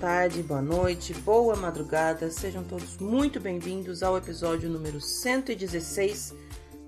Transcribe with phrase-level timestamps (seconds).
[0.00, 2.30] tarde, boa noite, boa madrugada.
[2.30, 6.34] Sejam todos muito bem-vindos ao episódio número 116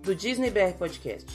[0.02, 1.30] do Disney BR Podcast.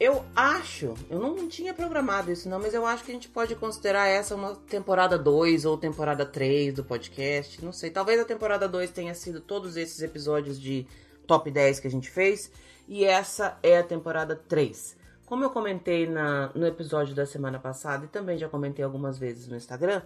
[0.00, 3.54] Eu acho, eu não tinha programado isso não, mas eu acho que a gente pode
[3.54, 7.64] considerar essa uma temporada 2 ou temporada 3 do podcast.
[7.64, 10.84] Não sei, talvez a temporada 2 tenha sido todos esses episódios de
[11.28, 12.50] top 10 que a gente fez
[12.88, 14.96] e essa é a temporada 3.
[15.26, 19.46] Como eu comentei na, no episódio da semana passada e também já comentei algumas vezes
[19.46, 20.02] no Instagram,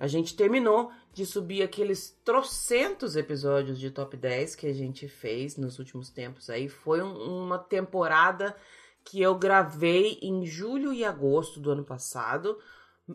[0.00, 5.56] a gente terminou de subir aqueles trocentos episódios de top 10 que a gente fez
[5.56, 6.68] nos últimos tempos aí.
[6.68, 8.56] Foi um, uma temporada
[9.04, 12.58] que eu gravei em julho e agosto do ano passado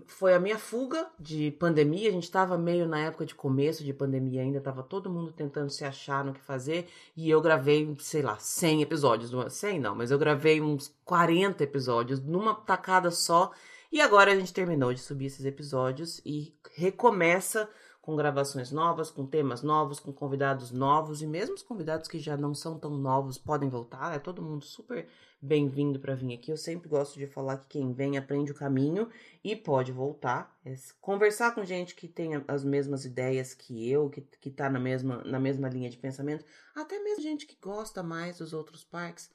[0.07, 2.09] foi a minha fuga de pandemia.
[2.09, 5.69] A gente estava meio na época de começo de pandemia ainda, estava todo mundo tentando
[5.69, 6.87] se achar no que fazer.
[7.15, 9.31] E eu gravei, sei lá, 100 episódios.
[9.53, 13.51] 100 não, mas eu gravei uns 40 episódios numa tacada só.
[13.95, 17.69] E agora a gente terminou de subir esses episódios e recomeça
[18.01, 21.21] com gravações novas, com temas novos, com convidados novos.
[21.21, 24.13] E mesmo os convidados que já não são tão novos podem voltar.
[24.13, 25.07] É todo mundo super
[25.41, 26.51] bem-vindo para vir aqui.
[26.51, 29.09] Eu sempre gosto de falar que quem vem aprende o caminho
[29.41, 30.59] e pode voltar.
[30.65, 34.77] É conversar com gente que tem as mesmas ideias que eu, que, que tá na
[34.77, 36.43] mesma, na mesma linha de pensamento,
[36.75, 39.29] até mesmo gente que gosta mais dos outros parques.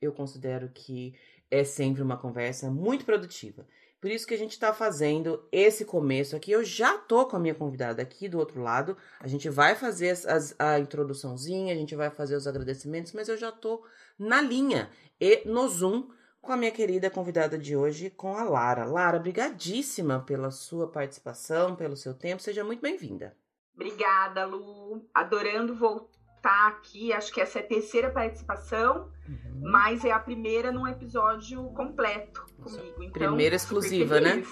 [0.00, 1.16] Eu considero que
[1.50, 3.66] é sempre uma conversa muito produtiva.
[4.00, 6.52] Por isso que a gente está fazendo esse começo aqui.
[6.52, 8.96] Eu já tô com a minha convidada aqui do outro lado.
[9.20, 13.36] A gente vai fazer as, a introduçãozinha, a gente vai fazer os agradecimentos, mas eu
[13.36, 13.84] já tô
[14.18, 16.08] na linha e no Zoom
[16.40, 18.84] com a minha querida convidada de hoje, com a Lara.
[18.84, 22.42] Lara, brigadíssima pela sua participação, pelo seu tempo.
[22.42, 23.36] Seja muito bem-vinda.
[23.74, 25.08] Obrigada, Lu.
[25.12, 26.15] Adorando voltar
[26.48, 27.12] aqui.
[27.12, 29.60] Acho que essa é a terceira participação, uhum.
[29.62, 33.02] mas é a primeira num episódio completo comigo.
[33.02, 34.42] Então, primeira exclusiva, né?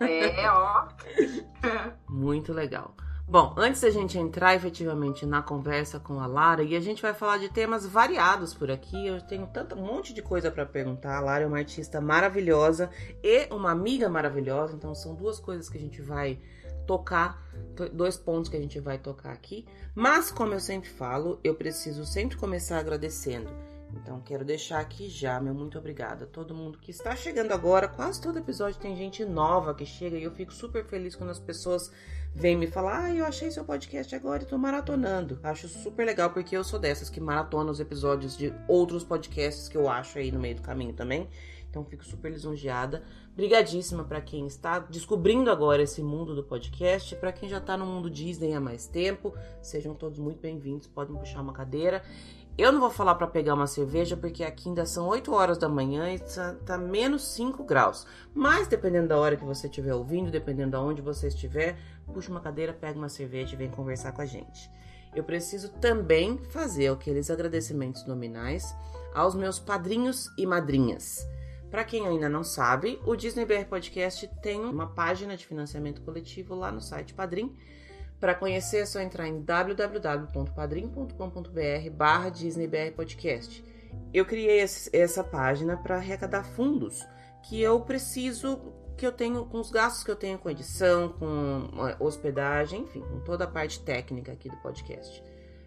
[0.00, 0.88] É, ó.
[2.08, 2.94] muito legal.
[3.28, 7.12] Bom, antes da gente entrar efetivamente na conversa com a Lara, e a gente vai
[7.12, 11.16] falar de temas variados por aqui, eu tenho tanto um monte de coisa para perguntar.
[11.16, 12.88] A Lara é uma artista maravilhosa
[13.24, 16.38] e uma amiga maravilhosa, então são duas coisas que a gente vai
[16.86, 17.42] tocar,
[17.92, 19.66] dois pontos que a gente vai tocar aqui.
[19.94, 23.50] Mas como eu sempre falo, eu preciso sempre começar agradecendo.
[23.94, 27.88] Então quero deixar aqui já meu muito obrigada a todo mundo que está chegando agora.
[27.88, 31.38] Quase todo episódio tem gente nova que chega e eu fico super feliz quando as
[31.38, 31.90] pessoas
[32.36, 35.40] vem me falar, ah, eu achei seu podcast agora e tô maratonando.
[35.42, 39.76] Acho super legal, porque eu sou dessas que maratona os episódios de outros podcasts que
[39.76, 41.26] eu acho aí no meio do caminho também.
[41.70, 43.02] Então fico super lisonjeada.
[43.34, 47.86] Brigadíssima para quem está descobrindo agora esse mundo do podcast, para quem já tá no
[47.86, 49.34] mundo Disney há mais tempo.
[49.62, 52.02] Sejam todos muito bem-vindos, podem puxar uma cadeira.
[52.58, 55.68] Eu não vou falar para pegar uma cerveja porque aqui ainda são 8 horas da
[55.68, 58.06] manhã e tá, tá, menos 5 graus.
[58.34, 62.40] Mas dependendo da hora que você estiver ouvindo, dependendo de onde você estiver, puxa uma
[62.40, 64.70] cadeira, pega uma cerveja e vem conversar com a gente.
[65.14, 68.74] Eu preciso também fazer aqueles agradecimentos nominais
[69.14, 71.28] aos meus padrinhos e madrinhas.
[71.70, 76.54] Para quem ainda não sabe, o Disney BR Podcast tem uma página de financiamento coletivo
[76.54, 77.54] lá no site Padrim.
[78.20, 83.62] Para conhecer é só entrar em www.padrim.com.br barra DisneyBR Podcast.
[84.12, 87.06] Eu criei essa página para arrecadar fundos
[87.42, 91.68] que eu preciso que eu tenho, com os gastos que eu tenho com edição, com
[91.86, 95.22] eh, hospedagem, enfim, com toda a parte técnica aqui do podcast.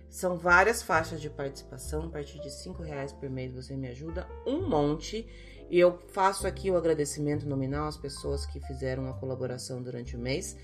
[0.10, 4.28] São várias faixas de participação, a partir de cinco reais por mês você me ajuda
[4.48, 5.28] um monte.
[5.70, 10.20] E eu faço aqui o agradecimento nominal às pessoas que fizeram a colaboração durante o
[10.20, 10.58] mês.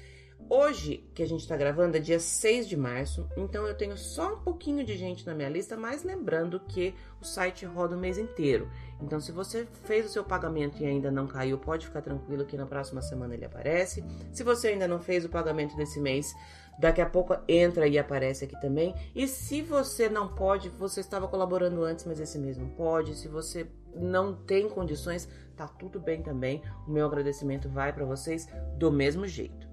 [0.47, 4.35] Hoje, que a gente está gravando, é dia 6 de março, então eu tenho só
[4.35, 8.19] um pouquinho de gente na minha lista, mas lembrando que o site roda o mês
[8.19, 8.69] inteiro.
[9.01, 12.55] Então, se você fez o seu pagamento e ainda não caiu, pode ficar tranquilo que
[12.55, 14.03] na próxima semana ele aparece.
[14.31, 16.31] Se você ainda não fez o pagamento desse mês,
[16.77, 18.93] daqui a pouco entra e aparece aqui também.
[19.15, 23.27] E se você não pode, você estava colaborando antes, mas esse mês não pode, se
[23.27, 26.61] você não tem condições, tá tudo bem também.
[26.87, 29.64] O meu agradecimento vai para vocês do mesmo jeito.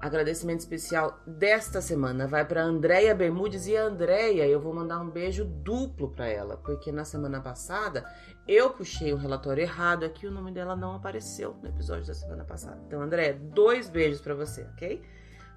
[0.00, 5.44] Agradecimento especial desta semana vai para Andréia Bermudes e Andréia, eu vou mandar um beijo
[5.44, 8.10] duplo para ela, porque na semana passada
[8.48, 12.44] eu puxei um relatório errado aqui, o nome dela não apareceu no episódio da semana
[12.44, 12.80] passada.
[12.86, 15.02] Então, Andréia, dois beijos para você, ok?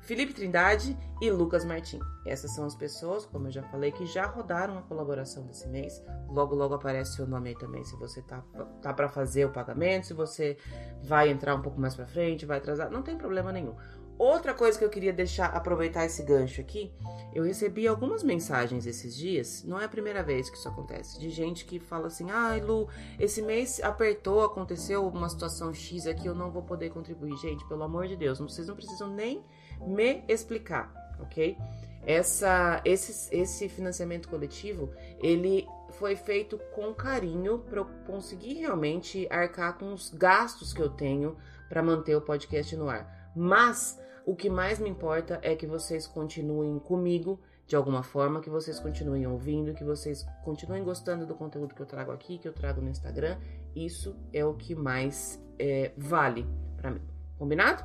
[0.03, 1.99] Felipe Trindade e Lucas Martim.
[2.25, 6.03] Essas são as pessoas, como eu já falei, que já rodaram a colaboração desse mês.
[6.27, 8.43] Logo, logo aparece seu nome aí também, se você tá,
[8.81, 10.57] tá para fazer o pagamento, se você
[11.01, 13.75] vai entrar um pouco mais para frente, vai atrasar, não tem problema nenhum.
[14.17, 16.93] Outra coisa que eu queria deixar, aproveitar esse gancho aqui,
[17.33, 21.29] eu recebi algumas mensagens esses dias, não é a primeira vez que isso acontece, de
[21.29, 22.87] gente que fala assim: ai ah, Lu,
[23.19, 27.35] esse mês apertou, aconteceu uma situação X aqui, eu não vou poder contribuir.
[27.37, 29.43] Gente, pelo amor de Deus, vocês não precisam nem
[29.81, 31.57] me explicar, ok?
[32.05, 39.77] Essa, esse, esse financiamento coletivo, ele foi feito com carinho para eu conseguir realmente arcar
[39.77, 41.37] com os gastos que eu tenho
[41.69, 43.31] para manter o podcast no ar.
[43.35, 48.49] Mas o que mais me importa é que vocês continuem comigo de alguma forma, que
[48.49, 52.53] vocês continuem ouvindo, que vocês continuem gostando do conteúdo que eu trago aqui, que eu
[52.53, 53.37] trago no Instagram.
[53.75, 56.45] Isso é o que mais é, vale
[56.77, 57.01] para mim.
[57.37, 57.83] Combinado?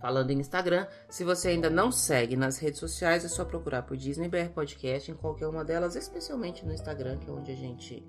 [0.00, 3.96] Falando em Instagram, se você ainda não segue nas redes sociais, é só procurar por
[3.96, 8.06] Disney BR Podcast em qualquer uma delas, especialmente no Instagram, que é onde a gente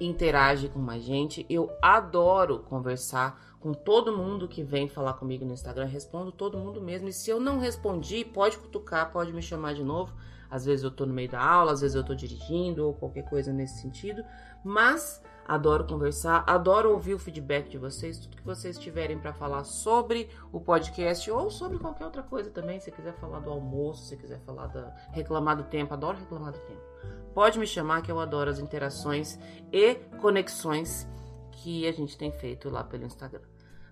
[0.00, 1.44] interage com mais gente.
[1.48, 5.86] Eu adoro conversar com todo mundo que vem falar comigo no Instagram.
[5.86, 7.08] Respondo todo mundo mesmo.
[7.08, 10.12] E se eu não respondi, pode cutucar, pode me chamar de novo.
[10.50, 13.22] Às vezes eu tô no meio da aula, às vezes eu tô dirigindo ou qualquer
[13.28, 14.24] coisa nesse sentido.
[14.64, 19.64] Mas adoro conversar, adoro ouvir o feedback de vocês, tudo que vocês tiverem para falar
[19.64, 22.80] sobre o podcast ou sobre qualquer outra coisa também.
[22.80, 26.58] Se quiser falar do almoço, se quiser falar da reclamar do tempo, adoro reclamar do
[26.60, 26.82] tempo.
[27.38, 29.38] Pode me chamar que eu adoro as interações
[29.72, 31.06] e conexões
[31.52, 33.42] que a gente tem feito lá pelo Instagram.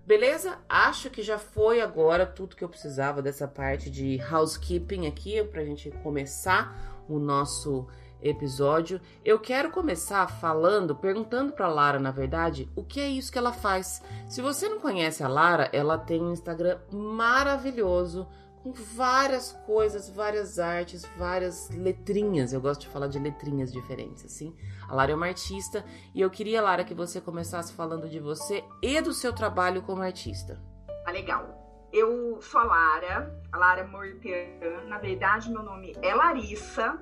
[0.04, 0.58] Beleza?
[0.68, 5.60] Acho que já foi agora tudo que eu precisava dessa parte de housekeeping aqui para
[5.60, 7.86] a gente começar o nosso
[8.20, 9.00] episódio.
[9.24, 13.52] Eu quero começar falando, perguntando para Lara, na verdade, o que é isso que ela
[13.52, 14.02] faz.
[14.26, 18.26] Se você não conhece a Lara, ela tem um Instagram maravilhoso
[18.66, 22.52] com várias coisas, várias artes, várias letrinhas.
[22.52, 24.56] Eu gosto de falar de letrinhas diferentes, assim.
[24.88, 28.64] A Lara é uma artista e eu queria, Lara, que você começasse falando de você
[28.82, 30.60] e do seu trabalho como artista.
[31.06, 31.88] Ah, legal.
[31.92, 34.84] Eu sou a Lara, a Lara Mortean.
[34.88, 37.00] Na verdade, meu nome é Larissa,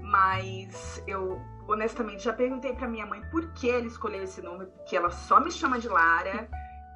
[0.00, 1.38] mas eu
[1.68, 5.40] honestamente já perguntei para minha mãe por que ela escolheu esse nome, porque ela só
[5.40, 6.48] me chama de Lara.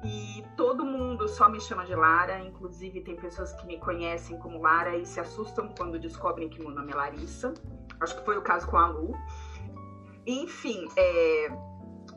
[0.03, 4.61] E todo mundo só me chama de Lara, inclusive tem pessoas que me conhecem como
[4.61, 7.53] Lara e se assustam quando descobrem que meu nome é Larissa.
[7.99, 9.13] Acho que foi o caso com a Lu.
[10.25, 11.47] Enfim, é...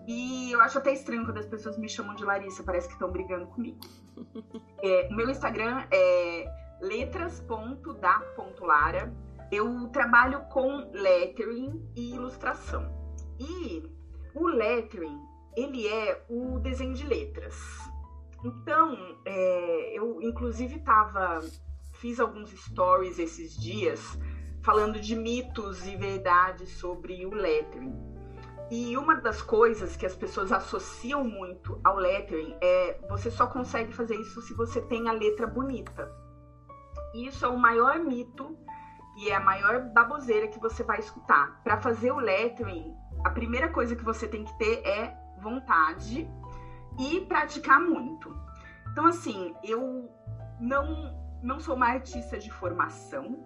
[0.06, 3.11] e eu acho até estranho quando as pessoas me chamam de Larissa, parece que estão
[3.11, 3.79] brigando comigo.
[4.82, 6.47] É, o meu Instagram é
[6.81, 9.12] letras.da.lara.
[9.53, 12.91] Eu trabalho com lettering e ilustração.
[13.38, 13.82] E
[14.35, 15.21] o lettering
[15.56, 17.56] ele é o desenho de letras.
[18.44, 21.41] Então, é, eu inclusive tava,
[21.94, 24.19] fiz alguns stories esses dias
[24.62, 27.94] falando de mitos e verdades sobre o lettering.
[28.70, 33.93] E uma das coisas que as pessoas associam muito ao lettering é você só consegue
[33.93, 36.11] fazer isso se você tem a letra bonita.
[37.12, 38.56] E isso é o maior mito
[39.17, 41.61] e é a maior baboseira que você vai escutar.
[41.64, 42.94] Para fazer o lettering,
[43.25, 46.28] a primeira coisa que você tem que ter é vontade
[46.98, 48.37] e praticar muito.
[48.90, 50.10] Então, assim, eu
[50.58, 53.38] não, não sou uma artista de formação,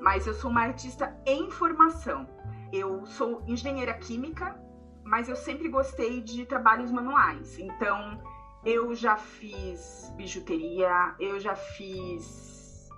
[0.00, 2.26] mas eu sou uma artista em formação.
[2.72, 4.60] Eu sou engenheira química,
[5.04, 7.58] mas eu sempre gostei de trabalhos manuais.
[7.58, 8.20] Então,
[8.64, 12.88] eu já fiz bijuteria, eu já fiz.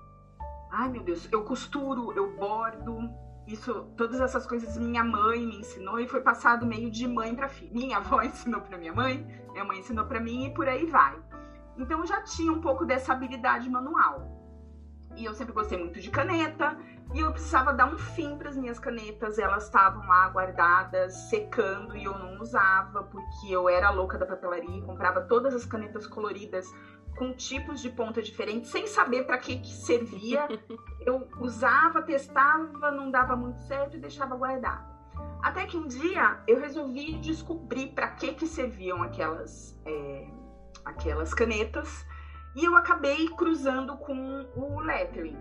[0.70, 3.10] Ai, meu Deus, eu costuro, eu bordo,
[3.52, 7.48] isso, todas essas coisas minha mãe me ensinou e foi passado meio de mãe para
[7.48, 7.72] filha.
[7.72, 11.18] Minha avó ensinou para minha mãe, minha mãe ensinou para mim e por aí vai.
[11.76, 14.38] Então eu já tinha um pouco dessa habilidade manual.
[15.16, 16.78] E eu sempre gostei muito de caneta
[17.12, 19.38] e eu precisava dar um fim para as minhas canetas.
[19.38, 24.78] Elas estavam lá guardadas, secando e eu não usava porque eu era louca da papelaria
[24.78, 26.72] e comprava todas as canetas coloridas
[27.16, 30.48] com tipos de ponta diferentes, sem saber para que, que servia.
[31.04, 34.90] Eu usava, testava, não dava muito certo e deixava guardado.
[35.42, 40.28] Até que um dia eu resolvi descobrir para que, que serviam aquelas, é,
[40.84, 42.04] aquelas canetas
[42.54, 45.38] e eu acabei cruzando com o lettering.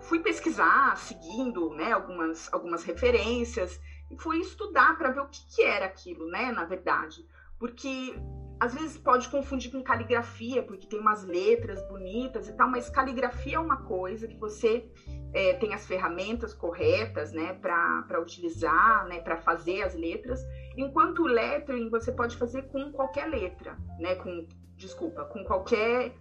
[0.00, 5.62] Fui pesquisar, seguindo né, algumas, algumas referências, e fui estudar para ver o que, que
[5.62, 7.26] era aquilo, né, na verdade.
[7.58, 8.14] Porque
[8.62, 13.56] às vezes pode confundir com caligrafia, porque tem umas letras bonitas e tal, mas caligrafia
[13.56, 14.88] é uma coisa que você
[15.32, 21.26] é, tem as ferramentas corretas, né, para utilizar, né, para fazer as letras, enquanto o
[21.26, 26.14] lettering você pode fazer com qualquer letra, né, com, desculpa, com qualquer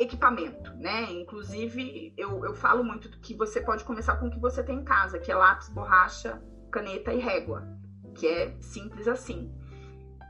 [0.00, 4.64] equipamento, né, inclusive eu, eu falo muito que você pode começar com o que você
[4.64, 7.62] tem em casa, que é lápis, borracha, caneta e régua,
[8.16, 9.54] que é simples assim.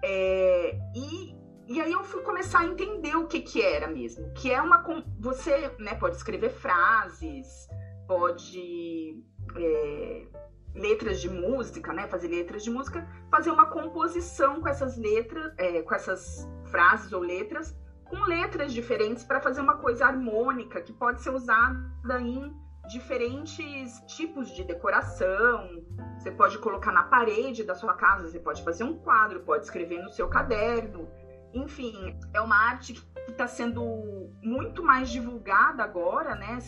[0.07, 1.34] É, e
[1.67, 4.85] e aí eu fui começar a entender o que que era mesmo, que é uma
[5.19, 7.69] você, né, pode escrever frases,
[8.07, 9.23] pode
[9.57, 10.27] é,
[10.75, 15.81] letras de música, né, fazer letras de música, fazer uma composição com essas letras, é,
[15.83, 21.23] com essas frases ou letras, com letras diferentes para fazer uma coisa harmônica que pode
[21.23, 22.53] ser usada em
[22.89, 25.83] diferentes tipos de decoração.
[26.19, 30.03] Você pode colocar na parede da sua casa, você pode fazer um quadro, pode escrever
[30.03, 31.09] no seu caderno.
[31.55, 36.59] Enfim, é uma arte que está sendo muito mais divulgada agora, né?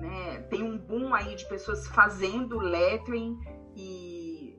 [0.00, 0.40] Né?
[0.50, 3.38] Tem um boom aí de pessoas fazendo lettering
[3.76, 4.56] e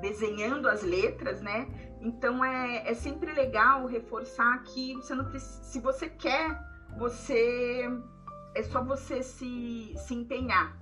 [0.00, 1.68] desenhando as letras, né?
[2.00, 6.60] Então é, é sempre legal reforçar que você não precisa, se você quer,
[6.98, 7.88] você
[8.54, 10.76] é só você se, se empenhar.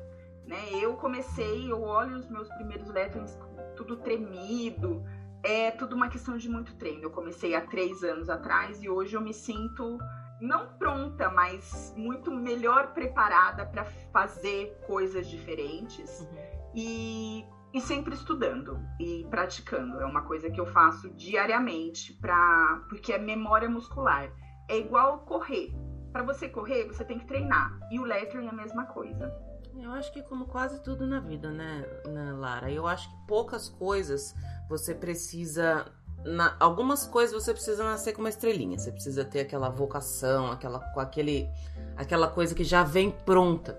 [0.46, 0.58] Né?
[0.72, 3.38] Eu comecei, eu olho os meus primeiros letterings
[3.74, 5.04] tudo tremido,
[5.44, 7.02] é tudo uma questão de muito treino.
[7.02, 9.98] Eu comecei há três anos atrás e hoje eu me sinto
[10.40, 16.70] não pronta, mas muito melhor preparada para fazer coisas diferentes uhum.
[16.74, 20.00] e, e sempre estudando e praticando.
[20.00, 24.30] É uma coisa que eu faço diariamente para porque é memória muscular.
[24.68, 25.72] É igual correr
[26.14, 27.76] para você correr, você tem que treinar.
[27.90, 29.34] E o lettering é a mesma coisa.
[29.76, 32.70] Eu acho que como quase tudo na vida, né, né Lara?
[32.70, 34.32] Eu acho que poucas coisas
[34.68, 35.87] você precisa
[36.25, 38.78] na, algumas coisas você precisa nascer com uma estrelinha.
[38.78, 41.49] Você precisa ter aquela vocação, aquela, aquele,
[41.97, 43.78] aquela coisa que já vem pronta.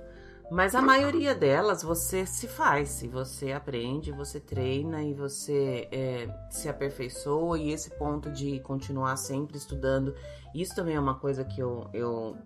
[0.51, 6.29] Mas a maioria delas você se faz, se você aprende, você treina e você é,
[6.51, 7.57] se aperfeiçoa.
[7.57, 10.13] E esse ponto de continuar sempre estudando,
[10.53, 12.37] isso também é uma coisa que eu, eu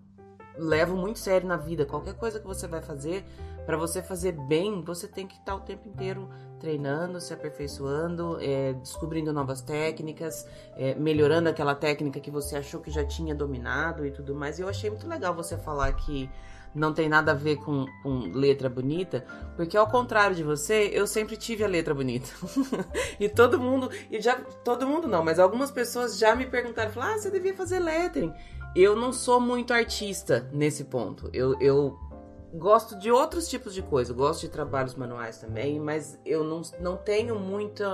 [0.56, 1.84] levo muito sério na vida.
[1.84, 3.22] Qualquer coisa que você vai fazer,
[3.70, 8.72] para você fazer bem, você tem que estar o tempo inteiro treinando, se aperfeiçoando, é,
[8.72, 10.44] descobrindo novas técnicas,
[10.76, 14.58] é, melhorando aquela técnica que você achou que já tinha dominado e tudo mais.
[14.58, 16.28] E eu achei muito legal você falar que
[16.74, 19.24] não tem nada a ver com, com, letra bonita,
[19.54, 22.28] porque ao contrário de você, eu sempre tive a letra bonita.
[23.20, 24.34] e todo mundo, e já
[24.64, 28.34] todo mundo não, mas algumas pessoas já me perguntaram, falaram: "Ah, você devia fazer lettering".
[28.74, 31.30] Eu não sou muito artista nesse ponto.
[31.32, 32.09] Eu, eu
[32.52, 36.96] gosto de outros tipos de coisa, gosto de trabalhos manuais também, mas eu não, não
[36.96, 37.84] tenho muito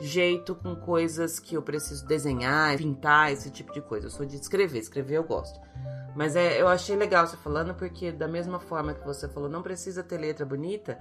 [0.00, 4.06] jeito com coisas que eu preciso desenhar, pintar, esse tipo de coisa.
[4.06, 5.60] Eu sou de escrever, escrever eu gosto.
[6.14, 9.62] Mas é, eu achei legal você falando, porque da mesma forma que você falou, não
[9.62, 10.98] precisa ter letra bonita,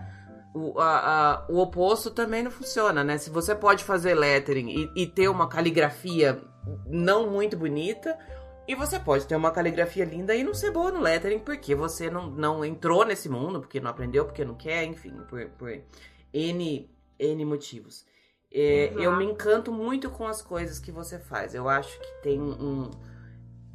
[0.53, 3.17] o, a, a, o oposto também não funciona, né?
[3.17, 6.39] Se você pode fazer lettering e, e, ter uma caligrafia
[6.85, 8.17] não muito bonita,
[8.69, 12.07] e você pode ter uma caligrafia linda e não ser boa no lettering, porque você
[12.07, 15.75] não, não entrou nesse mundo, porque não aprendeu, porque não quer, enfim, por, por
[16.31, 18.05] N, N motivos.
[18.53, 21.55] É, eu me encanto muito com as coisas que você faz.
[21.55, 22.91] Eu acho que tem um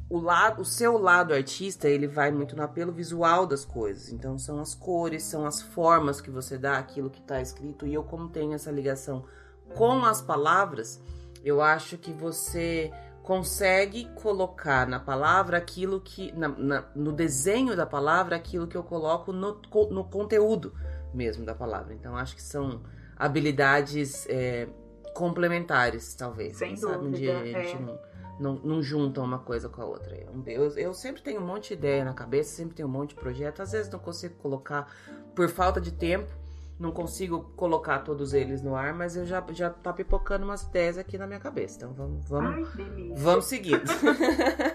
[0.09, 4.13] o, lado, o seu lado artista, ele vai muito no apelo visual das coisas.
[4.13, 7.85] Então, são as cores, são as formas que você dá aquilo que está escrito.
[7.85, 9.25] E eu, como tenho essa ligação
[9.73, 11.01] com as palavras,
[11.43, 12.93] eu acho que você
[13.25, 16.31] consegue colocar na palavra aquilo que.
[16.33, 20.73] Na, na, no desenho da palavra, aquilo que eu coloco no, no conteúdo
[21.11, 21.93] mesmo da palavra.
[21.95, 22.83] Então, acho que são
[23.17, 24.67] habilidades é,
[25.15, 26.57] complementares, talvez.
[26.57, 26.93] Sem dúvida.
[26.93, 27.07] Sabe?
[27.07, 27.79] Um dia a gente é.
[27.79, 30.15] não não, não juntam uma coisa com a outra.
[30.45, 33.15] Eu, eu sempre tenho um monte de ideia na cabeça, sempre tenho um monte de
[33.15, 33.61] projeto.
[33.61, 34.93] Às vezes não consigo colocar
[35.33, 36.31] por falta de tempo,
[36.77, 40.97] não consigo colocar todos eles no ar, mas eu já, já tá pipocando umas ideias
[40.97, 41.77] aqui na minha cabeça.
[41.77, 43.83] Então vamos, vamos, Ai, vamos seguindo.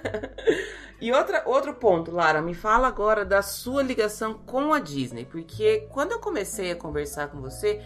[1.01, 5.87] e outra, outro ponto, Lara, me fala agora da sua ligação com a Disney, porque
[5.91, 7.83] quando eu comecei a conversar com você,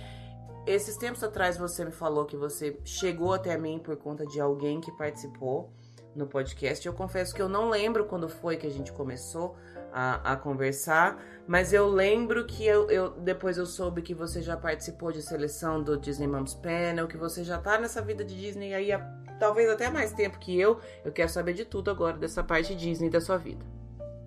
[0.65, 4.81] esses tempos atrás você me falou que você chegou até mim por conta de alguém
[4.81, 5.73] que participou
[6.15, 6.87] no podcast.
[6.87, 9.57] Eu confesso que eu não lembro quando foi que a gente começou
[9.95, 14.57] a, a conversar, mas eu lembro que eu, eu, depois eu soube que você já
[14.57, 18.75] participou de seleção do Disney Moms Panel, que você já tá nessa vida de Disney
[18.75, 18.99] aí há
[19.39, 20.81] talvez até mais tempo que eu.
[21.05, 23.65] Eu quero saber de tudo agora dessa parte Disney da sua vida.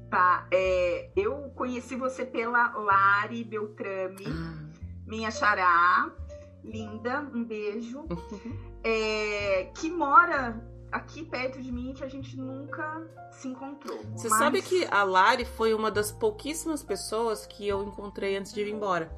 [0.10, 4.70] Tá, é, eu conheci você pela Lari Beltrame, ah.
[5.06, 6.10] minha xará
[6.64, 8.06] linda, um beijo,
[8.86, 14.00] é, que mora aqui perto de mim que a gente nunca se encontrou.
[14.16, 14.40] Você mas...
[14.40, 18.70] sabe que a Lari foi uma das pouquíssimas pessoas que eu encontrei antes de ir
[18.70, 19.12] embora.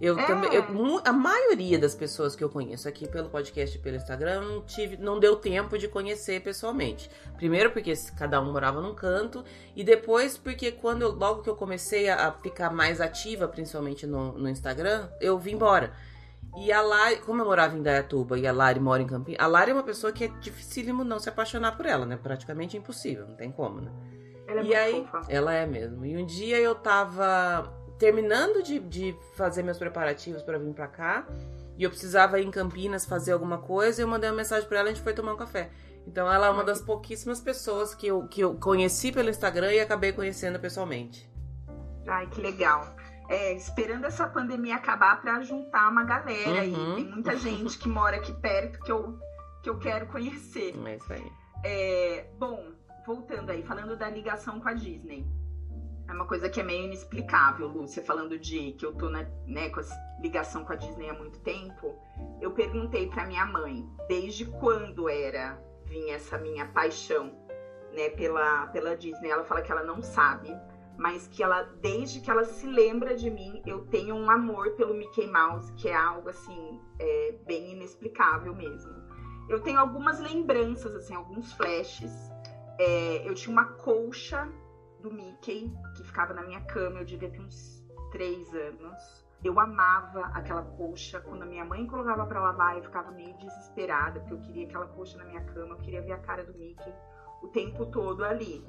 [0.00, 0.26] Eu é.
[0.26, 0.64] também, eu,
[1.04, 4.96] a maioria das pessoas que eu conheço aqui pelo podcast e pelo Instagram não tive,
[4.96, 7.08] não deu tempo de conhecer pessoalmente.
[7.36, 9.44] Primeiro porque cada um morava num canto
[9.76, 14.06] e depois porque quando eu, logo que eu comecei a, a ficar mais ativa, principalmente
[14.06, 15.92] no, no Instagram, eu vim embora.
[16.56, 19.46] E a Lari, como eu morava em Dayatuba e a Lari mora em Campinas, a
[19.46, 22.16] Lari é uma pessoa que é dificílimo não se apaixonar por ela, né?
[22.16, 23.90] Praticamente impossível, não tem como, né?
[24.46, 25.32] Ela é e muito aí, fofa.
[25.32, 26.04] ela é mesmo.
[26.04, 31.26] E um dia eu tava terminando de, de fazer meus preparativos pra vir pra cá,
[31.76, 34.78] e eu precisava ir em Campinas fazer alguma coisa, e eu mandei uma mensagem pra
[34.78, 35.70] ela e a gente foi tomar um café.
[36.06, 39.80] Então ela é uma das pouquíssimas pessoas que eu, que eu conheci pelo Instagram e
[39.80, 41.28] acabei conhecendo pessoalmente.
[42.06, 42.94] Ai, que legal.
[43.28, 46.74] É, esperando essa pandemia acabar pra juntar uma galera aí.
[46.74, 46.94] Uhum.
[46.96, 49.18] Tem muita gente que mora aqui perto que eu,
[49.62, 50.74] que eu quero conhecer.
[50.86, 51.32] É isso aí.
[51.64, 52.72] É, bom,
[53.06, 55.26] voltando aí, falando da ligação com a Disney.
[56.06, 59.70] É uma coisa que é meio inexplicável, Lúcia, falando de que eu tô na, né,
[59.70, 61.98] com essa ligação com a Disney há muito tempo.
[62.42, 67.32] Eu perguntei pra minha mãe desde quando era vinha essa minha paixão,
[67.92, 69.30] né, pela, pela Disney.
[69.30, 70.54] Ela fala que ela não sabe,
[70.96, 74.94] mas que ela, desde que ela se lembra de mim, eu tenho um amor pelo
[74.94, 78.92] Mickey Mouse, que é algo assim, é, bem inexplicável mesmo.
[79.48, 82.12] Eu tenho algumas lembranças, assim, alguns flashes.
[82.78, 84.48] É, eu tinha uma colcha
[85.00, 89.24] do Mickey que ficava na minha cama, eu devia ter uns três anos.
[89.42, 91.20] Eu amava aquela colcha.
[91.20, 94.86] Quando a minha mãe colocava pra lavar, eu ficava meio desesperada, porque eu queria aquela
[94.86, 96.94] colcha na minha cama, eu queria ver a cara do Mickey
[97.42, 98.64] o tempo todo ali.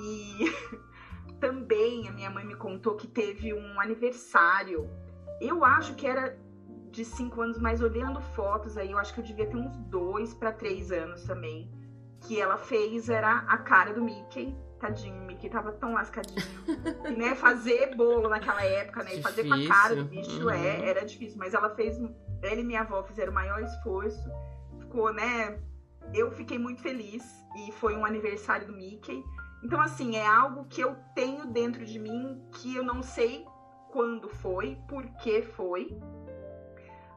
[0.00, 0.38] E
[1.34, 4.88] também a minha mãe me contou que teve um aniversário.
[5.40, 6.36] Eu acho que era
[6.90, 10.34] de cinco anos, mas olhando fotos aí, eu acho que eu devia ter uns dois
[10.34, 11.70] para três anos também.
[12.22, 14.56] Que ela fez era a cara do Mickey.
[14.80, 16.40] Tadinho, o Mickey tava tão lascadinho.
[17.08, 19.16] e né, fazer bolo naquela época, né?
[19.16, 20.32] E fazer com a cara do Difícil.
[20.34, 20.50] bicho Uhum.
[20.50, 21.38] é, era difícil.
[21.38, 21.98] Mas ela fez.
[22.42, 24.28] Ela e minha avó fizeram o maior esforço.
[24.80, 25.60] Ficou, né?
[26.14, 27.24] Eu fiquei muito feliz.
[27.56, 29.24] E foi um aniversário do Mickey.
[29.62, 33.44] Então, assim, é algo que eu tenho dentro de mim que eu não sei
[33.90, 35.88] quando foi, por que foi,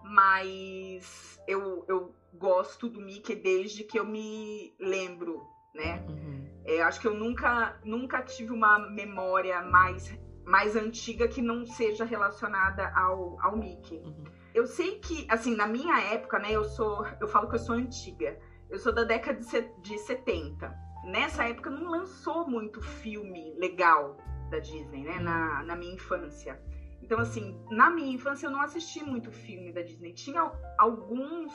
[0.03, 5.41] mas eu, eu gosto do Mickey desde que eu me lembro,
[5.73, 6.03] né?
[6.07, 6.47] Uhum.
[6.65, 10.13] É, acho que eu nunca, nunca tive uma memória mais,
[10.45, 13.97] mais antiga que não seja relacionada ao, ao Mickey.
[13.97, 14.23] Uhum.
[14.53, 17.05] Eu sei que, assim, na minha época, né, eu sou.
[17.19, 18.37] Eu falo que eu sou antiga.
[18.69, 20.73] Eu sou da década de, se- de 70.
[21.03, 24.17] Nessa época não lançou muito filme legal
[24.49, 25.19] da Disney, né?
[25.19, 26.61] Na, na minha infância.
[27.01, 30.13] Então, assim, na minha infância eu não assisti muito filme da Disney.
[30.13, 31.51] Tinha alguns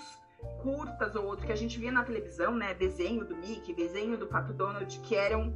[0.63, 2.75] curtas ou outros que a gente via na televisão, né?
[2.75, 5.55] Desenho do Mickey, desenho do Pato Donald, que eram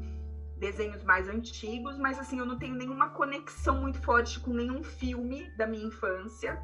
[0.58, 5.50] desenhos mais antigos, mas assim, eu não tenho nenhuma conexão muito forte com nenhum filme
[5.56, 6.60] da minha infância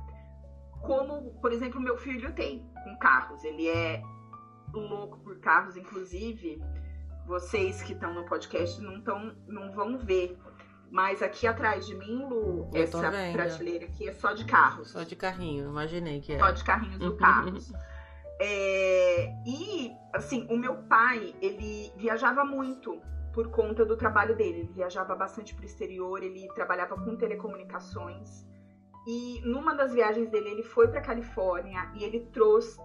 [0.83, 3.43] como, por exemplo, meu filho tem com carros.
[3.45, 4.03] Ele é
[4.73, 6.63] louco por carros, inclusive.
[7.27, 10.39] Vocês que estão no podcast não, tão, não vão ver.
[10.91, 14.91] Mas aqui atrás de mim, Lu, Eu essa prateleira aqui é só de carros.
[14.91, 16.39] Só de carrinho, imaginei que é.
[16.39, 17.73] Só de carrinhos do carros.
[18.41, 23.01] É, e, assim, o meu pai, ele viajava muito
[23.33, 24.61] por conta do trabalho dele.
[24.61, 28.47] Ele viajava bastante pro exterior, ele trabalhava com telecomunicações.
[29.07, 32.81] E numa das viagens dele, ele foi pra Califórnia e ele trouxe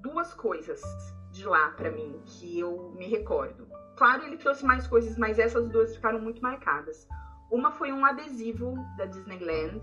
[0.00, 0.80] duas coisas
[1.38, 3.66] de lá pra mim, que eu me recordo.
[3.96, 7.06] Claro, ele trouxe mais coisas, mas essas duas ficaram muito marcadas.
[7.50, 9.80] Uma foi um adesivo da Disneyland,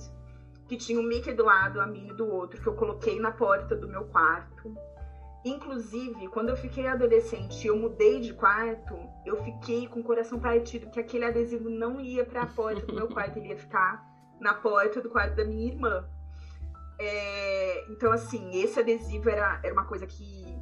[0.68, 3.76] que tinha o Mickey do lado, a Minnie do outro, que eu coloquei na porta
[3.76, 4.76] do meu quarto.
[5.44, 10.40] Inclusive, quando eu fiquei adolescente e eu mudei de quarto, eu fiquei com o coração
[10.40, 14.04] partido, que aquele adesivo não ia para a porta do meu quarto, ele ia ficar
[14.40, 16.08] na porta do quarto da minha irmã.
[16.98, 20.55] É, então, assim, esse adesivo era, era uma coisa que,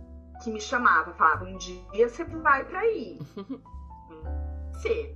[0.43, 3.19] que me chamava, falava, um dia você vai para aí.
[4.73, 5.15] Você.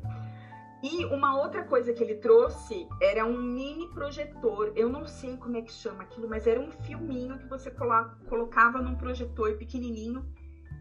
[0.84, 4.72] E uma outra coisa que ele trouxe era um mini projetor.
[4.76, 8.12] Eu não sei como é que chama aquilo, mas era um filminho que você colo-
[8.30, 10.32] colocava num projetor pequenininho.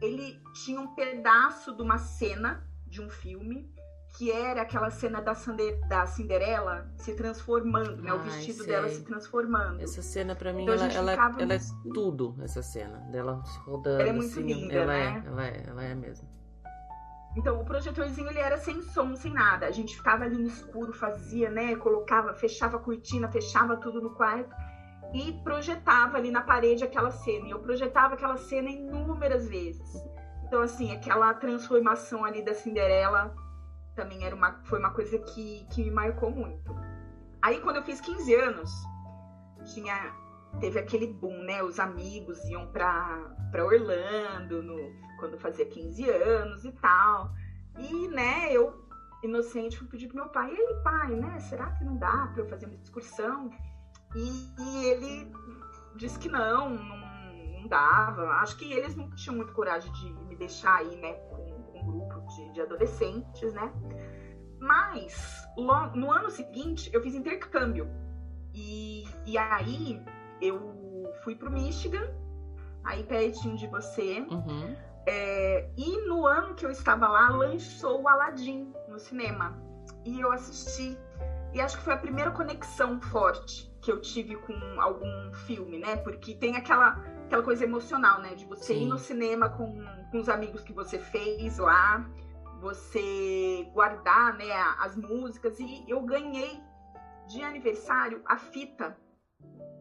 [0.02, 3.72] Ele tinha um pedaço de uma cena de um filme,
[4.16, 5.34] que era aquela cena da,
[5.88, 8.12] da Cinderela se transformando, né?
[8.14, 8.66] O Ai, vestido sei.
[8.66, 9.82] dela se transformando.
[9.82, 11.58] Essa cena pra mim, Então ela, ela, ela é
[11.92, 12.98] tudo, essa cena.
[13.10, 14.00] Dela se rodando.
[14.00, 15.22] Ela é muito assim, linda, ela né?
[15.24, 16.26] É, ela é, ela é mesmo.
[17.36, 19.66] Então, o projetorzinho ele era sem som, sem nada.
[19.66, 21.76] A gente ficava ali no escuro, fazia, né?
[21.76, 24.48] Colocava, fechava a cortina, fechava tudo no quarto
[25.12, 27.48] e projetava ali na parede aquela cena.
[27.48, 30.02] E eu projetava aquela cena inúmeras vezes.
[30.46, 33.36] Então, assim, aquela transformação ali da Cinderela
[33.96, 36.72] também era uma, foi uma coisa que, que me marcou muito.
[37.42, 38.70] Aí, quando eu fiz 15 anos,
[39.74, 40.14] tinha
[40.60, 41.62] teve aquele boom, né?
[41.62, 44.78] Os amigos iam pra, pra Orlando no,
[45.18, 47.32] quando fazia 15 anos e tal.
[47.78, 48.86] E, né, eu,
[49.22, 51.38] inocente, fui pedir pro meu pai, e aí, pai, né?
[51.40, 53.50] Será que não dá pra eu fazer uma excursão?
[54.14, 55.32] E, e ele
[55.96, 58.22] disse que não, não, não, dava.
[58.40, 61.45] Acho que eles não tinham muito coragem de me deixar aí, né, com,
[61.86, 63.72] grupo de, de adolescentes, né?
[64.58, 67.88] Mas no ano seguinte eu fiz intercâmbio.
[68.54, 70.02] E, e aí
[70.40, 72.08] eu fui pro Michigan,
[72.84, 74.20] aí pertinho de você.
[74.30, 74.76] Uhum.
[75.06, 79.56] É, e no ano que eu estava lá, lançou o Aladdin no cinema.
[80.04, 80.98] E eu assisti.
[81.52, 85.96] E acho que foi a primeira conexão forte que eu tive com algum filme, né?
[85.96, 88.34] Porque tem aquela, aquela coisa emocional, né?
[88.34, 88.84] De você Sim.
[88.84, 92.08] ir no cinema com, com os amigos que você fez lá,
[92.60, 95.58] você guardar né, as músicas.
[95.60, 96.60] E eu ganhei
[97.26, 98.96] de aniversário a fita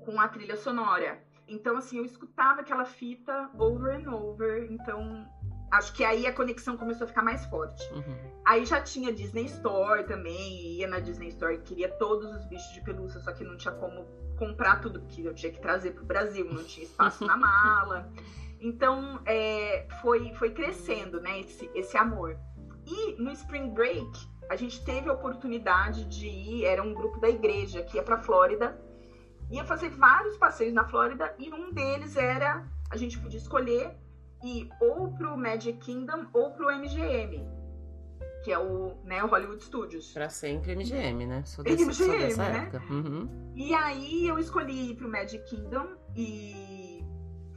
[0.04, 1.24] com a trilha sonora.
[1.48, 4.68] Então, assim, eu escutava aquela fita over and over.
[4.72, 5.28] Então,
[5.72, 7.84] acho que aí a conexão começou a ficar mais forte.
[7.94, 8.42] Uhum.
[8.46, 10.78] Aí já tinha Disney Store também.
[10.78, 14.06] Ia na Disney Store, queria todos os bichos de pelúcia, só que não tinha como
[14.38, 18.12] comprar tudo, porque eu tinha que trazer pro Brasil, não tinha espaço na mala.
[18.60, 22.38] Então, é, foi, foi crescendo, né, esse, esse amor.
[22.86, 24.12] E no Spring Break,
[24.50, 28.18] a gente teve a oportunidade de ir, era um grupo da igreja que ia pra
[28.18, 28.80] Flórida
[29.50, 33.96] ia fazer vários passeios na Flórida e um deles era a gente podia escolher
[34.44, 37.48] ir ou pro Magic Kingdom ou pro MGM,
[38.44, 40.12] que é o, né, o Hollywood Studios.
[40.14, 41.44] Pra sempre MGM, né?
[41.46, 42.58] Sou, desse, MGM, sou dessa né?
[42.58, 42.94] época.
[42.94, 43.52] Uhum.
[43.56, 47.04] E aí eu escolhi ir pro Magic Kingdom e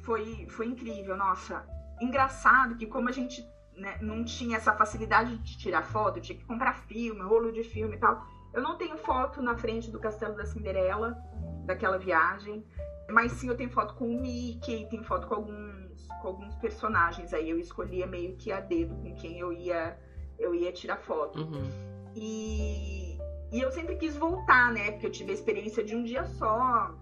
[0.03, 1.67] foi, foi incrível, nossa.
[2.01, 3.45] Engraçado que como a gente
[3.77, 7.97] né, não tinha essa facilidade de tirar foto, tinha que comprar filme, rolo de filme
[7.97, 11.17] e tal eu não tenho foto na frente do Castelo da Cinderela,
[11.65, 12.65] daquela viagem,
[13.11, 15.88] mas sim eu tenho foto com o Mickey, tenho foto com alguns,
[16.21, 17.33] com alguns personagens.
[17.33, 19.99] Aí eu escolhia meio que a dedo com quem eu ia,
[20.39, 21.41] eu ia tirar foto.
[21.41, 21.71] Uhum.
[22.15, 23.19] E,
[23.53, 24.93] e eu sempre quis voltar, né?
[24.93, 26.95] Porque eu tive a experiência de um dia só.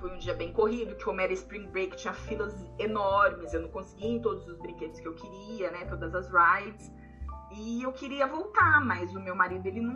[0.00, 3.70] Foi um dia bem corrido, que como era Spring Break, tinha filas enormes, eu não
[3.70, 5.86] conseguia em todos os brinquedos que eu queria, né?
[5.86, 6.92] Todas as rides.
[7.56, 9.94] E eu queria voltar, mas o meu marido, ele não,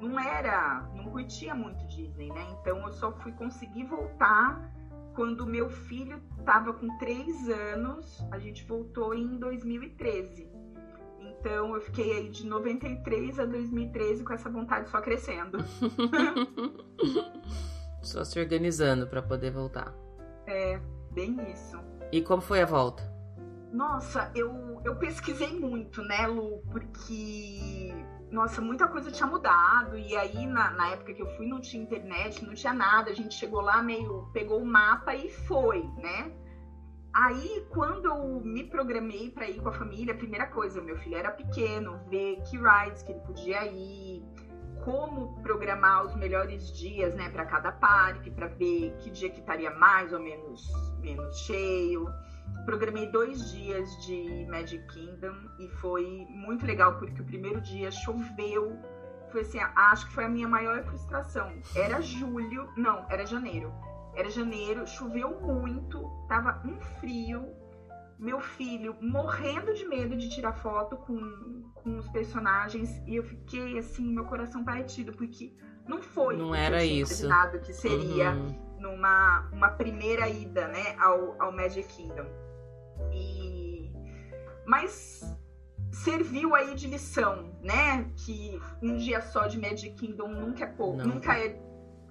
[0.00, 2.46] não era, não curtia muito Disney, né?
[2.60, 4.70] Então eu só fui conseguir voltar
[5.18, 8.24] quando meu filho estava com três anos.
[8.30, 10.48] A gente voltou em 2013.
[11.18, 15.58] Então eu fiquei aí de 93 a 2013 com essa vontade só crescendo.
[18.00, 19.92] só se organizando para poder voltar.
[20.46, 21.76] É, bem isso.
[22.12, 23.02] E como foi a volta?
[23.72, 26.62] Nossa, eu, eu pesquisei muito, né, Lu?
[26.70, 27.92] Porque
[28.30, 29.96] nossa, muita coisa tinha mudado.
[29.96, 33.10] E aí, na, na, época que eu fui, não tinha internet, não tinha nada.
[33.10, 36.32] A gente chegou lá meio, pegou o mapa e foi, né?
[37.12, 41.16] Aí, quando eu me programei para ir com a família, a primeira coisa, meu filho
[41.16, 44.22] era pequeno, ver que rides que ele podia ir,
[44.84, 49.70] como programar os melhores dias, né, para cada parque, para ver que dia que estaria
[49.70, 50.68] mais ou menos
[51.00, 52.06] menos cheio
[52.68, 58.78] programei dois dias de Magic Kingdom e foi muito legal porque o primeiro dia choveu.
[59.32, 61.50] Foi assim, acho que foi a minha maior frustração.
[61.74, 63.72] Era julho, não, era janeiro.
[64.14, 67.48] Era janeiro, choveu muito, tava um frio.
[68.18, 73.78] Meu filho morrendo de medo de tirar foto com, com os personagens e eu fiquei
[73.78, 75.54] assim, meu coração partido, porque
[75.86, 77.26] não foi não era isso
[77.64, 78.76] que seria uhum.
[78.78, 82.26] numa uma primeira ida né ao, ao Magic Kingdom
[83.12, 83.90] e...
[84.66, 85.22] Mas
[85.92, 88.04] serviu aí de lição, né?
[88.16, 91.06] Que um dia só de Magic Kingdom nunca é pouco, Não.
[91.06, 91.60] nunca é,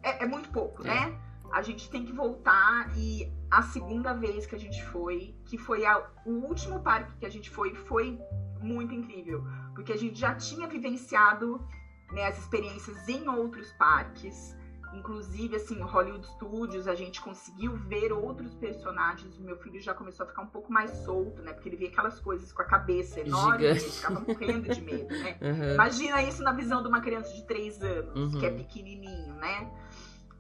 [0.04, 0.88] é, é, muito pouco, é.
[0.88, 1.20] né?
[1.52, 5.86] A gente tem que voltar e a segunda vez que a gente foi, que foi
[5.86, 8.20] a, o último parque que a gente foi, foi
[8.60, 11.66] muito incrível, porque a gente já tinha vivenciado
[12.12, 14.57] né, as experiências em outros parques.
[14.94, 19.38] Inclusive, assim, Hollywood Studios, a gente conseguiu ver outros personagens.
[19.38, 21.54] O meu filho já começou a ficar um pouco mais solto, né?
[21.54, 25.38] Porque ele via aquelas coisas com a cabeça enorme, ele ficava morrendo de medo, né?
[25.48, 25.74] Uhum.
[25.74, 28.40] Imagina isso na visão de uma criança de 3 anos, uhum.
[28.40, 28.58] que é uhum.
[28.58, 29.72] pequenininho, né?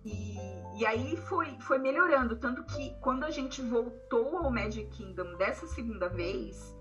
[0.03, 2.35] E, e aí foi, foi melhorando.
[2.37, 6.76] Tanto que quando a gente voltou ao Magic Kingdom dessa segunda vez,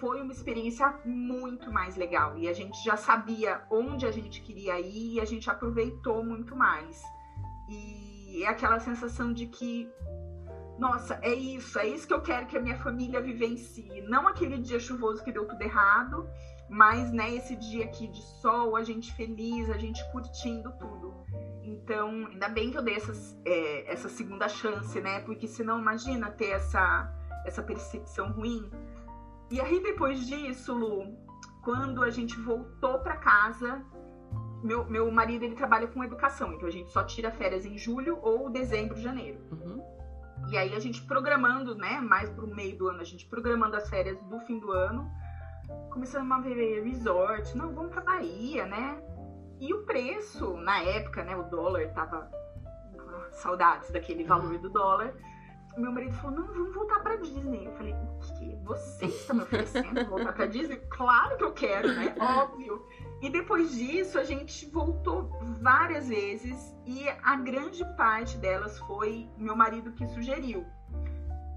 [0.00, 2.36] foi uma experiência muito mais legal.
[2.38, 6.56] E a gente já sabia onde a gente queria ir e a gente aproveitou muito
[6.56, 7.02] mais.
[7.68, 9.88] E é aquela sensação de que,
[10.78, 14.00] nossa, é isso, é isso que eu quero que a minha família vivencie.
[14.08, 16.28] Não aquele dia chuvoso que deu tudo errado,
[16.68, 21.14] mas né, esse dia aqui de sol, a gente feliz, a gente curtindo tudo.
[21.62, 25.20] Então, ainda bem que eu dei essas, é, essa segunda chance, né?
[25.20, 27.12] Porque senão, imagina ter essa,
[27.44, 28.70] essa percepção ruim
[29.50, 31.16] e aí depois disso, Lu,
[31.62, 33.84] quando a gente voltou para casa,
[34.62, 38.18] meu, meu marido ele trabalha com educação, então a gente só tira férias em julho
[38.22, 39.38] ou dezembro, janeiro.
[39.50, 39.82] Uhum.
[40.48, 43.88] E aí a gente programando, né, mais pro meio do ano, a gente programando as
[43.88, 45.10] férias do fim do ano,
[45.90, 49.02] começando a ver resort, não, vamos pra Bahia, né?
[49.60, 52.30] E o preço, na época, né, o dólar tava
[53.32, 55.14] saudades daquele valor do dólar.
[55.76, 57.66] Meu marido falou: "Não, vamos voltar para Disney".
[57.66, 58.56] Eu falei: "O que?
[58.64, 60.76] Você está me oferecendo voltar para Disney?
[60.90, 62.14] Claro que eu quero, né?
[62.20, 62.84] Óbvio".
[63.22, 65.30] E depois disso, a gente voltou
[65.60, 70.66] várias vezes e a grande parte delas foi meu marido que sugeriu.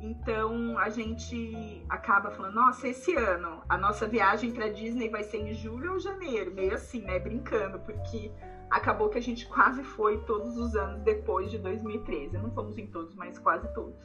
[0.04, 5.38] Então a gente acaba falando, nossa, esse ano a nossa viagem para Disney vai ser
[5.38, 8.30] em julho ou janeiro, meio assim, né, brincando, porque
[8.74, 12.38] acabou que a gente quase foi todos os anos depois de 2013.
[12.38, 13.96] Não fomos em todos, mas quase todos.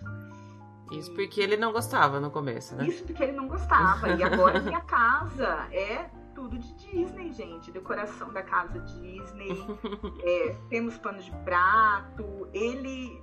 [0.92, 2.86] Isso porque ele não gostava no começo, né?
[2.86, 4.10] Isso porque ele não gostava.
[4.10, 7.70] E agora minha casa é tudo de Disney, gente.
[7.70, 9.66] Decoração da casa Disney.
[10.22, 12.48] É, temos pano de prato.
[12.52, 13.22] Ele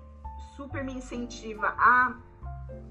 [0.55, 2.15] super me incentiva a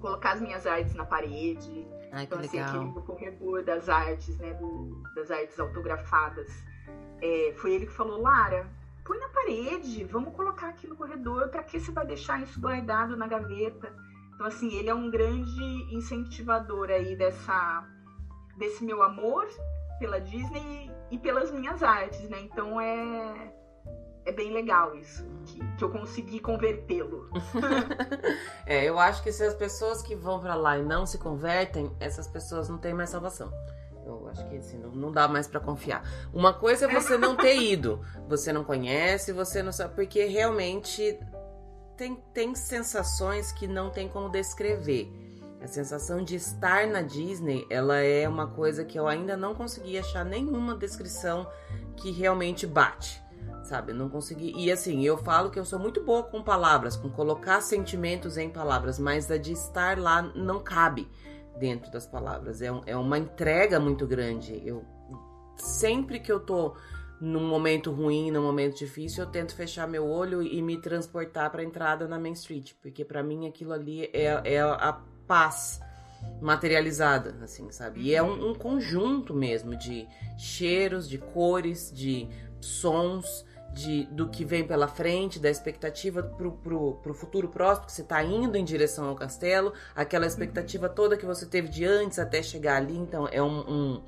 [0.01, 1.87] colocar as minhas artes na parede.
[2.13, 4.55] Ai, então, assim, aquele do corredor das artes, né?
[4.55, 6.53] Do, das artes autografadas.
[7.21, 8.69] É, foi ele que falou, Lara,
[9.05, 13.17] põe na parede, vamos colocar aqui no corredor, para que você vai deixar isso guardado
[13.17, 13.93] na gaveta?
[14.35, 17.87] Então, assim, ele é um grande incentivador aí dessa,
[18.57, 19.47] desse meu amor
[19.99, 22.41] pela Disney e pelas minhas artes, né?
[22.41, 23.53] Então é,
[24.25, 27.31] é bem legal isso, que, que eu consegui convertê-lo.
[28.67, 31.95] é, eu acho que se as pessoas que vão para lá e não se convertem,
[32.01, 33.53] essas pessoas não têm mais salvação.
[34.05, 36.03] Eu acho que assim, não, não dá mais para confiar.
[36.33, 41.19] Uma coisa é você não ter ido, você não conhece, você não sabe, porque realmente
[41.97, 45.11] tem, tem sensações que não tem como descrever.
[45.63, 49.99] A sensação de estar na Disney, ela é uma coisa que eu ainda não consegui
[49.99, 51.49] achar nenhuma descrição
[51.97, 53.23] que realmente bate,
[53.63, 53.93] sabe?
[53.93, 54.53] Eu não consegui.
[54.59, 58.51] E assim, eu falo que eu sou muito boa com palavras, com colocar sentimentos em
[58.51, 61.09] palavras, mas a de estar lá não cabe
[61.59, 62.63] dentro das palavras.
[62.63, 64.61] É, um, é uma entrega muito grande.
[64.65, 64.85] Eu
[65.57, 66.75] sempre que eu tô
[67.21, 71.63] num momento ruim, num momento difícil, eu tento fechar meu olho e me transportar para
[71.63, 75.81] a entrada na Main Street, porque para mim aquilo ali é, é a paz
[76.41, 78.01] materializada, assim, sabe?
[78.01, 82.29] E é um, um, conjunto mesmo de cheiros, de cores, de
[82.61, 87.93] sons, de, do que vem pela frente, da expectativa pro, pro, pro futuro próximo, que
[87.93, 92.21] você tá indo em direção ao castelo, aquela expectativa toda que você teve de antes
[92.21, 92.97] até chegar ali.
[92.97, 94.03] Então, é um, um,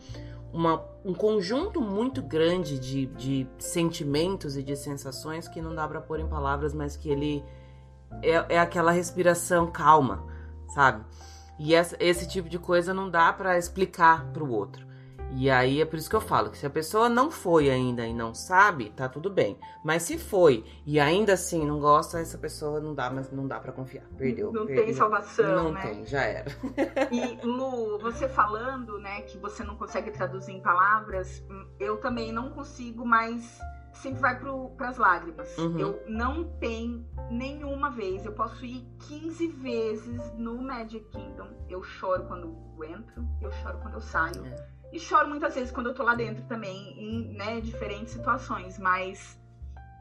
[0.53, 6.01] uma, um conjunto muito grande de, de sentimentos e de sensações que não dá para
[6.01, 7.45] pôr em palavras, mas que ele
[8.23, 10.25] é, é aquela respiração calma,
[10.69, 11.05] sabe?
[11.59, 14.86] E essa, esse tipo de coisa não dá para explicar pro outro.
[15.39, 18.07] E aí é por isso que eu falo que se a pessoa não foi ainda
[18.07, 19.59] e não sabe, tá tudo bem.
[19.85, 23.61] Mas se foi e ainda assim não gosta, essa pessoa não dá, mas não dá
[23.61, 24.05] para confiar.
[24.17, 24.51] Perdeu.
[24.51, 24.87] Não perdeu.
[24.87, 25.83] tem salvação, não né?
[25.83, 26.51] tem, já era.
[27.13, 31.45] E Lu, você falando, né, que você não consegue traduzir em palavras,
[31.79, 33.61] eu também não consigo, mas
[33.93, 35.57] sempre vai para as lágrimas.
[35.59, 35.79] Uhum.
[35.79, 41.49] Eu não tenho nenhuma vez, eu posso ir 15 vezes no Magic Kingdom.
[41.69, 44.45] Eu choro quando eu entro, eu choro quando eu saio.
[44.47, 44.76] É.
[44.97, 49.39] E choro muitas vezes quando eu tô lá dentro também, em né, diferentes situações, mas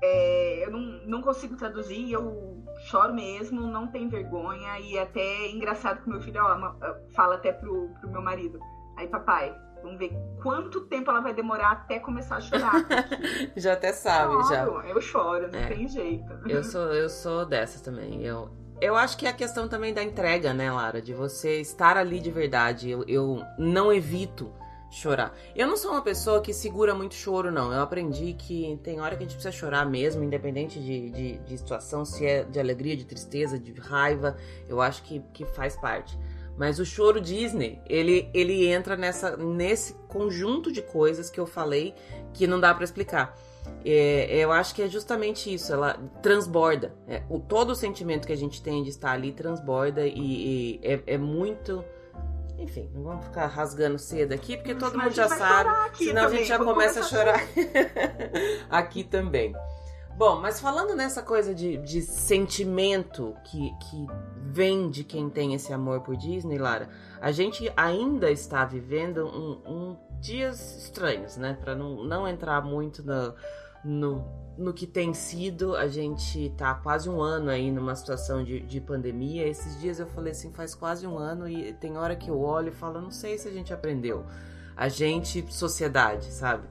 [0.02, 5.52] é, eu não, não consigo traduzir, eu choro mesmo, não tenho vergonha, e até é
[5.52, 6.76] engraçado que meu filho ó,
[7.14, 8.58] fala até pro, pro meu marido.
[8.96, 9.54] Aí, papai,
[9.84, 12.72] vamos ver quanto tempo ela vai demorar até começar a chorar.
[13.58, 14.64] já até sabe, choro, já.
[14.88, 15.68] Eu choro, não É.
[15.68, 16.32] tem jeito.
[16.48, 18.24] Eu sou, eu sou dessas também.
[18.24, 21.02] Eu, eu acho que é a questão também da entrega, né, Lara?
[21.02, 22.90] De você estar ali de verdade.
[22.90, 24.54] Eu, eu não evito
[24.96, 25.36] chorar.
[25.56, 27.72] Eu não sou uma pessoa que segura muito choro, não.
[27.72, 31.58] Eu aprendi que tem hora que a gente precisa chorar mesmo, independente de, de, de
[31.58, 34.38] situação, se é de alegria, de tristeza, de raiva.
[34.68, 36.18] Eu acho que, que faz parte.
[36.58, 41.94] Mas o choro Disney, ele, ele entra nessa, nesse conjunto de coisas que eu falei
[42.34, 43.38] que não dá para explicar.
[43.84, 46.96] É, eu acho que é justamente isso, ela transborda.
[47.08, 50.80] É, o, todo o sentimento que a gente tem de estar ali transborda e, e
[50.84, 51.84] é, é muito.
[52.58, 55.98] Enfim, não vamos ficar rasgando cedo aqui, porque todo mundo já sabe.
[55.98, 57.42] Senão a gente também, já vamos começa a chorar
[58.70, 59.54] aqui também.
[60.18, 64.08] Bom, mas falando nessa coisa de, de sentimento que, que
[64.42, 66.88] vem de quem tem esse amor por Disney, Lara,
[67.20, 71.58] a gente ainda está vivendo um, um dias estranhos, né?
[71.60, 73.34] Para não, não entrar muito no,
[73.86, 74.26] no,
[74.58, 78.82] no que tem sido, a gente tá quase um ano aí numa situação de, de
[78.82, 79.48] pandemia.
[79.48, 82.70] Esses dias eu falei assim, faz quase um ano, e tem hora que eu olho
[82.70, 84.26] e falo, não sei se a gente aprendeu.
[84.76, 86.68] A gente, sociedade, sabe?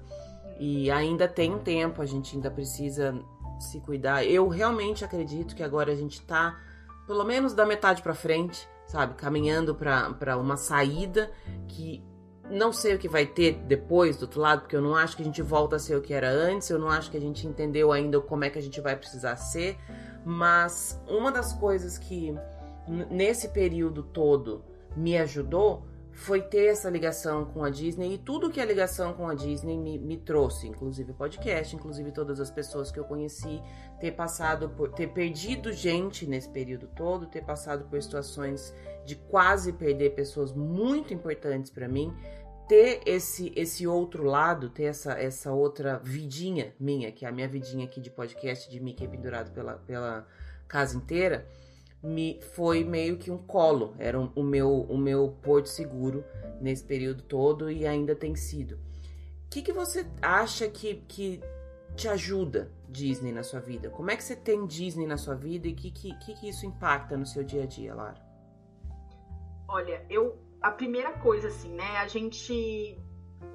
[0.58, 3.14] E ainda tem um tempo, a gente ainda precisa
[3.60, 4.24] se cuidar.
[4.24, 6.58] Eu realmente acredito que agora a gente tá
[7.06, 9.14] pelo menos da metade para frente, sabe?
[9.14, 11.30] Caminhando para uma saída
[11.68, 12.02] que
[12.50, 15.22] não sei o que vai ter depois do outro lado, porque eu não acho que
[15.22, 17.46] a gente volta a ser o que era antes, eu não acho que a gente
[17.46, 19.78] entendeu ainda como é que a gente vai precisar ser,
[20.24, 22.34] mas uma das coisas que
[23.10, 24.62] nesse período todo
[24.96, 29.28] me ajudou foi ter essa ligação com a Disney e tudo que a ligação com
[29.28, 33.60] a Disney me, me trouxe, inclusive o podcast, inclusive todas as pessoas que eu conheci,
[34.00, 38.72] ter passado por ter perdido gente nesse período todo, ter passado por situações
[39.04, 42.14] de quase perder pessoas muito importantes para mim,
[42.68, 47.48] ter esse esse outro lado, ter essa essa outra vidinha minha, que é a minha
[47.48, 50.26] vidinha aqui de podcast de Mickey pendurado pela, pela
[50.68, 51.46] casa inteira
[52.04, 56.22] me foi meio que um colo, era o meu o meu porto seguro
[56.60, 58.74] nesse período todo e ainda tem sido.
[58.74, 58.78] O
[59.48, 61.40] que, que você acha que, que
[61.96, 63.88] te ajuda Disney na sua vida?
[63.88, 66.66] Como é que você tem Disney na sua vida e o que, que, que, isso
[66.66, 68.20] impacta no seu dia a dia, Lara?
[69.66, 71.96] Olha, eu a primeira coisa assim, né?
[71.98, 72.98] A gente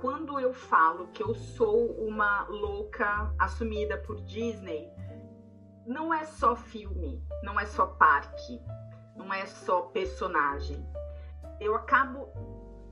[0.02, 4.90] quando eu falo que eu sou uma louca assumida por Disney,
[5.89, 8.62] não é só filme, não é só parque,
[9.15, 10.86] não é só personagem.
[11.60, 12.32] Eu acabo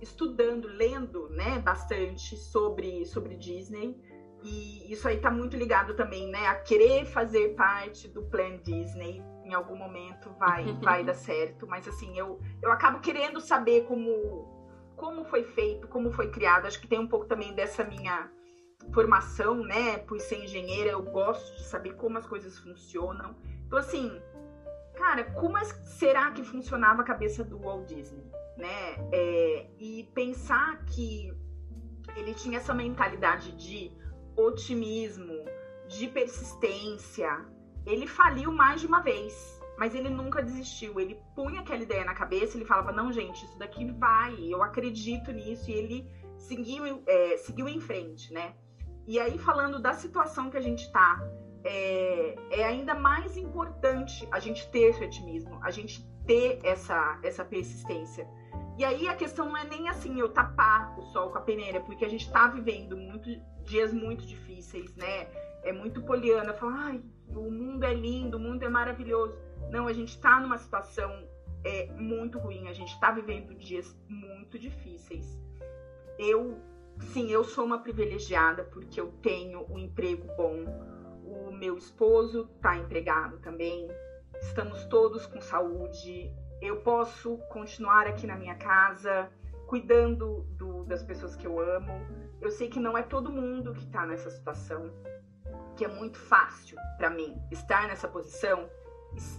[0.01, 3.95] estudando, lendo, né, bastante sobre sobre Disney
[4.43, 9.23] e isso aí tá muito ligado também, né, a querer fazer parte do Plan Disney.
[9.45, 14.57] Em algum momento vai vai dar certo, mas assim, eu eu acabo querendo saber como
[14.95, 16.65] como foi feito, como foi criado.
[16.65, 18.27] Acho que tem um pouco também dessa minha
[18.93, 23.35] formação, né, por ser engenheira, eu gosto de saber como as coisas funcionam.
[23.65, 24.21] Então, assim,
[24.95, 28.23] cara, como é, será que funcionava a cabeça do Walt Disney,
[28.57, 29.09] né?
[29.11, 31.31] É, e pensar que
[32.15, 33.91] ele tinha essa mentalidade de
[34.35, 35.45] otimismo,
[35.87, 37.45] de persistência.
[37.85, 40.99] Ele faliu mais de uma vez, mas ele nunca desistiu.
[40.99, 45.31] Ele punha aquela ideia na cabeça, ele falava: não, gente, isso daqui vai, eu acredito
[45.31, 48.55] nisso, e ele seguiu, é, seguiu em frente, né?
[49.07, 51.17] E aí, falando da situação que a gente está,
[51.63, 57.45] é, é, ainda mais importante a gente ter esse otimismo, a gente ter essa, essa
[57.45, 58.27] persistência.
[58.77, 61.79] E aí a questão não é nem assim eu tapar o sol com a peneira,
[61.79, 63.29] porque a gente está vivendo muito,
[63.63, 65.27] dias muito difíceis, né?
[65.63, 69.37] É muito poliana, falar, ai, o mundo é lindo, o mundo é maravilhoso.
[69.71, 71.27] Não, a gente está numa situação
[71.63, 75.39] é, muito ruim, a gente está vivendo dias muito difíceis.
[76.19, 76.61] Eu
[76.99, 80.65] sim, eu sou uma privilegiada porque eu tenho um emprego bom.
[81.23, 83.87] O meu esposo está empregado também.
[84.41, 86.31] Estamos todos com saúde.
[86.61, 89.29] Eu posso continuar aqui na minha casa,
[89.67, 91.91] cuidando do, das pessoas que eu amo.
[92.41, 94.91] Eu sei que não é todo mundo que está nessa situação,
[95.75, 98.69] que é muito fácil para mim estar nessa posição,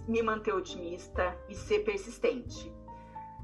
[0.07, 2.71] me manter otimista e ser persistente.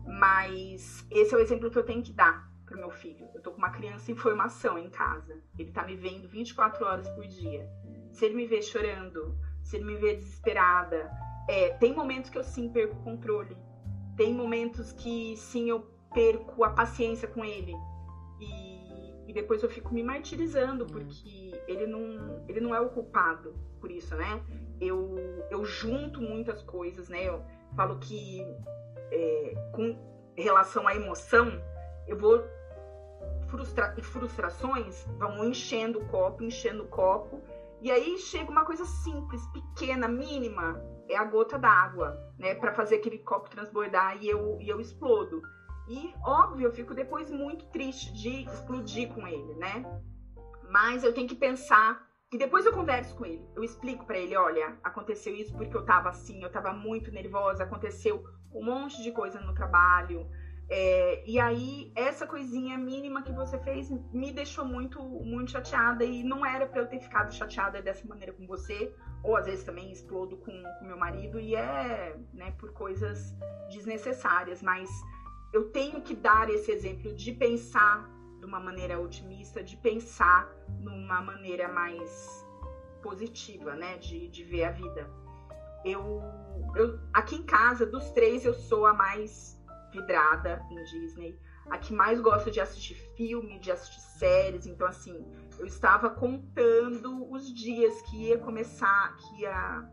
[0.05, 3.27] Mas esse é o exemplo que eu tenho que dar pro meu filho.
[3.33, 5.41] Eu tô com uma criança em formação em casa.
[5.57, 7.67] Ele tá me vendo 24 horas por dia.
[8.11, 11.09] Se ele me vê chorando, se ele me vê desesperada,
[11.49, 13.57] é, tem momentos que eu sim perco o controle.
[14.17, 15.81] Tem momentos que sim eu
[16.13, 17.73] perco a paciência com ele.
[18.39, 20.87] E, e depois eu fico me martirizando, hum.
[20.87, 24.41] porque ele não, ele não é o culpado por isso, né?
[24.79, 25.15] Eu,
[25.49, 27.27] eu junto muitas coisas, né?
[27.27, 27.43] Eu
[27.75, 28.41] falo que
[29.11, 29.97] é, com
[30.35, 31.61] relação à emoção,
[32.07, 32.43] eu vou
[33.47, 37.41] frustra frustrações vão enchendo o copo, enchendo o copo,
[37.81, 42.95] e aí chega uma coisa simples, pequena, mínima, é a gota d'água, né, para fazer
[42.95, 45.41] aquele copo transbordar e eu, e eu explodo.
[45.87, 49.85] E óbvio, eu fico depois muito triste de explodir com ele, né?
[50.69, 52.03] Mas eu tenho que pensar
[52.33, 53.47] e depois eu converso com ele.
[53.55, 57.63] Eu explico para ele, olha, aconteceu isso porque eu tava assim, eu tava muito nervosa,
[57.63, 60.27] aconteceu um monte de coisa no trabalho,
[60.67, 66.03] é, e aí, essa coisinha mínima que você fez me deixou muito, muito chateada.
[66.03, 68.93] E não era para eu ter ficado chateada dessa maneira com você.
[69.23, 71.39] Ou às vezes também explodo com, com meu marido.
[71.39, 73.35] E é né, por coisas
[73.69, 74.63] desnecessárias.
[74.63, 74.89] Mas
[75.53, 78.09] eu tenho que dar esse exemplo de pensar
[78.39, 82.43] de uma maneira otimista, de pensar numa maneira mais
[83.03, 83.97] positiva, né?
[83.97, 85.07] De, de ver a vida.
[85.83, 86.23] Eu,
[86.75, 89.54] eu, aqui em casa, dos três, eu sou a mais
[89.95, 91.39] vidrada em Disney,
[91.69, 94.65] a que mais gosta de assistir filme, de assistir séries.
[94.67, 95.25] Então, assim,
[95.57, 99.89] eu estava contando os dias que ia começar, que ia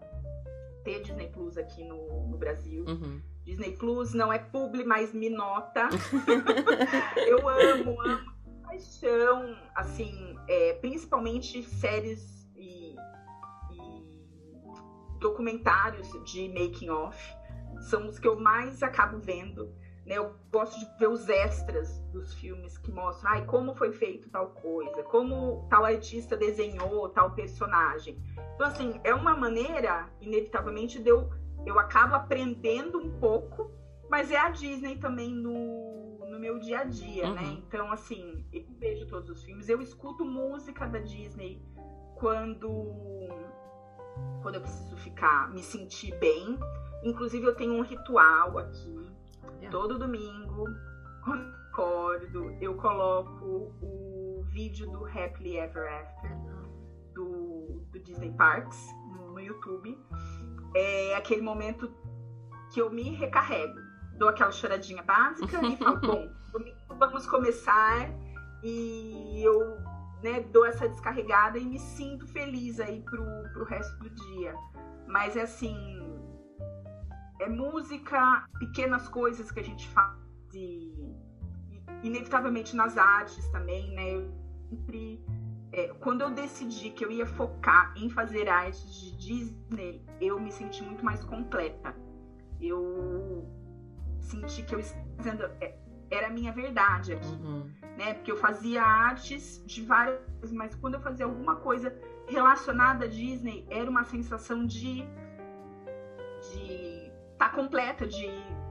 [0.85, 2.85] ter Disney Plus aqui no, no Brasil.
[2.87, 3.23] Uhum.
[3.45, 5.89] Disney Plus não é publi, mas me nota.
[7.27, 8.33] eu amo, amo
[8.63, 12.95] paixão, assim, é, principalmente séries e,
[13.71, 14.05] e
[15.19, 17.19] documentários de making off
[17.83, 19.75] são os que eu mais acabo vendo.
[20.07, 20.17] Né?
[20.17, 24.51] Eu gosto de ver os extras dos filmes que mostram ai, como foi feito tal
[24.51, 28.19] coisa, como tal artista desenhou tal personagem.
[28.55, 31.31] Então, assim, é uma maneira, inevitavelmente, de eu,
[31.65, 33.71] eu acabo aprendendo um pouco,
[34.11, 37.41] mas é a Disney também no, no meu dia a dia, né?
[37.41, 37.55] uhum.
[37.55, 37.63] né?
[37.67, 41.63] Então, assim, eu vejo todos os filmes, eu escuto música da Disney
[42.17, 43.29] quando,
[44.43, 46.59] quando eu preciso ficar, me sentir bem.
[47.03, 49.02] Inclusive, eu tenho um ritual aqui
[49.71, 50.65] todo domingo,
[51.25, 56.31] quando acordo, eu coloco o vídeo do Happily Ever After
[57.15, 58.79] do, do Disney Parks
[59.11, 59.99] no, no YouTube.
[60.75, 61.91] É aquele momento
[62.73, 63.79] que eu me recarrego,
[64.19, 66.31] dou aquela choradinha básica e falo, bom,
[66.99, 68.11] vamos começar
[68.63, 69.79] e eu
[70.23, 73.25] né, dou essa descarregada e me sinto feliz aí pro,
[73.55, 74.55] pro resto do dia.
[75.07, 76.01] Mas é assim,
[77.43, 80.17] é música, pequenas coisas que a gente faz
[80.55, 81.17] e,
[82.03, 84.15] inevitavelmente nas artes também, né?
[84.15, 84.33] Eu
[84.71, 85.25] sempre,
[85.73, 90.53] é, quando eu decidi que eu ia focar em fazer artes de Disney, eu me
[90.53, 91.95] senti muito mais completa.
[92.61, 93.49] Eu
[94.21, 94.83] senti que eu
[95.17, 95.77] fazendo é,
[96.11, 97.69] era a minha verdade aqui, uhum.
[97.97, 98.15] né?
[98.15, 101.93] Porque eu fazia artes de várias, mas quando eu fazia alguma coisa
[102.29, 105.05] relacionada a Disney, era uma sensação de
[106.51, 106.92] de
[107.43, 108.31] tá completa, de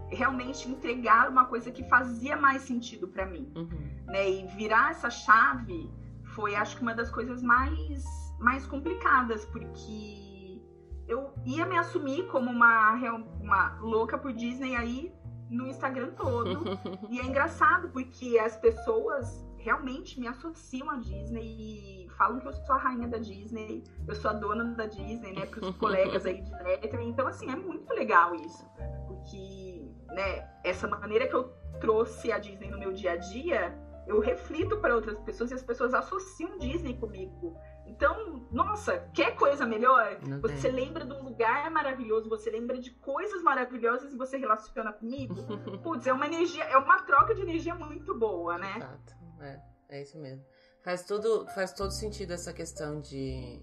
[0.09, 3.69] realmente entregar uma coisa que fazia mais sentido para mim, uhum.
[4.05, 4.29] né?
[4.29, 5.89] E virar essa chave
[6.35, 8.03] foi, acho que uma das coisas mais
[8.39, 10.61] mais complicadas, porque
[11.07, 12.93] eu ia me assumir como uma
[13.39, 15.13] uma louca por Disney aí
[15.49, 16.63] no Instagram todo.
[17.11, 22.53] e é engraçado porque as pessoas realmente me associam à Disney e falam que eu
[22.53, 26.23] sou a rainha da Disney, eu sou a dona da Disney, né, para os colegas
[26.23, 27.01] aí de letra.
[27.01, 28.63] Então, assim, é muito legal isso,
[29.07, 34.19] porque, né, essa maneira que eu trouxe a Disney no meu dia a dia, eu
[34.19, 37.57] reflito para outras pessoas e as pessoas associam Disney comigo.
[37.87, 40.19] Então, nossa, quer coisa melhor?
[40.27, 40.71] Não você tem.
[40.71, 45.33] lembra de um lugar maravilhoso, você lembra de coisas maravilhosas e você relaciona comigo?
[45.81, 48.77] Putz, é uma energia, é uma troca de energia muito boa, né?
[48.77, 49.15] Exato.
[49.39, 49.59] É,
[49.89, 50.45] é isso mesmo.
[50.83, 53.61] Faz tudo, faz todo sentido essa questão de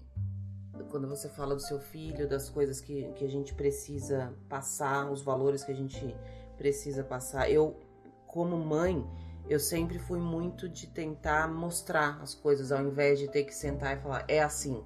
[0.89, 5.21] quando você fala do seu filho, das coisas que, que a gente precisa passar, os
[5.21, 6.15] valores que a gente
[6.57, 7.51] precisa passar.
[7.51, 7.77] Eu,
[8.25, 9.05] como mãe,
[9.49, 13.97] eu sempre fui muito de tentar mostrar as coisas ao invés de ter que sentar
[13.97, 14.83] e falar é assim.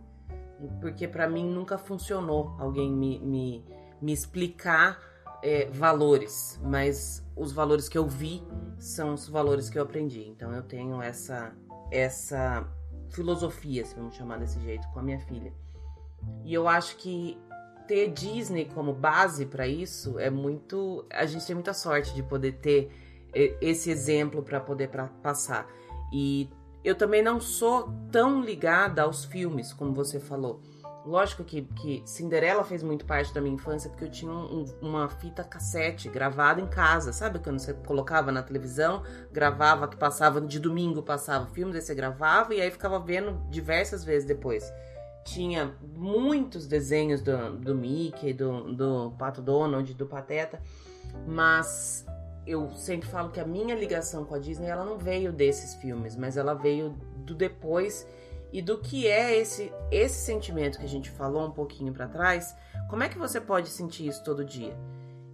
[0.82, 3.66] Porque para mim nunca funcionou alguém me, me,
[4.02, 5.00] me explicar
[5.44, 8.42] é, valores, mas os valores que eu vi
[8.80, 10.28] são os valores que eu aprendi.
[10.30, 11.54] Então eu tenho essa
[11.94, 12.68] essa
[13.12, 15.54] filosofia, se vamos chamar desse jeito, com a minha filha.
[16.44, 17.38] E eu acho que
[17.88, 21.06] ter Disney como base para isso é muito.
[21.12, 22.92] A gente tem muita sorte de poder ter
[23.62, 25.68] esse exemplo para poder pra passar.
[26.12, 26.50] E
[26.84, 30.62] eu também não sou tão ligada aos filmes, como você falou.
[31.06, 35.10] Lógico que, que Cinderela fez muito parte da minha infância porque eu tinha um, uma
[35.10, 37.40] fita cassete gravada em casa, sabe?
[37.40, 41.94] Quando você colocava na televisão, gravava, que passava de domingo, passava o filme, daí você
[41.94, 44.72] gravava e aí ficava vendo diversas vezes depois.
[45.26, 50.62] Tinha muitos desenhos do, do Mickey, do, do Pato Donald, do Pateta,
[51.28, 52.06] mas
[52.48, 56.16] eu sempre falo que a minha ligação com a Disney ela não veio desses filmes,
[56.16, 58.08] mas ela veio do depois
[58.54, 62.56] e do que é esse esse sentimento que a gente falou um pouquinho para trás,
[62.88, 64.78] como é que você pode sentir isso todo dia?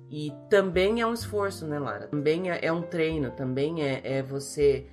[0.10, 2.08] E também é um esforço, né, Lara?
[2.08, 4.88] Também é, é um treino, também é, é você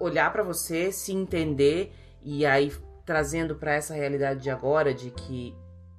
[0.00, 2.70] olhar para você, se entender e aí
[3.04, 5.54] trazendo para essa realidade de agora de que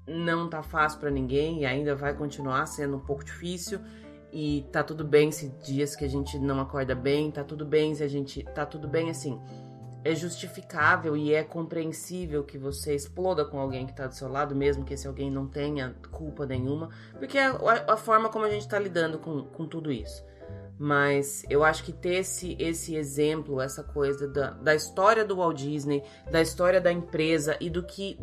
[0.05, 3.79] não tá fácil para ninguém e ainda vai continuar sendo um pouco difícil
[4.33, 7.95] e tá tudo bem se dias que a gente não acorda bem, tá tudo bem
[7.95, 9.39] se a gente tá tudo bem assim
[10.07, 14.55] é justificável e é compreensível que você exploda com alguém que está do seu lado,
[14.55, 16.89] mesmo que esse alguém não tenha culpa nenhuma,
[17.19, 17.47] porque é
[17.87, 20.23] a, forma como a gente está lidando com, com tudo isso.
[20.79, 25.57] Mas eu acho que ter esse, esse exemplo, essa coisa da, da história do Walt
[25.57, 28.17] Disney, da história da empresa e do que.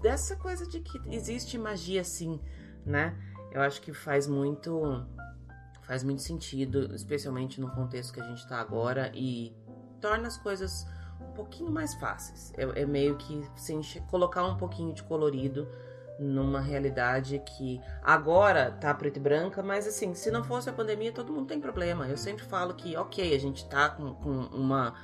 [0.00, 2.38] dessa coisa de que existe magia sim,
[2.84, 3.16] né?
[3.50, 5.06] Eu acho que faz muito.
[5.80, 9.56] faz muito sentido, especialmente no contexto que a gente está agora e
[10.06, 10.86] torna as coisas
[11.20, 12.52] um pouquinho mais fáceis.
[12.56, 15.68] É, é meio que se colocar um pouquinho de colorido
[16.18, 21.12] numa realidade que agora tá preto e branca, mas assim, se não fosse a pandemia,
[21.12, 22.06] todo mundo tem problema.
[22.06, 24.94] Eu sempre falo que, ok, a gente tá com, com uma.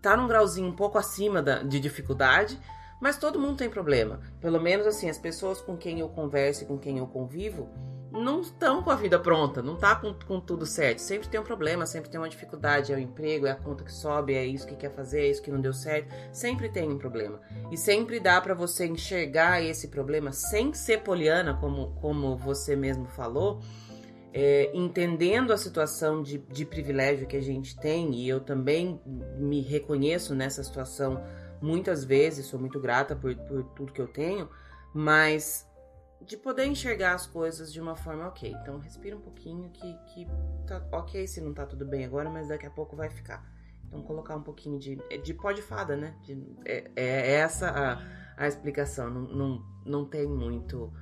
[0.00, 2.58] tá num grauzinho um pouco acima da, de dificuldade,
[3.00, 4.20] mas todo mundo tem problema.
[4.40, 7.68] Pelo menos assim, as pessoas com quem eu converso e com quem eu convivo,
[8.10, 11.00] não estão com a vida pronta, não tá com, com tudo certo.
[11.00, 12.92] Sempre tem um problema, sempre tem uma dificuldade.
[12.92, 15.42] É o emprego, é a conta que sobe, é isso que quer fazer, é isso
[15.42, 16.14] que não deu certo.
[16.32, 17.40] Sempre tem um problema.
[17.70, 23.06] E sempre dá para você enxergar esse problema sem ser poliana, como, como você mesmo
[23.06, 23.60] falou.
[24.32, 29.00] É, entendendo a situação de, de privilégio que a gente tem, e eu também
[29.38, 31.22] me reconheço nessa situação
[31.60, 34.48] muitas vezes, sou muito grata por, por tudo que eu tenho,
[34.94, 35.67] mas
[36.28, 38.54] de poder enxergar as coisas de uma forma ok.
[38.60, 40.26] Então respira um pouquinho que, que
[40.66, 43.42] tá ok se não tá tudo bem agora, mas daqui a pouco vai ficar.
[43.86, 46.14] Então colocar um pouquinho de, é de pó de fada, né?
[46.22, 49.10] De, é, é, essa a, a explicação.
[49.10, 50.92] Não, não, não tem muito.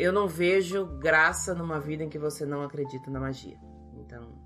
[0.00, 3.56] Eu não vejo graça numa vida em que você não acredita na magia.
[3.94, 4.36] Então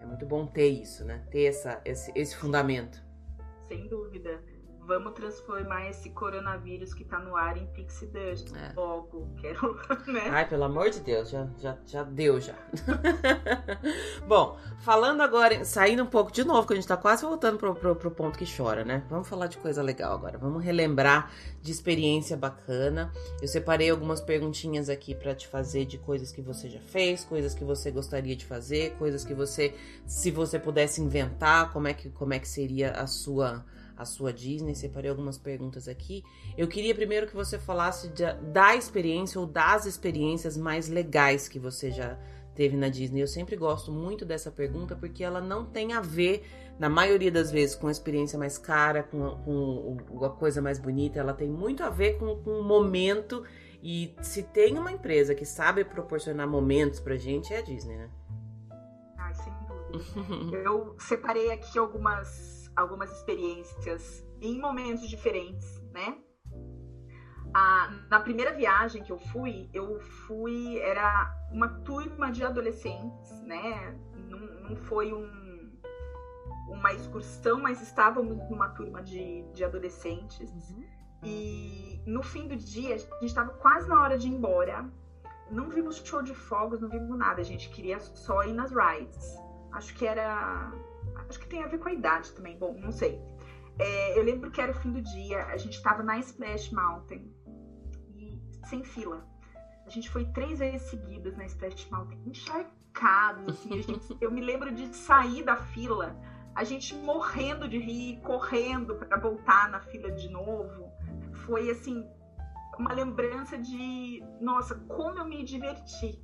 [0.00, 1.24] é muito bom ter isso, né?
[1.30, 3.00] Ter essa, esse, esse fundamento.
[3.68, 4.42] Sem dúvida
[4.88, 8.72] vamos transformar esse coronavírus que tá no ar em pixie dust é.
[8.74, 9.28] logo.
[9.38, 9.78] Quero,
[10.10, 10.30] né?
[10.30, 12.54] Ai, pelo amor de Deus, já, já, já deu já.
[14.26, 17.74] Bom, falando agora, saindo um pouco de novo, que a gente tá quase voltando pro,
[17.74, 19.04] pro, pro, ponto que chora, né?
[19.10, 20.38] Vamos falar de coisa legal agora.
[20.38, 21.30] Vamos relembrar
[21.60, 23.12] de experiência bacana.
[23.42, 27.52] Eu separei algumas perguntinhas aqui para te fazer de coisas que você já fez, coisas
[27.52, 29.74] que você gostaria de fazer, coisas que você,
[30.06, 33.62] se você pudesse inventar, como é que, como é que seria a sua
[33.98, 36.22] a sua Disney, separei algumas perguntas aqui.
[36.56, 41.58] Eu queria primeiro que você falasse de, da experiência ou das experiências mais legais que
[41.58, 42.16] você já
[42.54, 43.20] teve na Disney.
[43.20, 46.44] Eu sempre gosto muito dessa pergunta porque ela não tem a ver,
[46.78, 51.18] na maioria das vezes, com a experiência mais cara, com, com a coisa mais bonita.
[51.18, 53.42] Ela tem muito a ver com, com o momento.
[53.82, 58.10] E se tem uma empresa que sabe proporcionar momentos pra gente, é a Disney, né?
[59.16, 60.56] Ai, sem dúvida.
[60.56, 66.16] Eu separei aqui algumas algumas experiências em momentos diferentes, né?
[67.52, 73.98] Ah, na primeira viagem que eu fui, eu fui, era uma turma de adolescentes, né?
[74.14, 75.72] Não, não foi um,
[76.68, 80.50] uma excursão, mas estávamos numa turma de, de adolescentes.
[80.50, 80.84] Uhum.
[81.24, 84.88] E no fim do dia, a gente estava quase na hora de ir embora.
[85.50, 87.40] Não vimos show de fogos, não vimos nada.
[87.40, 89.36] A gente queria só ir nas rides.
[89.72, 90.70] Acho que era
[91.28, 93.20] Acho que tem a ver com a idade também, bom, não sei.
[93.78, 97.32] É, eu lembro que era o fim do dia, a gente estava na Splash Mountain
[98.16, 99.24] e sem fila.
[99.86, 103.54] A gente foi três vezes seguidas na Splash Mountain, encharcados.
[103.54, 106.16] Assim, gente, eu me lembro de sair da fila,
[106.54, 110.90] a gente morrendo de rir, correndo para voltar na fila de novo.
[111.46, 112.04] Foi assim,
[112.78, 116.20] uma lembrança de, nossa, como eu me diverti.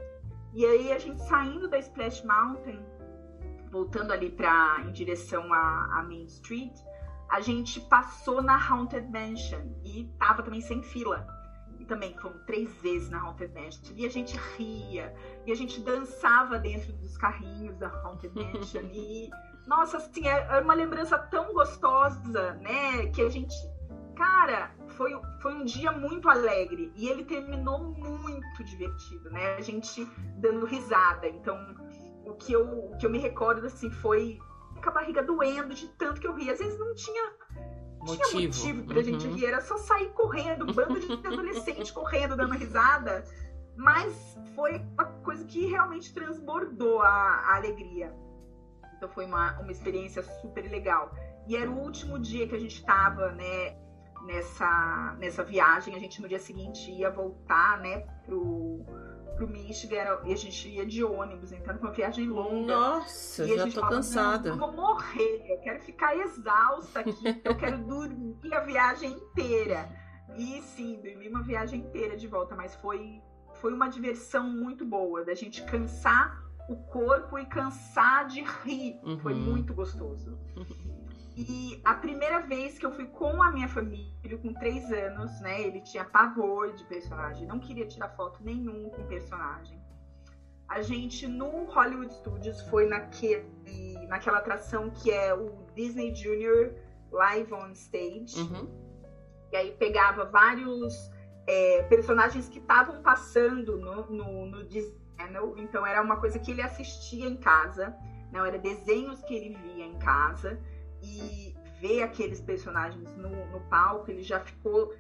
[0.53, 2.85] E aí a gente saindo da Splash Mountain,
[3.75, 6.73] voltando ali para em direção a, a, Main Street,
[7.29, 11.27] a gente passou na Haunted Mansion e tava também sem fila.
[11.81, 13.93] E também fomos três vezes na Haunted Mansion.
[13.97, 15.13] E a gente ria,
[15.45, 18.85] e a gente dançava dentro dos carrinhos da Haunted Mansion.
[18.95, 19.29] e,
[19.67, 23.09] nossa, assim, é, é uma lembrança tão gostosa, né?
[23.09, 23.55] Que a gente.
[24.15, 25.11] Cara, foi,
[25.43, 26.93] foi um dia muito alegre.
[26.95, 29.57] E ele terminou muito divertido, né?
[29.57, 30.05] A gente
[30.39, 31.27] dando risada.
[31.27, 31.59] Então,
[32.27, 34.39] o que eu, o que eu me recordo assim foi
[34.83, 36.53] com a barriga doendo de tanto que eu ria.
[36.53, 37.33] Às vezes não tinha
[38.01, 39.05] motivo, tinha motivo pra uhum.
[39.05, 43.25] gente rir, era só sair correndo, um bando de adolescentes correndo, dando risada.
[43.77, 48.15] Mas foi uma coisa que realmente transbordou a, a alegria.
[48.97, 51.13] Então foi uma, uma experiência super legal.
[51.47, 53.77] E era o último dia que a gente estava, né,
[54.25, 55.95] nessa, nessa viagem.
[55.95, 58.85] A gente no dia seguinte ia voltar, né, pro,
[59.35, 62.75] pro Michigan e a gente ia de ônibus, então foi uma viagem longa.
[62.75, 64.49] Nossa, já tô falava, cansada.
[64.51, 67.13] Eu vou morrer, eu quero ficar exausta aqui,
[67.45, 69.89] eu quero dormir a viagem inteira.
[70.37, 73.23] E sim, dormi uma viagem inteira de volta, mas foi,
[73.55, 78.99] foi uma diversão muito boa, da gente cansar o corpo e cansar de rir.
[79.03, 79.19] Uhum.
[79.19, 80.39] Foi muito gostoso.
[81.37, 85.63] E a primeira vez que eu fui com a minha família, com três anos, né?
[85.63, 89.83] Ele tinha pavor de personagem, não queria tirar foto nenhum com personagem.
[90.69, 93.45] A gente no Hollywood Studios foi naquele,
[94.09, 96.73] naquela atração que é o Disney Junior
[97.11, 98.41] Live on Stage.
[98.41, 98.69] Uhum.
[99.53, 101.11] E aí pegava vários
[101.47, 105.55] é, personagens que estavam passando no, no, no Disney Channel.
[105.59, 107.95] Então era uma coisa que ele assistia em casa.
[108.33, 110.61] Não, era desenhos que ele via em casa
[111.05, 114.95] e ver aqueles personagens no, no palco, ele já ficou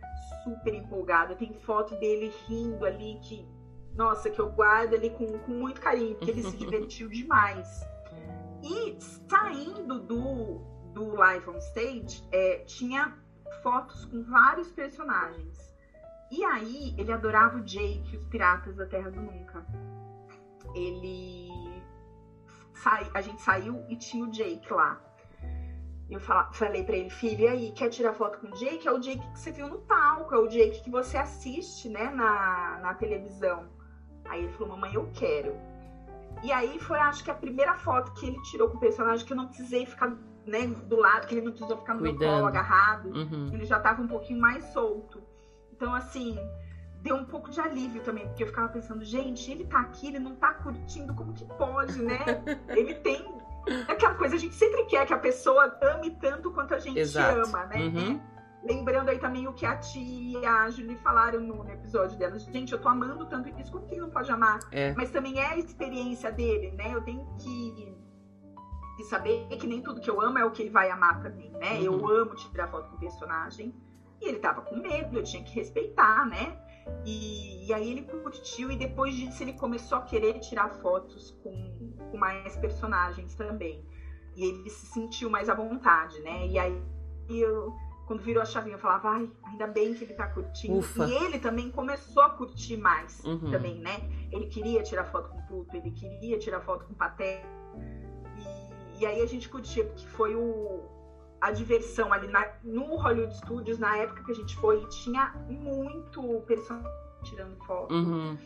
[0.44, 1.34] super empolgado.
[1.34, 3.48] Tem foto dele rindo ali que,
[3.94, 7.66] nossa, que eu guardo ali com, com muito carinho, porque ele se divertiu demais.
[8.62, 8.96] E
[9.28, 10.58] saindo do,
[10.92, 13.16] do Live on Stage, é, tinha
[13.62, 15.74] fotos com vários personagens.
[16.30, 19.64] E aí ele adorava o Jake, os Piratas da Terra do Nunca.
[20.74, 21.44] ele
[23.14, 25.00] a gente saiu e tinha o Jake lá.
[26.10, 28.86] Eu falei para ele, filho, e aí, quer tirar foto com o Jake?
[28.86, 32.10] É o Jake que você viu no palco, é o Jake que você assiste, né,
[32.10, 33.68] na, na televisão.
[34.26, 35.56] Aí ele falou, mamãe, eu quero.
[36.42, 39.32] E aí foi, acho que a primeira foto que ele tirou com o personagem, que
[39.32, 40.14] eu não precisei ficar
[40.46, 42.20] né, do lado, que ele não precisou ficar no Cuidando.
[42.20, 43.08] meu colo agarrado.
[43.08, 43.50] Uhum.
[43.52, 45.22] Ele já tava um pouquinho mais solto.
[45.72, 46.38] Então, assim,
[47.02, 50.18] deu um pouco de alívio também, porque eu ficava pensando, gente, ele tá aqui, ele
[50.18, 52.18] não tá curtindo, como que pode, né?
[52.68, 53.26] ele tem
[53.88, 57.40] aquela coisa, a gente sempre quer que a pessoa ame tanto quanto a gente Exato.
[57.40, 57.76] ama, né?
[57.76, 58.20] Uhum.
[58.64, 62.44] Lembrando aí também o que a tia e a Julie falaram no, episódio delas.
[62.44, 64.58] Gente, eu tô amando tanto isso, como que ele não pode amar?
[64.72, 64.94] É.
[64.94, 66.94] Mas também é a experiência dele, né?
[66.94, 67.94] Eu tenho que,
[68.96, 71.50] que, saber que nem tudo que eu amo é o que ele vai amar também,
[71.52, 71.74] né?
[71.74, 71.82] Uhum.
[71.82, 73.74] Eu amo tirar foto com o personagem.
[74.22, 76.58] E ele tava com medo, eu tinha que respeitar, né?
[77.04, 81.93] E, e, aí ele curtiu e depois disso ele começou a querer tirar fotos com,
[82.14, 83.84] com mais personagens também.
[84.36, 86.46] E ele se sentiu mais à vontade, né?
[86.46, 86.80] E aí
[87.28, 87.74] eu,
[88.06, 90.78] quando virou a chavinha, eu falava, ai, ainda bem que ele tá curtindo.
[90.78, 91.06] Ufa.
[91.06, 93.50] E ele também começou a curtir mais uhum.
[93.50, 94.08] também, né?
[94.30, 97.44] Ele queria tirar foto com Pluto, ele queria tirar foto com Paté.
[98.38, 100.84] E, e aí a gente curtia, porque foi o,
[101.40, 106.40] a diversão ali na, no Hollywood Studios, na época que a gente foi, tinha muito
[106.46, 106.90] personagem
[107.24, 107.92] tirando foto.
[107.92, 108.36] Uhum.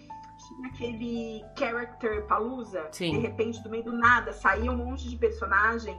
[0.48, 5.98] Tinha aquele character palusa, de repente, do meio do nada, saía um monte de personagem.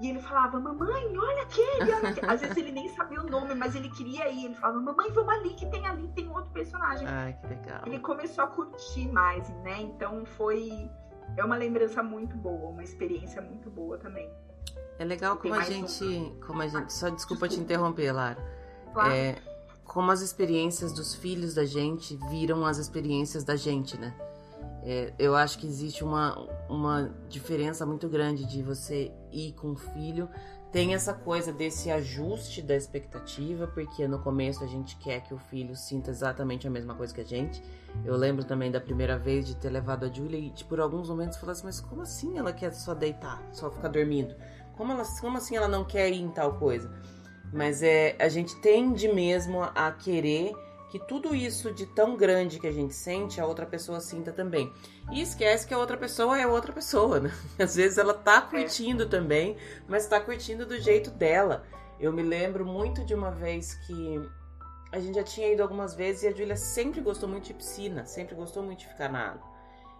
[0.00, 2.30] E ele falava, mamãe, olha aquele, olha aquele.
[2.30, 4.44] Às vezes ele nem sabia o nome, mas ele queria ir.
[4.44, 7.06] Ele falava, mamãe, vamos ali, que tem ali, tem outro personagem.
[7.08, 7.82] Ai, que legal.
[7.84, 9.80] Ele começou a curtir mais, né?
[9.80, 10.88] Então foi.
[11.36, 14.30] É uma lembrança muito boa, uma experiência muito boa também.
[14.98, 16.04] É legal como a gente.
[16.04, 16.40] Um...
[16.40, 16.92] Como a gente.
[16.92, 17.48] Só desculpa, desculpa.
[17.48, 18.38] te interromper, Lara.
[18.92, 19.12] Claro.
[19.12, 19.36] É,
[19.88, 24.14] como as experiências dos filhos da gente viram as experiências da gente, né?
[24.84, 29.76] É, eu acho que existe uma, uma diferença muito grande de você ir com o
[29.76, 30.28] filho.
[30.70, 35.38] Tem essa coisa desse ajuste da expectativa, porque no começo a gente quer que o
[35.38, 37.62] filho sinta exatamente a mesma coisa que a gente.
[38.04, 41.38] Eu lembro também da primeira vez de ter levado a Julia e, por alguns momentos,
[41.38, 44.36] falar assim: mas como assim ela quer só deitar, só ficar dormindo?
[44.76, 46.92] Como, ela, como assim ela não quer ir em tal coisa?
[47.52, 50.52] Mas é, a gente tende mesmo a querer
[50.88, 54.72] que tudo isso de tão grande que a gente sente, a outra pessoa sinta também.
[55.12, 57.30] E esquece que a outra pessoa é outra pessoa, né?
[57.58, 61.64] Às vezes ela tá curtindo também, mas tá curtindo do jeito dela.
[62.00, 64.20] Eu me lembro muito de uma vez que
[64.90, 68.06] a gente já tinha ido algumas vezes e a Julia sempre gostou muito de piscina,
[68.06, 69.47] sempre gostou muito de ficar na água.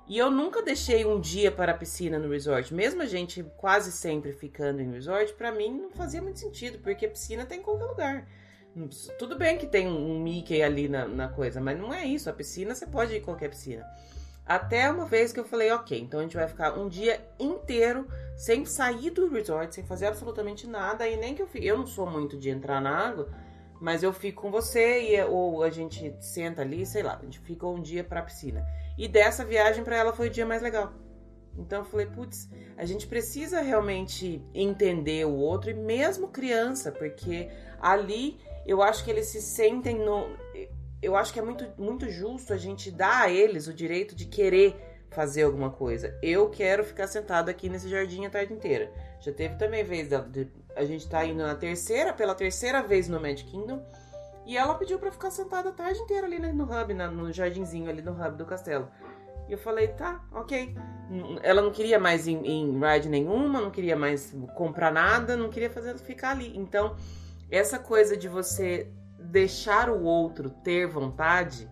[0.08, 2.72] E eu nunca deixei um dia para a piscina no resort.
[2.72, 7.04] Mesmo a gente quase sempre ficando em resort, para mim não fazia muito sentido, porque
[7.04, 8.28] a piscina tem em qualquer lugar.
[9.18, 12.30] Tudo bem que tem um Mickey ali na, na coisa, mas não é isso.
[12.30, 13.84] A piscina você pode ir em qualquer piscina.
[14.46, 18.08] Até uma vez que eu falei, ok, então a gente vai ficar um dia inteiro
[18.34, 21.66] sem sair do resort, sem fazer absolutamente nada, e nem que eu fique.
[21.66, 23.28] Eu não sou muito de entrar na água,
[23.78, 27.38] mas eu fico com você e ou a gente senta ali, sei lá, a gente
[27.40, 28.66] fica um dia pra piscina.
[28.98, 30.92] E dessa viagem para ela foi o dia mais legal.
[31.56, 37.48] Então eu falei, putz, a gente precisa realmente entender o outro, e mesmo criança, porque
[37.80, 40.28] ali eu acho que eles se sentem no.
[41.00, 44.26] Eu acho que é muito, muito justo a gente dar a eles o direito de
[44.26, 44.76] querer
[45.10, 46.16] fazer alguma coisa.
[46.22, 48.92] Eu quero ficar sentado aqui nesse jardim a tarde inteira.
[49.20, 53.50] Já teve também vez a gente tá indo na terceira, pela terceira vez no Magic
[53.50, 53.82] Kingdom.
[54.48, 58.00] E ela pediu para ficar sentada a tarde inteira ali no hub, no jardinzinho ali
[58.00, 58.88] no hub do castelo.
[59.46, 60.74] E eu falei, tá, ok.
[61.42, 65.68] Ela não queria mais em, em ride nenhuma, não queria mais comprar nada, não queria
[65.68, 66.56] fazer ficar ali.
[66.56, 66.96] Então,
[67.50, 71.68] essa coisa de você deixar o outro ter vontade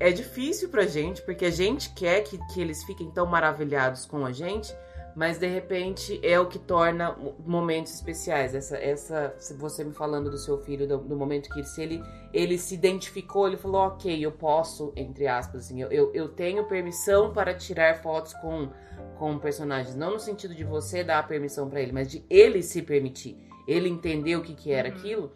[0.00, 4.24] é difícil pra gente, porque a gente quer que, que eles fiquem tão maravilhados com
[4.24, 4.74] a gente,
[5.14, 8.54] mas de repente é o que torna momentos especiais.
[8.54, 12.02] Essa, essa, você me falando do seu filho, do, do, momento que se ele,
[12.32, 16.64] ele se identificou, ele falou, ok, eu posso, entre aspas, assim, eu, eu, eu tenho
[16.66, 18.68] permissão para tirar fotos com,
[19.16, 22.60] com personagens, não no sentido de você dar a permissão para ele, mas de ele
[22.62, 23.38] se permitir,
[23.68, 24.94] ele entender o que, que era uhum.
[24.96, 25.32] aquilo.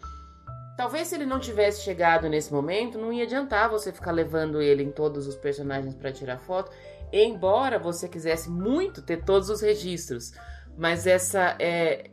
[0.77, 4.83] Talvez se ele não tivesse chegado nesse momento, não ia adiantar você ficar levando ele
[4.83, 6.71] em todos os personagens para tirar foto
[7.13, 10.33] embora você quisesse muito ter todos os registros,
[10.77, 12.11] mas essa é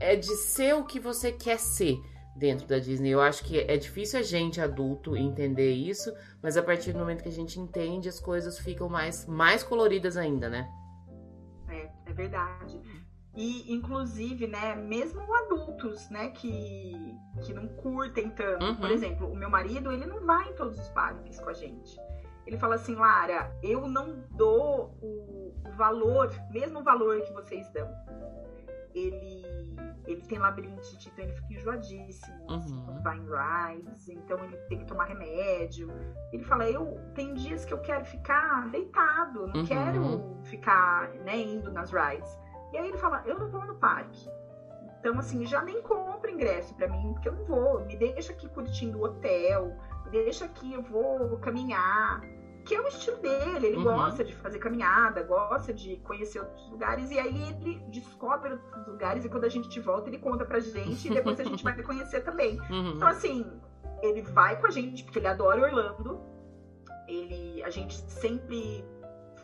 [0.00, 1.96] é de ser o que você quer ser
[2.36, 3.10] dentro da Disney.
[3.10, 6.12] Eu acho que é difícil a gente adulto entender isso,
[6.42, 10.16] mas a partir do momento que a gente entende, as coisas ficam mais mais coloridas
[10.16, 10.68] ainda, né?
[11.68, 12.80] É, é verdade.
[13.36, 18.64] E, inclusive, né, mesmo adultos, né, que, que não curtem tanto.
[18.64, 18.76] Uhum.
[18.76, 21.96] Por exemplo, o meu marido, ele não vai em todos os parques com a gente.
[22.46, 27.88] Ele fala assim, Lara, eu não dou o valor, mesmo o valor que vocês dão.
[28.94, 29.44] Ele,
[30.06, 32.84] ele tem labirintite, então ele fica enjoadíssimo assim, uhum.
[32.84, 35.88] quando vai em rides, então ele tem que tomar remédio.
[36.32, 39.66] Ele fala, eu tem dias que eu quero ficar deitado, não uhum.
[39.66, 42.38] quero ficar né, indo nas rides.
[42.72, 44.28] E aí ele fala, eu não vou no parque.
[45.04, 47.84] Então, assim, já nem compra ingresso para mim, porque eu não vou.
[47.84, 49.76] Me deixa aqui curtindo o hotel,
[50.14, 52.22] deixa aqui, eu vou caminhar
[52.64, 53.84] que é o estilo dele, ele uhum.
[53.84, 59.24] gosta de fazer caminhada, gosta de conhecer outros lugares, e aí ele descobre outros lugares,
[59.24, 62.22] e quando a gente volta, ele conta pra gente, e depois a gente vai conhecer
[62.22, 62.58] também.
[62.70, 62.92] Uhum.
[62.96, 63.46] Então, assim,
[64.02, 66.20] ele vai com a gente, porque ele adora Orlando,
[67.06, 68.82] ele, a gente sempre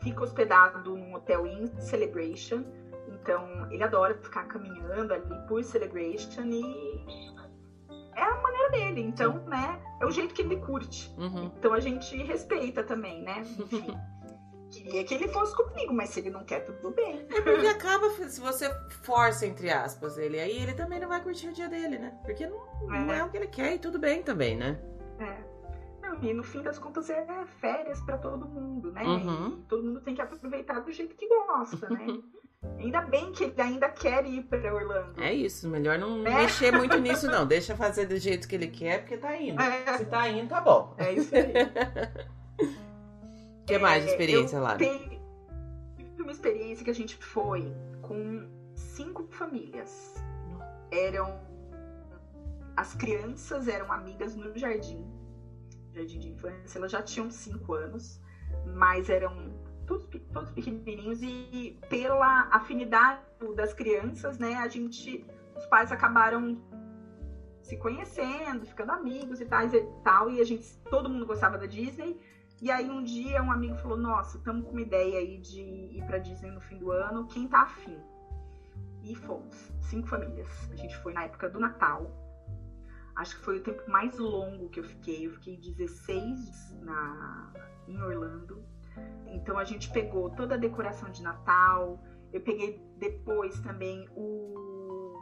[0.01, 2.65] fica hospedado num hotel em Celebration,
[3.07, 7.30] então ele adora ficar caminhando ali por Celebration, e
[8.21, 11.13] é a maneira dele, então, né, é o jeito que ele curte.
[11.19, 11.51] Uhum.
[11.59, 13.43] Então a gente respeita também, né?
[13.59, 13.87] Enfim.
[14.71, 17.27] Queria que ele fosse comigo, mas se ele não quer, tudo bem.
[17.29, 21.49] É porque acaba, se você força, entre aspas, ele, aí ele também não vai curtir
[21.49, 22.17] o dia dele, né?
[22.25, 22.57] Porque não,
[22.87, 23.19] não é.
[23.19, 24.81] é o que ele quer e tudo bem também, né?
[25.19, 25.51] É.
[26.01, 27.27] Não, e no fim das contas é
[27.61, 29.03] férias para todo mundo, né?
[29.03, 29.61] Uhum.
[29.69, 32.07] Todo mundo tem que aproveitar do jeito que gosta, né?
[32.79, 35.21] Ainda bem que ele ainda quer ir para Orlando.
[35.21, 36.43] É isso, melhor não é.
[36.43, 37.47] mexer muito nisso, não.
[37.47, 39.61] Deixa fazer do jeito que ele quer, porque tá indo.
[39.61, 39.97] É.
[39.97, 40.95] Se tá indo, tá bom.
[40.99, 41.53] É isso aí.
[43.63, 44.77] O que mais de é, experiência lá?
[44.77, 45.21] Tem
[46.19, 50.15] uma experiência que a gente foi com cinco famílias.
[50.91, 51.41] Eram.
[52.77, 55.05] As crianças eram amigas no jardim,
[55.93, 58.21] jardim de infância, elas já tinham cinco anos,
[58.65, 59.60] mas eram
[59.91, 63.21] todos, todos pequenininhos e pela afinidade
[63.57, 65.25] das crianças, né, a gente,
[65.57, 66.57] os pais acabaram
[67.61, 71.67] se conhecendo, ficando amigos e tal, e tal, e a gente, todo mundo gostava da
[71.67, 72.19] Disney.
[72.63, 76.05] E aí um dia um amigo falou: "Nossa, estamos com uma ideia aí de ir
[76.07, 77.99] para Disney no fim do ano, quem tá afim?"
[79.03, 80.49] E fomos, cinco famílias.
[80.71, 82.11] A gente foi na época do Natal.
[83.17, 85.27] Acho que foi o tempo mais longo que eu fiquei.
[85.27, 87.53] Eu fiquei 16 na
[87.89, 88.63] em Orlando.
[89.27, 92.03] Então a gente pegou toda a decoração de Natal.
[92.33, 95.19] Eu peguei depois também o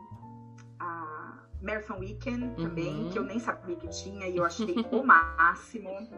[0.78, 3.10] a Marathon Weekend também, uhum.
[3.10, 6.08] que eu nem sabia que tinha e eu achei o máximo.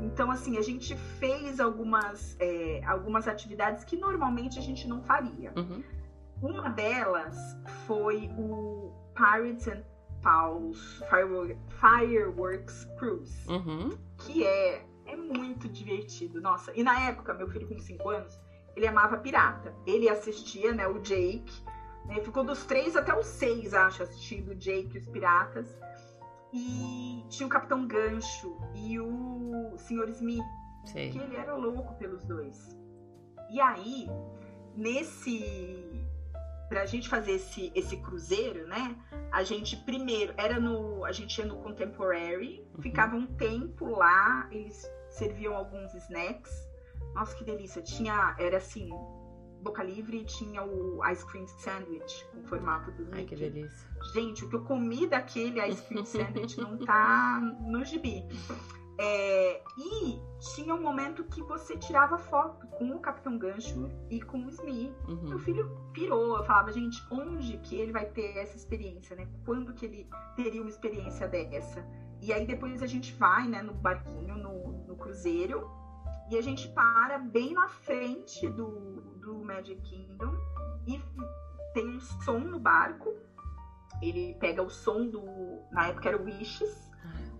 [0.00, 5.52] Então, assim, a gente fez algumas, é, algumas atividades que normalmente a gente não faria.
[5.56, 5.82] Uhum.
[6.40, 7.36] Uma delas
[7.86, 9.82] foi o Pirates and
[10.22, 11.02] Pals
[11.80, 13.90] Fireworks Cruise, uhum.
[14.18, 14.84] que é
[16.08, 16.40] divertido.
[16.40, 18.40] Nossa, e na época, meu filho com 5 anos,
[18.74, 19.74] ele amava pirata.
[19.86, 21.62] Ele assistia, né, o Jake.
[22.06, 25.78] Né, ficou dos 3 até os 6, acho, assistindo o Jake e os piratas.
[26.52, 30.08] E tinha o Capitão Gancho e o Sr.
[30.08, 30.44] Smith.
[30.86, 31.10] Sim.
[31.10, 32.74] Que ele era louco pelos dois.
[33.50, 34.08] E aí,
[34.74, 36.08] nesse
[36.70, 38.96] pra gente fazer esse, esse cruzeiro, né?
[39.32, 41.04] A gente primeiro era no.
[41.04, 42.82] A gente ia no Contemporary, uhum.
[42.82, 44.86] ficava um tempo lá, eles
[45.18, 46.52] serviam alguns snacks.
[47.14, 47.82] Nossa, que delícia!
[47.82, 48.90] Tinha, era assim,
[49.62, 53.18] boca livre, tinha o ice cream sandwich com formato do Mickey.
[53.18, 53.88] Ai, que delícia!
[54.14, 58.24] Gente, o que eu comi daquele ice cream sandwich não tá no gibi.
[59.00, 64.44] É, e tinha um momento que você tirava foto com o Capitão Gancho e com
[64.44, 64.92] o Smee.
[65.06, 65.28] Uhum.
[65.28, 66.36] Meu filho pirou.
[66.36, 69.28] Eu falava, gente, onde que ele vai ter essa experiência, né?
[69.44, 71.86] Quando que ele teria uma experiência dessa?
[72.20, 75.68] E aí depois a gente vai, né, no barquinho, no, no cruzeiro,
[76.30, 80.34] e a gente para bem na frente do, do Magic Kingdom
[80.86, 81.00] e
[81.72, 83.14] tem um som no barco.
[84.02, 85.24] Ele pega o som do.
[85.72, 86.88] Na época era o Wishes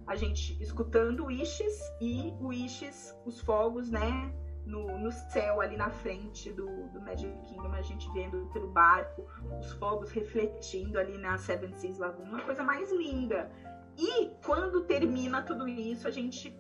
[0.08, 4.32] a gente escutando o Wishes e Wishes, os fogos, né?
[4.64, 9.26] No, no céu ali na frente do, do Magic Kingdom, a gente vendo pelo barco,
[9.58, 13.50] os fogos refletindo ali na Seven Seas Lagoon, uma coisa mais linda.
[13.99, 16.57] E quando termina tudo isso, a gente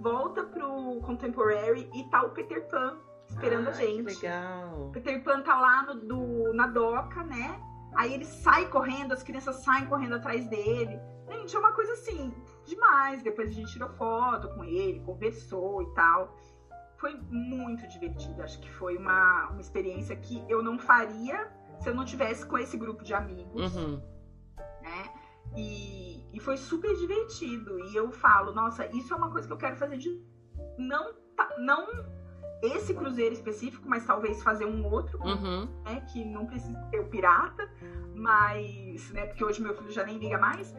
[0.00, 4.16] volta pro Contemporary e tá o Peter Pan esperando ah, a gente.
[4.16, 4.90] Que legal.
[4.92, 7.60] Peter Pan tá lá no, do, na doca, né?
[7.94, 10.98] Aí ele sai correndo, as crianças saem correndo atrás dele.
[11.28, 13.22] Gente, é uma coisa assim, demais.
[13.22, 16.36] Depois a gente tirou foto com ele, conversou e tal.
[16.96, 18.42] Foi muito divertido.
[18.42, 22.58] Acho que foi uma, uma experiência que eu não faria se eu não tivesse com
[22.58, 23.74] esse grupo de amigos.
[23.74, 24.02] Uhum.
[25.56, 27.78] E, e foi super divertido.
[27.86, 30.20] E eu falo, nossa, isso é uma coisa que eu quero fazer de.
[30.78, 31.14] Não,
[31.58, 31.86] não
[32.62, 35.66] esse cruzeiro específico, mas talvez fazer um outro, uhum.
[35.84, 36.00] né?
[36.12, 37.70] Que não precisa ter o pirata,
[38.14, 39.26] mas, né?
[39.26, 40.74] Porque hoje meu filho já nem liga mais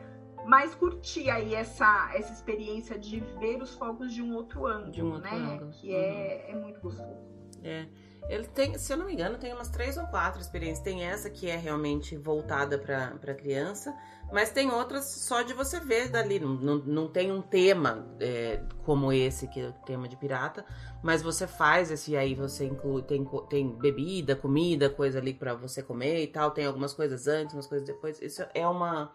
[0.45, 5.01] mas curti aí essa, essa experiência de ver os fogos de um outro ângulo, De
[5.01, 5.37] um outro né?
[5.37, 5.71] ângulo.
[5.71, 7.15] Que é, é muito gostoso.
[7.63, 7.85] É.
[8.29, 10.83] Ele tem, se eu não me engano, tem umas três ou quatro experiências.
[10.83, 13.95] Tem essa que é realmente voltada pra criança,
[14.31, 16.39] mas tem outras só de você ver dali.
[16.39, 20.65] Não, não, não tem um tema é, como esse, que é o tema de pirata,
[21.03, 25.83] mas você faz esse aí, você inclui, tem, tem bebida, comida, coisa ali pra você
[25.83, 26.51] comer e tal.
[26.51, 28.21] Tem algumas coisas antes, umas coisas depois.
[28.21, 29.11] Isso é uma,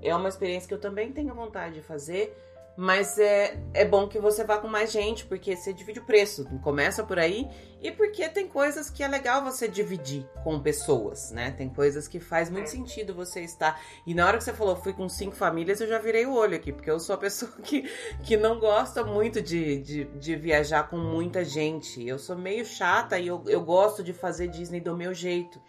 [0.00, 2.36] é uma experiência que eu também tenho vontade de fazer.
[2.74, 6.46] Mas é, é bom que você vá com mais gente, porque você divide o preço.
[6.62, 7.46] Começa por aí.
[7.82, 11.50] E porque tem coisas que é legal você dividir com pessoas, né?
[11.50, 12.70] Tem coisas que faz muito É.
[12.70, 13.78] sentido você estar.
[14.06, 16.56] E na hora que você falou, fui com cinco famílias, eu já virei o olho
[16.56, 17.82] aqui, porque eu sou a pessoa que,
[18.22, 22.06] que não gosta muito de, de, de viajar com muita gente.
[22.06, 25.60] Eu sou meio chata e eu, eu gosto de fazer Disney do meu jeito.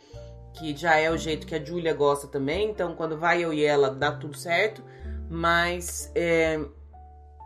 [0.54, 2.70] Que já é o jeito que a Julia gosta também.
[2.70, 4.84] Então, quando vai eu e ela, dá tudo certo.
[5.30, 6.60] Mas é,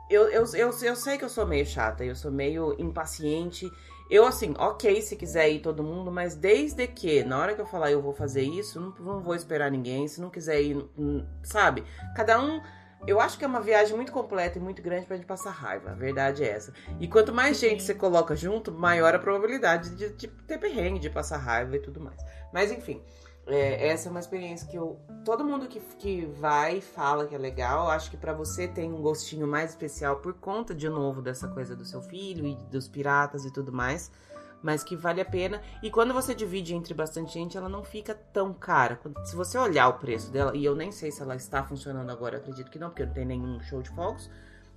[0.10, 3.70] eu, eu, eu, eu sei que eu sou meio chata, eu sou meio impaciente.
[4.10, 7.66] Eu, assim, ok se quiser ir todo mundo, mas desde que, na hora que eu
[7.66, 10.08] falar eu vou fazer isso, não, não vou esperar ninguém.
[10.08, 10.78] Se não quiser ir,
[11.44, 11.84] sabe?
[12.16, 12.62] Cada um.
[13.06, 15.92] Eu acho que é uma viagem muito completa e muito grande pra gente passar raiva.
[15.92, 16.74] A verdade é essa.
[17.00, 21.10] E quanto mais gente você coloca junto, maior a probabilidade de, de ter perrengue, de
[21.10, 22.18] passar raiva e tudo mais.
[22.52, 23.04] Mas enfim,
[23.48, 25.00] é, essa é uma experiência que eu.
[25.24, 27.86] Todo mundo que, que vai fala que é legal.
[27.86, 31.48] Eu Acho que pra você tem um gostinho mais especial por conta, de novo, dessa
[31.48, 34.12] coisa do seu filho e dos piratas e tudo mais.
[34.62, 35.62] Mas que vale a pena.
[35.82, 39.00] E quando você divide entre bastante gente, ela não fica tão cara.
[39.24, 42.38] Se você olhar o preço dela, e eu nem sei se ela está funcionando agora,
[42.38, 44.30] acredito que não, porque não tem nenhum show de fogos.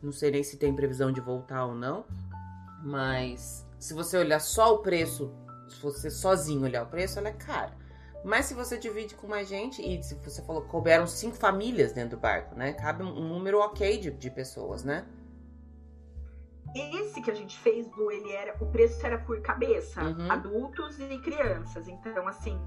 [0.02, 2.04] Não sei nem se tem previsão de voltar ou não.
[2.82, 5.32] Mas se você olhar só o preço,
[5.68, 7.79] se você sozinho olhar o preço, ela é cara.
[8.24, 11.92] Mas se você divide com mais gente, e se você falou que couberam cinco famílias
[11.92, 12.72] dentro do barco, né?
[12.74, 15.06] Cabe um número ok de, de pessoas, né?
[16.74, 20.30] Esse que a gente fez do ele era o preço era por cabeça, Uhum.
[20.30, 21.88] adultos e crianças.
[21.88, 22.60] Então assim,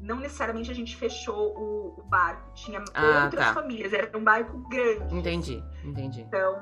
[0.00, 3.54] não necessariamente a gente fechou o, o barco, tinha Ah, outras tá.
[3.54, 5.14] famílias, era um barco grande.
[5.14, 6.22] Entendi, entendi.
[6.22, 6.56] Então,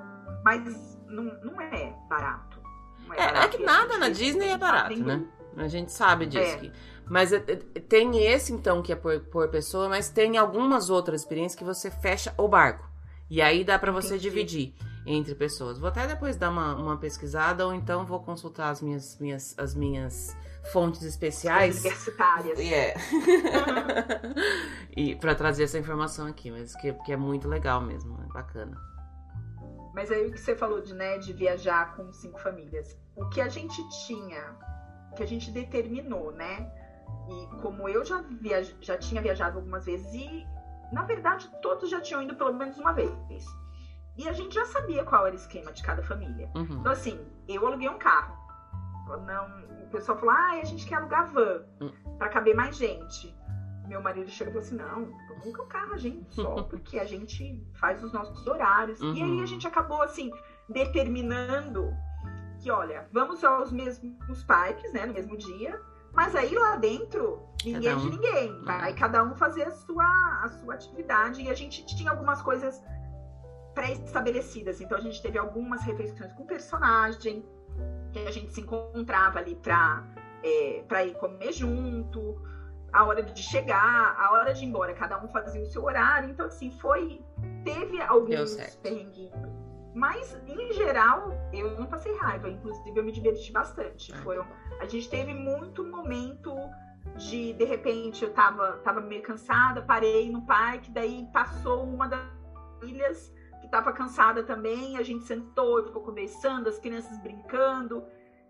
[0.44, 2.60] mas não, não é barato.
[3.06, 3.56] Não É, é barato.
[3.56, 5.24] que E a nada na Disney é barato, né?
[5.56, 6.54] A gente sabe disso.
[6.56, 6.58] É.
[6.58, 6.72] que-
[7.12, 11.20] Mas é, é, tem esse, então, que é por, por pessoa, mas tem algumas outras
[11.20, 12.88] experiências que você fecha o barco.
[13.28, 14.30] E aí dá pra você Entendi.
[14.30, 15.78] dividir entre pessoas.
[15.78, 19.74] Vou até depois dar uma, uma pesquisada, ou então vou consultar as minhas, minhas, as
[19.74, 20.34] minhas
[20.72, 21.80] fontes especiais.
[21.80, 22.58] universitárias.
[22.58, 22.94] É.
[24.96, 28.80] e para trazer essa informação aqui, mas que, que é muito legal mesmo, é bacana.
[29.92, 32.96] Mas aí o que você falou de, né, de viajar com cinco famílias.
[33.14, 34.56] O que a gente tinha,
[35.14, 36.72] que a gente determinou, né?
[37.28, 38.74] E como eu já, viaj...
[38.80, 40.46] já tinha viajado algumas vezes, e
[40.92, 43.44] na verdade todos já tinham ido pelo menos uma vez.
[44.16, 46.50] E a gente já sabia qual era o esquema de cada família.
[46.54, 46.78] Uhum.
[46.80, 47.18] Então, assim,
[47.48, 48.36] eu aluguei um carro.
[49.26, 49.46] Não,
[49.84, 51.90] o pessoal falou, ah, a gente quer alugar van Hum.
[52.18, 53.34] pra caber mais gente.
[53.86, 57.04] Meu marido chegou e falou assim, não, aluga o carro a gente só, porque a
[57.04, 59.00] gente faz os nossos horários.
[59.00, 59.12] E Uhum.
[59.38, 60.30] aí a gente acabou, assim,
[60.68, 61.92] determinando
[62.60, 65.80] que, olha, vamos aos mesmos parques, né, no mesmo dia,
[66.12, 68.10] mas aí lá dentro, ninguém Cada é de um.
[68.10, 68.64] ninguém.
[68.64, 71.42] Vai cada um fazer a sua, a sua atividade.
[71.42, 72.82] E a gente tinha algumas coisas
[73.74, 74.80] pré-estabelecidas.
[74.80, 77.44] Então a gente teve algumas refeições com personagem,
[78.12, 80.04] que a gente se encontrava ali pra,
[80.42, 82.40] é, pra ir comer junto,
[82.92, 86.28] a hora de chegar, a hora de ir embora, cada um fazia o seu horário.
[86.28, 87.22] Então, assim, foi.
[87.64, 89.61] Teve alguns perrenguinhos.
[89.94, 92.48] Mas, em geral, eu não passei raiva.
[92.48, 94.12] Inclusive, eu me diverti bastante.
[94.12, 94.16] Ah.
[94.18, 94.46] Foram,
[94.80, 96.50] a gente teve muito momento
[97.16, 102.20] de, de repente, eu tava, tava meio cansada, parei no parque, daí passou uma das
[102.80, 108.04] filhas que tava cansada também, a gente sentou e ficou conversando, as crianças brincando,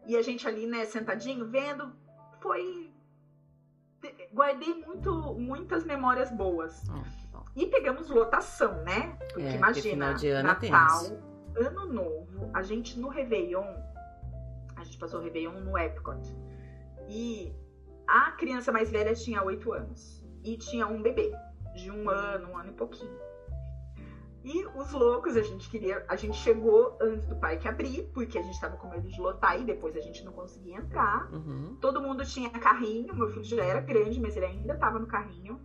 [0.07, 1.93] e a gente ali, né, sentadinho, vendo,
[2.41, 2.91] foi...
[4.33, 6.83] Guardei muito, muitas memórias boas.
[6.89, 7.45] Bom.
[7.55, 9.17] E pegamos lotação, né?
[9.33, 11.32] Porque É, porque imagina, ano é Natal.
[11.57, 13.67] Ano Novo, a gente no Réveillon,
[14.77, 16.21] a gente passou o Réveillon no Epcot.
[17.09, 17.53] E
[18.07, 20.25] a criança mais velha tinha 8 anos.
[20.45, 21.33] E tinha um bebê
[21.75, 23.17] de um ano, um ano e pouquinho.
[24.45, 26.05] E os loucos, a gente queria.
[26.09, 29.61] A gente chegou antes do parque abrir, porque a gente tava com medo de lotar
[29.61, 31.33] e depois a gente não conseguia entrar.
[31.33, 31.77] Uhum.
[31.81, 35.61] Todo mundo tinha carrinho, meu filho já era grande, mas ele ainda estava no carrinho.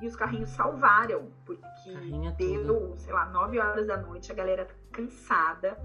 [0.00, 4.34] E os carrinhos salvaram, porque Carrinho é deu, sei lá, 9 horas da noite, a
[4.34, 5.76] galera cansada.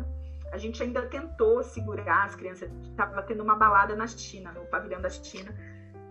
[0.51, 5.01] A gente ainda tentou segurar as crianças, tava tendo uma balada na China, no pavilhão
[5.01, 5.53] da China.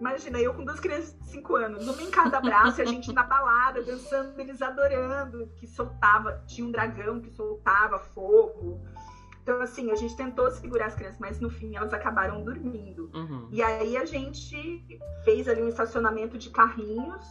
[0.00, 3.12] Imagina, eu com duas crianças de 5 anos, uma em cada braço, e a gente
[3.12, 8.80] na balada, dançando, eles adorando, que soltava, tinha um dragão que soltava fogo.
[9.42, 13.10] Então, assim, a gente tentou segurar as crianças, mas no fim elas acabaram dormindo.
[13.14, 13.48] Uhum.
[13.52, 14.84] E aí a gente
[15.24, 17.24] fez ali um estacionamento de carrinhos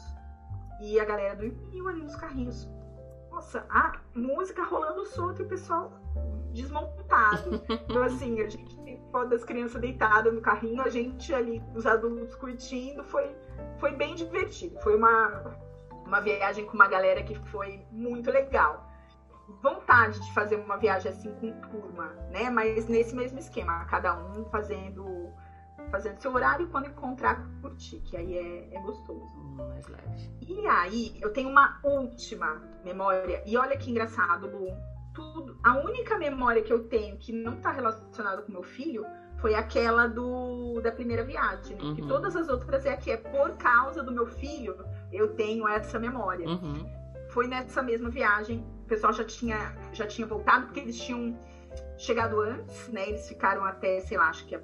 [0.81, 2.69] e a galera dormiu ali nos carrinhos.
[3.29, 5.93] Nossa, a música rolando solto e o pessoal
[6.51, 7.61] desmontado.
[7.87, 12.33] Então, assim, a gente foto das crianças deitadas no carrinho, a gente ali, os adultos
[12.35, 13.35] curtindo, foi,
[13.77, 14.79] foi bem divertido.
[14.79, 15.55] Foi uma,
[16.05, 18.89] uma viagem com uma galera que foi muito legal
[19.61, 22.49] vontade de fazer uma viagem assim com turma, né?
[22.49, 25.29] Mas nesse mesmo esquema, cada um fazendo
[25.91, 29.37] fazendo seu horário e quando encontrar curtir, que aí é, é gostoso.
[29.37, 30.31] Hum, mais leve.
[30.41, 34.67] E aí, eu tenho uma última memória, e olha que engraçado, Lu.
[35.13, 39.05] Tudo, a única memória que eu tenho que não tá relacionada com meu filho
[39.41, 41.75] foi aquela do da primeira viagem.
[41.75, 41.83] Né?
[41.83, 41.95] Uhum.
[41.95, 44.73] Que todas as outras é que é por causa do meu filho,
[45.11, 46.47] eu tenho essa memória.
[46.47, 46.89] Uhum.
[47.29, 51.39] Foi nessa mesma viagem pessoal já tinha, já tinha voltado, porque eles tinham
[51.97, 53.07] chegado antes, né?
[53.07, 54.61] Eles ficaram até, sei lá, acho que os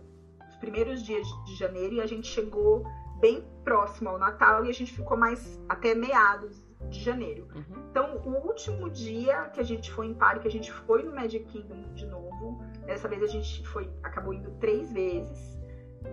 [0.59, 2.83] primeiros dias de janeiro e a gente chegou
[3.19, 7.47] bem próximo ao Natal e a gente ficou mais até meados de janeiro.
[7.55, 7.87] Uhum.
[7.89, 11.13] Então, o último dia que a gente foi em Paris, que a gente foi no
[11.13, 15.57] Magic Kingdom de novo, dessa vez a gente foi, acabou indo três vezes.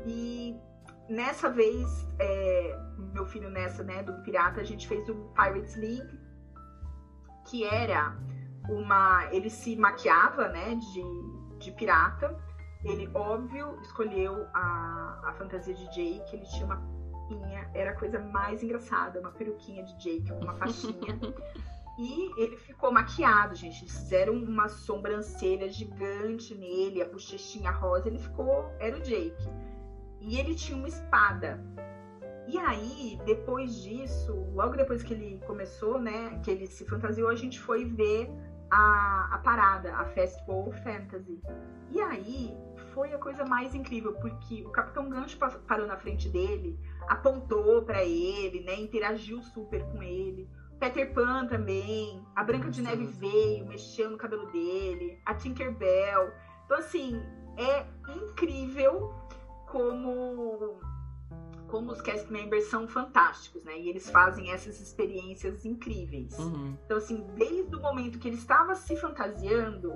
[0.07, 0.57] E
[1.09, 2.79] nessa vez, é,
[3.13, 6.21] meu filho nessa, né, do Pirata, a gente fez o Pirates League,
[7.47, 8.17] que era
[8.69, 9.29] uma.
[9.31, 12.37] Ele se maquiava, né, de, de pirata.
[12.85, 16.37] Ele, óbvio, escolheu a, a fantasia de Jake.
[16.37, 20.55] Ele tinha uma peruquinha, era a coisa mais engraçada, uma peruquinha de Jake com uma
[20.55, 21.19] faixinha.
[21.99, 23.83] e ele ficou maquiado, gente.
[23.83, 28.09] Eles fizeram uma sobrancelha gigante nele, a bochechinha rosa.
[28.09, 28.71] Ele ficou.
[28.79, 29.49] Era o Jake.
[30.21, 31.63] E ele tinha uma espada.
[32.47, 37.35] E aí, depois disso, logo depois que ele começou, né, que ele se fantasiou, a
[37.35, 38.31] gente foi ver
[38.71, 41.41] a, a parada, a Festival Fantasy.
[41.91, 42.55] E aí,
[42.95, 45.37] foi a coisa mais incrível, porque o Capitão Gancho
[45.67, 46.79] parou na frente dele,
[47.09, 50.49] apontou para ele, né, interagiu super com ele.
[50.79, 56.33] Peter Pan também, a Branca de Neve veio, mexeu no cabelo dele, a Tinkerbell.
[56.65, 57.21] Então, assim,
[57.57, 59.13] é incrível
[59.67, 60.79] como
[61.69, 63.77] como os cast members são fantásticos, né?
[63.77, 66.39] E eles fazem essas experiências incríveis.
[66.39, 66.77] Uhum.
[66.85, 69.93] Então, assim, desde o momento que ele estava se fantasiando,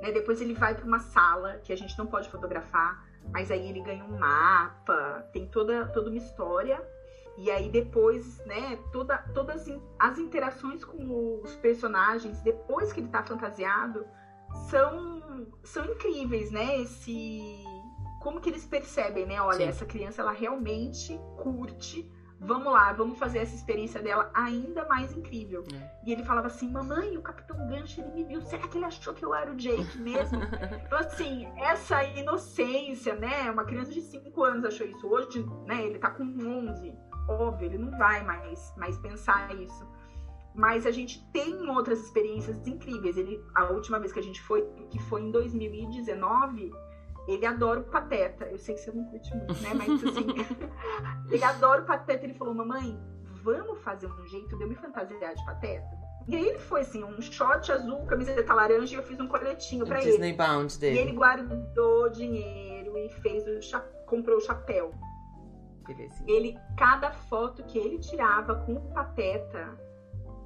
[0.00, 0.12] né?
[0.12, 3.80] Depois ele vai para uma sala que a gente não pode fotografar, mas aí ele
[3.80, 6.82] ganha um mapa, tem toda, toda uma história.
[7.36, 9.66] E aí depois, né, toda, todas
[9.98, 14.04] as interações com os personagens depois que ele está fantasiado
[14.68, 16.80] são, são incríveis, né?
[16.80, 17.64] Esse
[18.20, 19.40] como que eles percebem, né?
[19.40, 19.68] Olha, Sim.
[19.68, 22.10] essa criança ela realmente curte.
[22.40, 25.64] Vamos lá, vamos fazer essa experiência dela ainda mais incrível.
[25.74, 25.90] É.
[26.06, 28.40] E ele falava assim: Mamãe, o Capitão Gancho ele me viu.
[28.42, 30.38] Será que ele achou que eu era o Jake mesmo?
[30.86, 33.50] então, assim, essa inocência, né?
[33.50, 35.06] Uma criança de 5 anos achou isso.
[35.08, 35.84] Hoje, né?
[35.84, 36.94] Ele tá com 11.
[37.28, 39.86] Óbvio, ele não vai mais, mais pensar isso.
[40.54, 43.16] Mas a gente tem outras experiências incríveis.
[43.16, 46.72] Ele, a última vez que a gente foi, que foi em 2019
[47.28, 48.46] ele adora o Pateta.
[48.46, 49.74] Eu sei que você não curte muito, né?
[49.74, 50.26] Mas assim,
[51.30, 52.24] ele adora o Pateta.
[52.24, 52.98] Ele falou, mamãe,
[53.44, 56.08] vamos fazer um jeito de eu me fantasiar de Pateta?
[56.26, 59.86] E aí ele foi assim, um short azul, camiseta laranja, e eu fiz um coletinho
[59.86, 60.10] para ele.
[60.10, 60.96] Disney Bound dele.
[60.96, 63.80] E ele guardou dinheiro e fez o cha...
[64.06, 64.92] comprou o chapéu.
[66.26, 69.74] Ele, cada foto que ele tirava com o Pateta,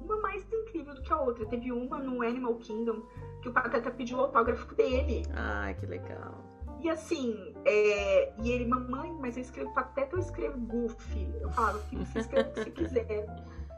[0.01, 1.45] uma mais incrível do que a outra.
[1.45, 3.01] Teve uma no Animal Kingdom
[3.41, 5.23] que o Pateta pediu o autógrafo dele.
[5.33, 6.52] Ai, que legal.
[6.83, 8.33] E assim, é...
[8.41, 11.33] e ele, mamãe, mas eu escrevo Pateta eu escrevo Goofy?
[11.39, 13.25] Eu falava, filho, você escreve o que você quiser.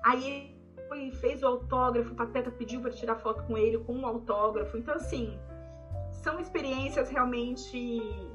[0.04, 0.56] Aí
[0.92, 4.76] ele fez o autógrafo, o Pateta pediu para tirar foto com ele com o autógrafo.
[4.78, 5.40] Então, assim,
[6.12, 7.78] são experiências realmente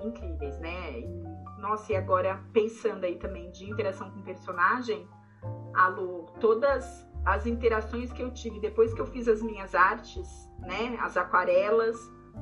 [0.05, 1.01] incríveis, né?
[1.01, 5.09] E, nossa, e agora pensando aí também de interação com personagem,
[5.75, 10.29] alô, todas as interações que eu tive depois que eu fiz as minhas artes,
[10.61, 10.97] né?
[11.01, 11.99] As aquarelas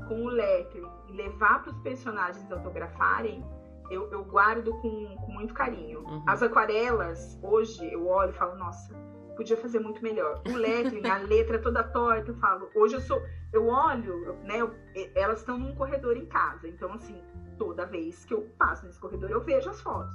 [0.07, 3.45] com o lettering e levar para os personagens autografarem,
[3.91, 6.01] eu, eu guardo com, com, muito carinho.
[6.01, 6.25] Uhum.
[6.27, 8.95] As aquarelas, hoje, eu olho e falo, nossa,
[9.37, 10.43] podia fazer muito melhor.
[10.47, 13.21] O lettering, a letra toda torta, eu falo, hoje eu sou.
[13.53, 14.59] Eu olho, né?
[14.59, 14.75] Eu,
[15.15, 16.69] elas estão num corredor em casa.
[16.69, 17.23] Então, assim,
[17.57, 20.13] toda vez que eu passo nesse corredor, eu vejo as fotos.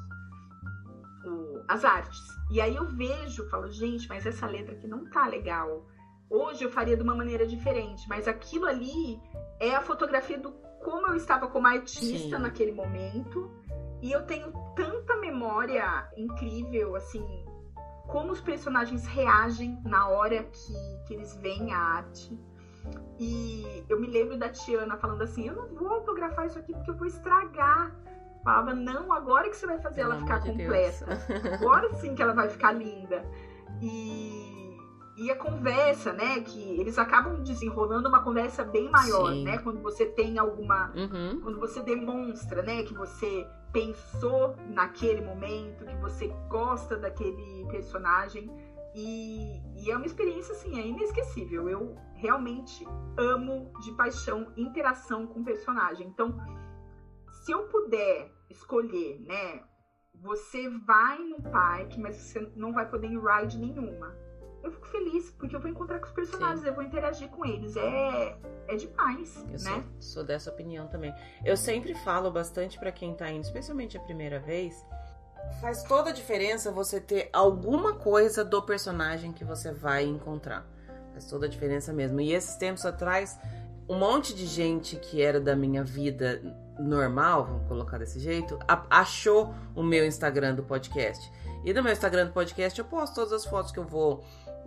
[1.26, 2.19] O, as artes.
[2.51, 5.88] E aí eu vejo, falo, gente, mas essa letra aqui não tá legal.
[6.34, 9.21] Hoje eu faria de uma maneira diferente, mas aquilo ali
[9.59, 10.51] é a fotografia do
[10.84, 12.41] como eu estava como artista Sim.
[12.41, 13.49] naquele momento
[14.01, 17.45] E eu tenho tanta memória incrível, assim,
[18.07, 20.73] como os personagens reagem na hora que,
[21.05, 22.38] que eles veem a arte.
[23.17, 26.89] E eu me lembro da Tiana falando assim: eu não vou autografar isso aqui porque
[26.89, 27.95] eu vou estragar.
[28.43, 31.05] Falava, não, agora que você vai fazer Pelo ela ficar completa.
[31.61, 33.23] agora sim que ela vai ficar linda.
[33.81, 34.62] E,
[35.16, 36.41] e a conversa, né?
[36.41, 39.43] Que eles acabam desenrolando uma conversa bem maior, sim.
[39.43, 39.59] né?
[39.59, 40.91] Quando você tem alguma.
[40.95, 41.39] Uhum.
[41.41, 42.84] Quando você demonstra, né?
[42.84, 48.51] Que você pensou naquele momento, que você gosta daquele personagem.
[48.95, 51.68] E, e, é uma experiência, assim, é inesquecível.
[51.68, 52.86] Eu realmente
[53.18, 56.07] amo de paixão interação com o personagem.
[56.07, 56.38] Então,
[57.43, 59.64] se eu puder escolher, né?
[60.22, 64.16] Você vai no parque, mas você não vai poder ir ride nenhuma.
[64.64, 66.68] Eu fico feliz, porque eu vou encontrar com os personagens, Sim.
[66.68, 67.76] eu vou interagir com eles.
[67.76, 68.38] É,
[68.68, 69.57] é demais, eu né?
[69.57, 71.14] Sou, sou dessa opinião também.
[71.43, 74.86] Eu sempre falo bastante para quem tá indo, especialmente a primeira vez,
[75.59, 80.66] faz toda a diferença você ter alguma coisa do personagem que você vai encontrar.
[81.11, 82.20] Faz toda a diferença mesmo.
[82.22, 83.38] E esses tempos atrás,
[83.88, 86.41] um monte de gente que era da minha vida
[86.80, 88.57] normal, vamos colocar desse jeito,
[88.89, 91.32] achou o meu Instagram do podcast.
[91.64, 94.24] E no meu Instagram do podcast eu posto todas as fotos que eu vou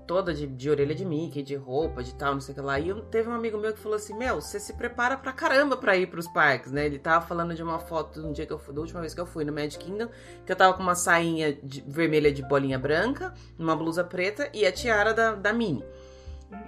[0.07, 2.79] toda de, de orelha de Mickey, de roupa, de tal, não sei o que lá.
[2.79, 5.77] E eu, teve um amigo meu que falou assim: Meu, você se prepara pra caramba
[5.77, 6.87] pra ir pros parques, né?
[6.87, 9.21] Ele tava falando de uma foto um dia que eu fui, da última vez que
[9.21, 10.09] eu fui no Magic Kingdom,
[10.45, 14.65] que eu tava com uma sainha de, vermelha de bolinha branca, uma blusa preta e
[14.65, 15.53] a tiara da, da.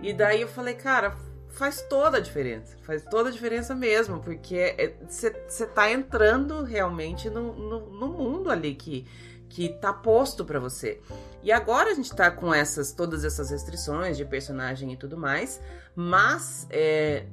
[0.03, 1.16] E daí eu falei, cara,
[1.49, 2.76] faz toda a diferença.
[2.82, 8.51] Faz toda a diferença mesmo, porque você é, tá entrando realmente no, no, no mundo
[8.51, 9.07] ali que
[9.49, 11.01] que tá posto para você.
[11.42, 15.61] E agora a gente tá com essas todas essas restrições de personagem e tudo mais,
[15.94, 17.26] mas é,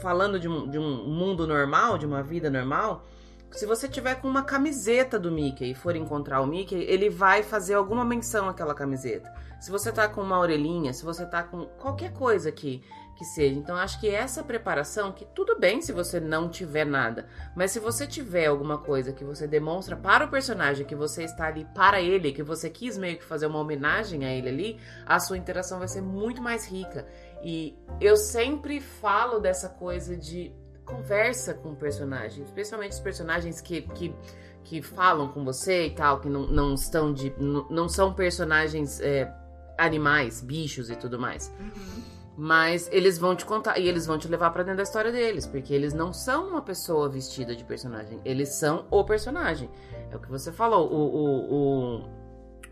[0.00, 3.04] falando de um, de um mundo normal, de uma vida normal,
[3.50, 7.42] se você tiver com uma camiseta do Mickey e for encontrar o Mickey, ele vai
[7.42, 9.32] fazer alguma menção àquela camiseta.
[9.58, 12.82] Se você tá com uma orelhinha, se você tá com qualquer coisa que
[13.18, 13.58] que seja.
[13.58, 17.80] Então acho que essa preparação, que tudo bem se você não tiver nada, mas se
[17.80, 22.00] você tiver alguma coisa que você demonstra para o personagem que você está ali para
[22.00, 25.80] ele, que você quis meio que fazer uma homenagem a ele ali, a sua interação
[25.80, 27.06] vai ser muito mais rica.
[27.42, 30.52] E eu sempre falo dessa coisa de
[30.84, 34.14] conversa com o personagem, especialmente os personagens que, que,
[34.62, 37.34] que falam com você e tal, que não, não estão de.
[37.38, 39.30] não, são personagens é,
[39.76, 41.52] animais, bichos e tudo mais.
[41.58, 42.17] Uhum.
[42.40, 45.44] Mas eles vão te contar e eles vão te levar para dentro da história deles,
[45.44, 49.68] porque eles não são uma pessoa vestida de personagem, eles são o personagem.
[50.08, 50.88] É o que você falou.
[50.88, 52.08] O, o, o,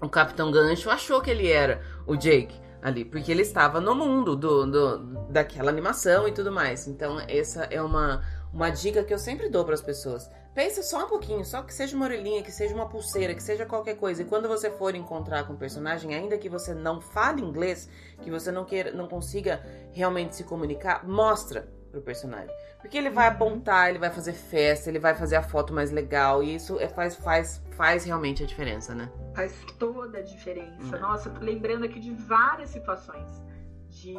[0.02, 4.36] o Capitão Gancho achou que ele era o Jake ali, porque ele estava no mundo
[4.36, 4.98] do, do,
[5.30, 6.86] daquela animação e tudo mais.
[6.86, 10.30] Então, essa é uma, uma dica que eu sempre dou para as pessoas.
[10.56, 13.66] Pensa só um pouquinho, só que seja uma orelhinha, que seja uma pulseira, que seja
[13.66, 14.22] qualquer coisa.
[14.22, 17.90] E quando você for encontrar com o personagem, ainda que você não fale inglês,
[18.22, 22.56] que você não queira, não consiga realmente se comunicar, mostra pro personagem.
[22.80, 23.34] Porque ele vai uhum.
[23.34, 26.42] apontar, ele vai fazer festa, ele vai fazer a foto mais legal.
[26.42, 29.12] E isso é, faz, faz, faz realmente a diferença, né?
[29.34, 30.96] Faz toda a diferença.
[30.96, 31.02] Uhum.
[31.02, 33.44] Nossa, tô lembrando aqui de várias situações
[33.96, 34.14] de,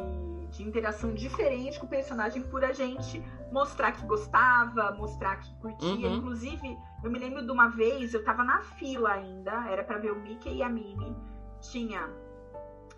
[0.50, 3.22] de interação diferente com o personagem por a gente
[3.52, 6.08] mostrar que gostava, mostrar que curtia.
[6.08, 6.16] Uhum.
[6.16, 10.10] Inclusive, eu me lembro de uma vez, eu tava na fila ainda, era para ver
[10.10, 11.14] o Mickey e a Minnie.
[11.60, 12.08] Tinha.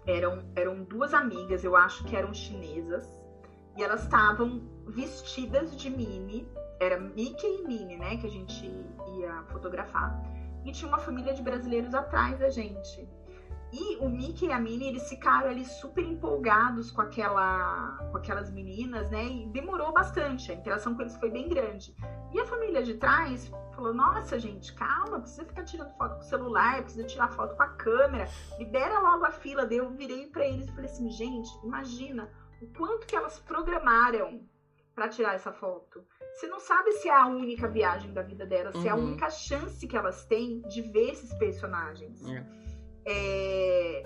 [0.06, 3.06] Eram, eram duas amigas, eu acho que eram chinesas,
[3.76, 6.48] e elas estavam vestidas de Minnie.
[6.80, 8.16] Era Mickey e Minnie, né?
[8.16, 8.66] Que a gente
[9.18, 10.18] ia fotografar.
[10.64, 13.06] E tinha uma família de brasileiros atrás da gente.
[13.72, 18.50] E o Mickey e a Minnie, eles ficaram ali super empolgados com, aquela, com aquelas
[18.50, 19.24] meninas, né?
[19.24, 21.94] E demorou bastante, a interação com eles foi bem grande.
[22.32, 26.24] E a família de trás falou: Nossa, gente, calma, precisa ficar tirando foto com o
[26.24, 28.28] celular, precisa tirar foto com a câmera,
[28.58, 29.64] libera logo a fila.
[29.64, 32.28] Daí eu virei para eles e falei assim: Gente, imagina
[32.60, 34.44] o quanto que elas programaram
[34.96, 36.04] para tirar essa foto.
[36.34, 38.82] Você não sabe se é a única viagem da vida delas, uhum.
[38.82, 39.04] se é a uhum.
[39.04, 42.26] única chance que elas têm de ver esses personagens.
[42.28, 42.59] É
[43.04, 44.02] é,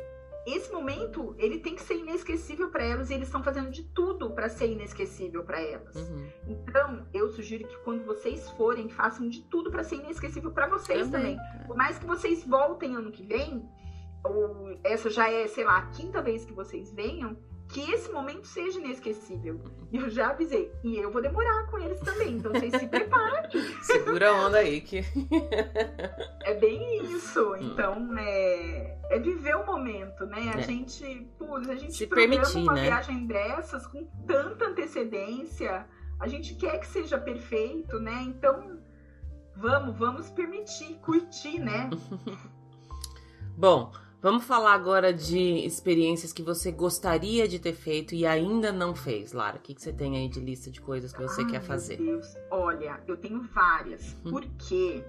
[0.47, 4.31] esse momento ele tem que ser inesquecível para elas e eles estão fazendo de tudo
[4.31, 5.97] para ser inesquecível para elas.
[5.97, 6.29] Uhum.
[6.49, 11.11] Então, eu sugiro que quando vocês forem, façam de tudo para ser inesquecível para vocês
[11.11, 11.37] também.
[11.37, 11.67] também.
[11.67, 13.67] Por mais que vocês voltem ano que vem,
[14.23, 17.37] ou essa já é, sei lá, a quinta vez que vocês venham,
[17.75, 19.61] que esse momento seja inesquecível.
[19.91, 20.73] E eu já avisei.
[20.85, 22.37] E eu vou demorar com eles também.
[22.37, 23.51] Então vocês se preparem.
[23.83, 25.05] Segura a onda aí que.
[26.45, 27.57] é bem isso.
[27.57, 30.53] Então, é, é viver o momento, né?
[30.55, 30.63] A é.
[30.63, 32.83] gente, putz, a gente se permitir, uma né?
[32.83, 35.85] viagem dessas com tanta antecedência.
[36.21, 38.23] A gente quer que seja perfeito, né?
[38.23, 38.79] Então
[39.57, 41.91] vamos, vamos permitir, curtir, né?
[43.59, 43.91] Bom,
[44.25, 49.35] vamos falar agora de experiências que você gostaria de ter feito e ainda não fez,
[49.35, 49.59] Lara.
[49.59, 52.01] O que, que você tem aí de lista de coisas que você Ai, quer fazer?
[52.01, 54.31] Meu Deus, olha, eu tenho várias, Hum.
[54.31, 55.05] porque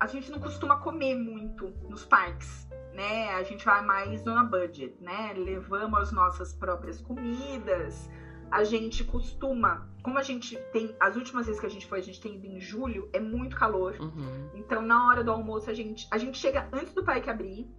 [0.00, 3.28] a gente não costuma comer muito nos parques, né?
[3.34, 5.34] A gente vai mais no budget, né?
[5.36, 8.08] Levamos as nossas próprias comidas.
[8.50, 12.02] A gente costuma, como a gente tem, as últimas vezes que a gente foi, a
[12.02, 13.94] gente tem ido em julho, é muito calor.
[14.00, 14.48] Uhum.
[14.54, 17.70] Então, na hora do almoço, a gente, a gente chega antes do parque abrir.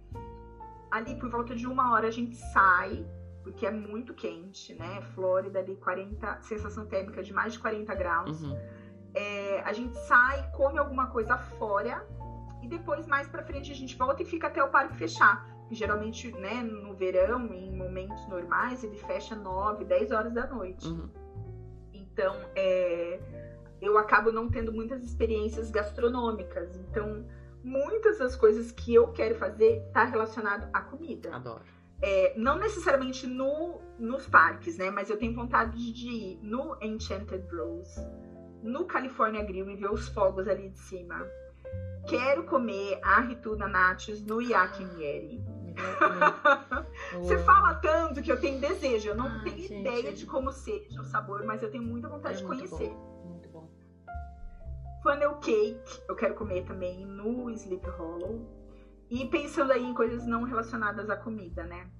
[0.94, 3.04] Ali, por volta de uma hora, a gente sai,
[3.42, 5.02] porque é muito quente, né?
[5.12, 8.44] Flórida ali, 40, sensação térmica de mais de 40 graus.
[8.44, 8.56] Uhum.
[9.12, 12.06] É, a gente sai, come alguma coisa fora
[12.62, 15.44] e depois, mais pra frente, a gente volta e fica até o parque fechar.
[15.66, 20.86] Que geralmente, né, no verão, em momentos normais, ele fecha 9, 10 horas da noite.
[20.86, 21.10] Uhum.
[21.92, 23.18] Então, é,
[23.82, 26.76] eu acabo não tendo muitas experiências gastronômicas.
[26.76, 27.26] Então,
[27.64, 31.34] muitas das coisas que eu quero fazer tá relacionado à comida.
[31.34, 31.62] Adoro.
[32.02, 34.90] É, não necessariamente no, nos parques, né?
[34.90, 37.98] Mas eu tenho vontade de ir no Enchanted Rose,
[38.62, 41.26] no California Grill e ver os fogos ali de cima.
[42.06, 45.42] Quero comer a Rituna Nachos no Yakinieri.
[47.18, 49.08] Você fala tanto que eu tenho desejo.
[49.08, 49.80] Eu não Ai, tenho gente.
[49.80, 52.90] ideia de como seja o sabor, mas eu tenho muita vontade É de conhecer.
[52.90, 53.13] Bom.
[55.04, 58.40] Funnel cake, eu quero comer também no Sleep Hollow.
[59.10, 61.90] E pensando aí em coisas não relacionadas à comida, né?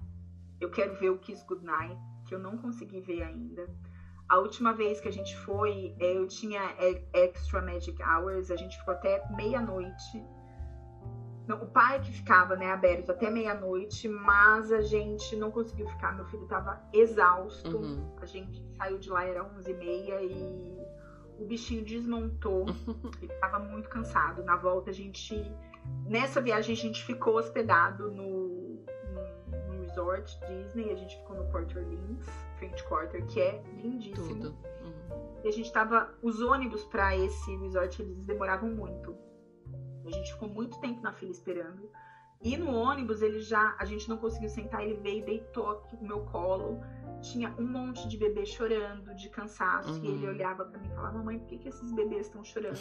[0.58, 3.68] Eu quero ver o Kiss Goodnight, que eu não consegui ver ainda.
[4.26, 8.56] A última vez que a gente foi, eh, eu tinha eh, Extra Magic Hours, a
[8.56, 10.24] gente ficou até meia-noite.
[11.60, 16.16] O parque ficava, né, aberto até meia-noite, mas a gente não conseguiu ficar.
[16.16, 17.76] Meu filho tava exausto.
[17.76, 18.16] Uhum.
[18.22, 20.74] A gente saiu de lá, era 11h30 e
[21.38, 22.66] o bichinho desmontou.
[23.20, 24.42] Ele tava muito cansado.
[24.42, 25.34] Na volta, a gente.
[26.06, 28.82] Nessa viagem, a gente ficou hospedado no,
[29.12, 30.90] no, no resort Disney.
[30.90, 32.26] A gente ficou no Port Orleans,
[32.58, 34.28] French Quarter, que é lindíssimo.
[34.28, 34.48] Tudo.
[34.82, 35.40] Uhum.
[35.44, 36.14] E a gente tava.
[36.22, 39.16] Os ônibus pra esse resort eles demoravam muito.
[40.06, 41.90] A gente ficou muito tempo na fila esperando.
[42.44, 43.74] E no ônibus ele já.
[43.78, 46.78] A gente não conseguiu sentar, ele veio e deitou aqui no meu colo.
[47.22, 49.94] Tinha um monte de bebê chorando de cansaço.
[49.98, 50.04] Uhum.
[50.04, 52.78] E ele olhava pra mim e falava: Mamãe, por que, que esses bebês estão chorando?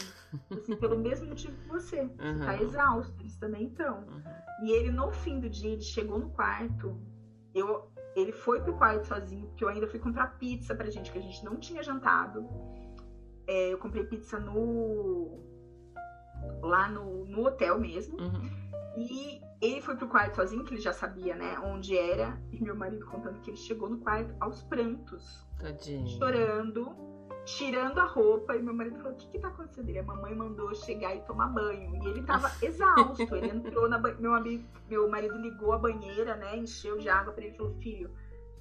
[0.52, 2.04] Assim, pelo mesmo motivo que você.
[2.06, 2.62] Você tá Uhum.
[2.62, 4.00] exausto, eles também estão.
[4.00, 4.22] Uhum.
[4.64, 7.00] E ele, no fim do dia, ele chegou no quarto.
[7.56, 11.18] Eu, ele foi pro quarto sozinho, porque eu ainda fui comprar pizza pra gente, que
[11.18, 12.46] a gente não tinha jantado.
[13.48, 15.40] É, eu comprei pizza no.
[16.62, 18.20] lá no, no hotel mesmo.
[18.20, 18.63] Uhum.
[18.98, 22.40] E ele foi pro quarto sozinho, que ele já sabia, né, onde era.
[22.52, 26.08] E meu marido contando que ele chegou no quarto aos prantos, Tadinho.
[26.20, 26.96] chorando,
[27.46, 28.56] tirando a roupa.
[28.56, 29.90] E meu marido falou: O que, que tá acontecendo?
[29.90, 31.96] E a mamãe mandou chegar e tomar banho.
[32.04, 33.36] E ele tava exausto.
[33.36, 34.22] Ele entrou na banheira.
[34.22, 36.58] Meu, amigo- meu marido ligou a banheira, né?
[36.58, 38.12] Encheu de água pra ele e falou: Filho,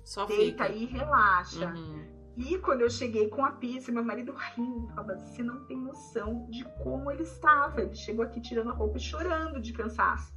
[0.05, 0.65] Só deita fica.
[0.65, 1.75] aí e relaxa.
[1.75, 2.22] Uhum.
[2.37, 6.47] E quando eu cheguei com a pizza, meu marido rindo, falava, você não tem noção
[6.51, 7.83] de como ele estava.
[7.83, 10.33] Ele chegou aqui tirando a roupa e chorando de cansaço.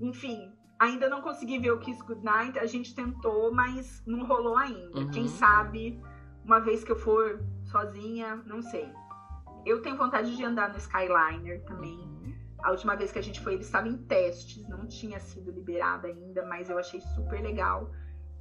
[0.00, 2.58] Enfim, ainda não consegui ver o Kiss Goodnight.
[2.58, 5.00] A gente tentou, mas não rolou ainda.
[5.00, 5.10] Uhum.
[5.10, 6.00] Quem sabe,
[6.44, 8.90] uma vez que eu for sozinha, não sei.
[9.66, 11.98] Eu tenho vontade de andar no Skyliner também.
[11.98, 12.34] Uhum.
[12.62, 16.06] A última vez que a gente foi, ele estava em testes, não tinha sido liberado
[16.06, 17.90] ainda, mas eu achei super legal.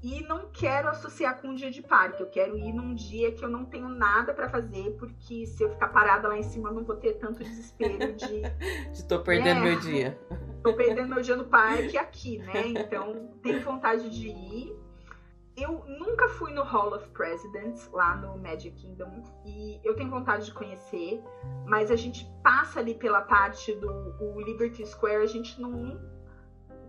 [0.05, 3.43] E não quero associar com um dia de parque, eu quero ir num dia que
[3.43, 6.75] eu não tenho nada pra fazer, porque se eu ficar parada lá em cima, eu
[6.75, 8.43] não vou ter tanto desespero de
[8.93, 9.63] Estou perdendo É.
[9.63, 10.15] meu dia.
[10.61, 12.67] tô perdendo meu dia no parque aqui, né?
[12.67, 14.79] Então, tenho vontade de ir.
[15.57, 20.45] Eu nunca fui no Hall of Presidents, lá no Magic Kingdom, e eu tenho vontade
[20.45, 21.19] de conhecer,
[21.65, 24.13] mas a gente passa ali pela parte do
[24.45, 25.99] Liberty Square, a gente não.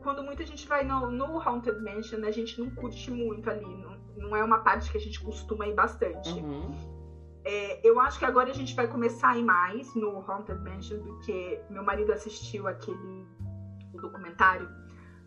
[0.07, 3.99] Quando muita gente vai no, no Haunted Mansion, a gente não curte muito ali, não,
[4.17, 6.31] não é uma parte que a gente costuma ir bastante.
[6.31, 6.73] Uhum.
[7.45, 11.01] É, eu acho que agora a gente vai começar a ir mais no Haunted Mansion,
[11.03, 13.27] porque meu marido assistiu aquele
[14.01, 14.69] documentário,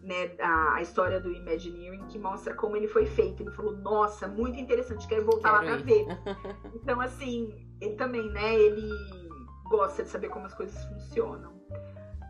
[0.01, 3.43] né, a, a história do Imagineering, que mostra como ele foi feito.
[3.43, 6.05] Ele falou, nossa, muito interessante, quero voltar lá Quero pra ir.
[6.05, 6.17] ver.
[6.73, 8.89] Então, assim, ele também, né, ele
[9.65, 11.59] gosta de saber como as coisas funcionam.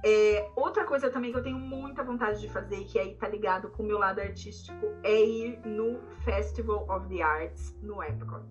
[0.03, 3.69] É, outra coisa também que eu tenho muita vontade de fazer, que aí tá ligado
[3.69, 8.45] com o meu lado artístico, é ir no Festival of the Arts no Epcot.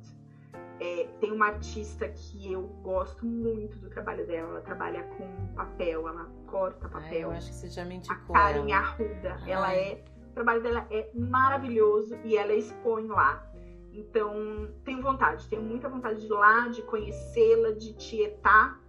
[0.81, 4.51] É, tem uma artista que eu gosto muito do trabalho dela.
[4.51, 7.21] Ela trabalha com papel, ela corta Ai, papel.
[7.21, 8.35] eu acho que você já me a indicou.
[8.35, 8.77] Karen ela.
[8.77, 9.41] Arruda.
[9.47, 9.79] Ela Ai.
[9.79, 10.05] é.
[10.31, 13.45] O trabalho dela é maravilhoso e ela expõe lá.
[13.93, 18.81] Então, tenho vontade, tenho muita vontade de ir lá, de conhecê-la, de tietar.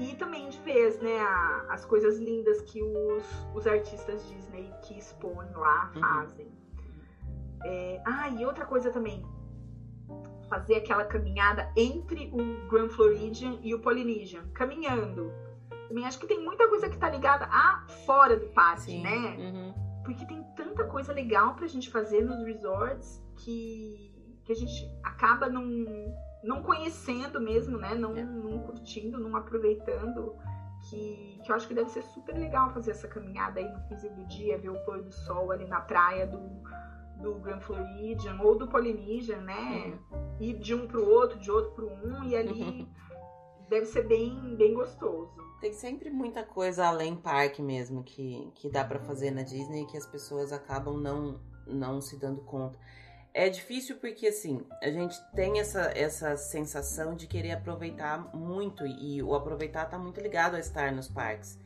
[0.00, 3.24] E também de vez, né, a, as coisas lindas que os,
[3.54, 6.00] os artistas Disney que expõem lá uhum.
[6.00, 6.46] fazem.
[6.46, 6.52] Uhum.
[7.64, 9.22] É, ah, e outra coisa também,
[10.48, 15.30] fazer aquela caminhada entre o Grand Floridian e o Polynesian, caminhando.
[15.86, 19.02] Também acho que tem muita coisa que tá ligada a fora do parque, Sim.
[19.02, 19.36] né?
[19.38, 19.74] Uhum.
[20.02, 25.48] Porque tem tanta coisa legal pra gente fazer nos resorts que, que a gente acaba
[25.48, 25.62] não
[26.42, 27.94] não conhecendo mesmo, né?
[27.94, 28.22] Não, é.
[28.22, 30.34] não curtindo, não aproveitando.
[30.88, 33.96] Que, que eu acho que deve ser super legal fazer essa caminhada aí no fim
[34.14, 36.40] do dia, ver o pôr do sol ali na praia do,
[37.20, 39.98] do Grand Floridian ou do Polynesian, né?
[40.10, 40.36] Uhum.
[40.40, 42.88] Ir de um pro outro, de outro pro um, e ali
[43.68, 45.32] deve ser bem, bem gostoso.
[45.60, 49.96] Tem sempre muita coisa além parque mesmo que, que dá para fazer na Disney que
[49.96, 52.78] as pessoas acabam não, não se dando conta.
[53.32, 59.22] É difícil porque, assim, a gente tem essa, essa sensação de querer aproveitar muito e
[59.22, 61.56] o aproveitar tá muito ligado a estar nos parques.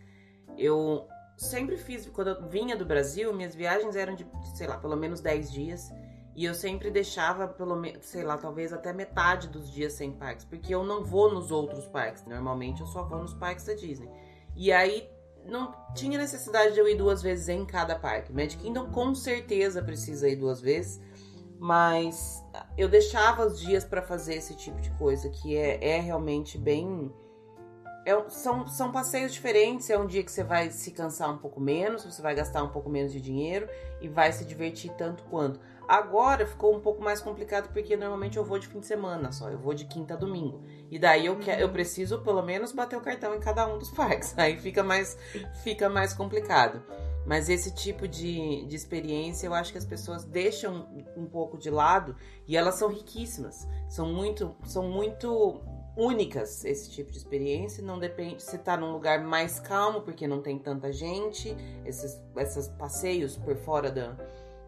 [0.58, 1.08] Eu
[1.38, 5.20] sempre fiz, quando eu vinha do Brasil, minhas viagens eram de, sei lá, pelo menos
[5.20, 5.90] 10 dias.
[6.36, 10.44] E eu sempre deixava, pelo menos, sei lá, talvez até metade dos dias sem parques,
[10.44, 12.26] porque eu não vou nos outros parques.
[12.26, 14.10] Normalmente eu só vou nos parques da Disney.
[14.54, 15.08] E aí
[15.46, 18.32] não tinha necessidade de eu ir duas vezes em cada parque.
[18.32, 21.00] Magic Kingdom com certeza precisa ir duas vezes
[21.58, 22.44] mas
[22.76, 27.12] eu deixava os dias para fazer esse tipo de coisa, que é, é realmente bem.
[28.06, 29.88] É, são, são passeios diferentes.
[29.88, 32.68] É um dia que você vai se cansar um pouco menos, você vai gastar um
[32.68, 33.68] pouco menos de dinheiro
[34.00, 35.58] e vai se divertir tanto quanto.
[35.88, 39.50] Agora ficou um pouco mais complicado porque normalmente eu vou de fim de semana só,
[39.50, 40.62] eu vou de quinta a domingo.
[40.90, 44.36] E daí eu, eu preciso pelo menos bater o cartão em cada um dos parques.
[44.38, 45.16] Aí fica mais,
[45.62, 46.82] fica mais complicado.
[47.26, 51.70] Mas esse tipo de, de experiência eu acho que as pessoas deixam um pouco de
[51.70, 52.14] lado
[52.46, 53.66] e elas são riquíssimas.
[53.88, 55.60] São muito, são muito
[55.96, 57.82] únicas esse tipo de experiência.
[57.82, 61.56] Não depende se tá num lugar mais calmo, porque não tem tanta gente.
[61.84, 64.16] Esses, esses passeios por fora do,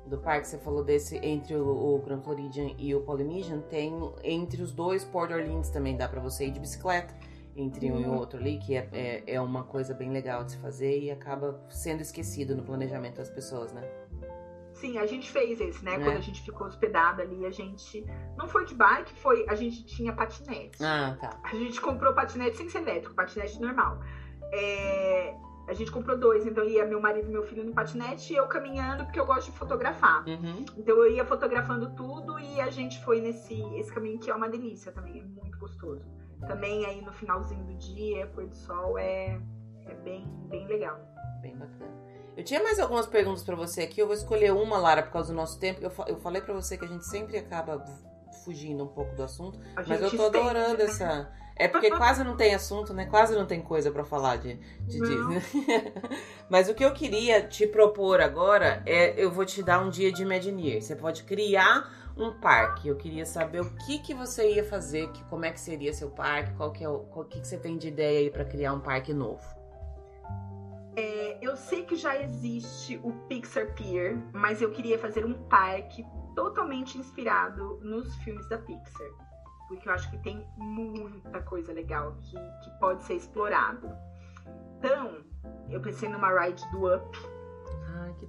[0.07, 3.93] do parque, você falou desse entre o, o Grand Floridian e o Polynesian, tem
[4.25, 7.15] entre os dois Port Orleans também dá para você ir de bicicleta
[7.57, 8.19] entre um e uhum.
[8.19, 11.59] outro ali, que é, é, é, uma coisa bem legal de se fazer e acaba
[11.71, 13.83] sendo esquecido no planejamento das pessoas, né?
[14.75, 15.95] Sim, a gente fez esse, né?
[15.95, 15.99] É.
[15.99, 18.07] Quando a gente ficou hospedada ali, a gente.
[18.37, 19.47] Não foi de bike, foi.
[19.49, 20.85] A gente tinha patinete.
[20.85, 21.41] Ah, tá.
[21.43, 24.01] A gente comprou patinete sem ser elétrico, patinete normal.
[24.53, 25.35] É,
[25.67, 28.47] a gente comprou dois, então ia meu marido e meu filho no patinete e eu
[28.49, 30.23] caminhando, porque eu gosto de fotografar.
[30.29, 30.67] Uhum.
[30.77, 34.49] Então eu ia fotografando tudo e a gente foi nesse esse caminho que é uma
[34.49, 36.05] delícia também, é muito gostoso
[36.47, 39.41] também aí no finalzinho do dia, pôr do sol, é,
[39.87, 40.99] é bem, bem legal.
[41.41, 41.95] Bem bacana.
[42.37, 44.01] Eu tinha mais algumas perguntas para você aqui.
[44.01, 45.81] Eu vou escolher uma, Lara, por causa do nosso tempo.
[45.83, 47.83] Eu, eu falei para você que a gente sempre acaba
[48.45, 50.85] fugindo um pouco do assunto, mas eu tô adorando né?
[50.85, 51.33] essa.
[51.57, 53.07] É porque quase não tem assunto, né?
[53.07, 55.43] Quase não tem coisa para falar de, de Disney.
[56.51, 60.13] mas o que eu queria te propor agora é eu vou te dar um dia
[60.13, 60.83] de Imagineer.
[60.83, 62.89] Você pode criar um parque.
[62.89, 66.11] Eu queria saber o que que você ia fazer, que, como é que seria seu
[66.11, 68.81] parque, qual que é o que, que você tem de ideia aí para criar um
[68.81, 69.45] parque novo.
[70.97, 76.07] É, eu sei que já existe o Pixar Pier, mas eu queria fazer um parque
[76.35, 79.11] totalmente inspirado nos filmes da Pixar,
[79.69, 83.91] porque eu acho que tem muita coisa legal que, que pode ser explorado.
[84.79, 85.19] Então,
[85.69, 87.19] eu pensei numa ride do Up,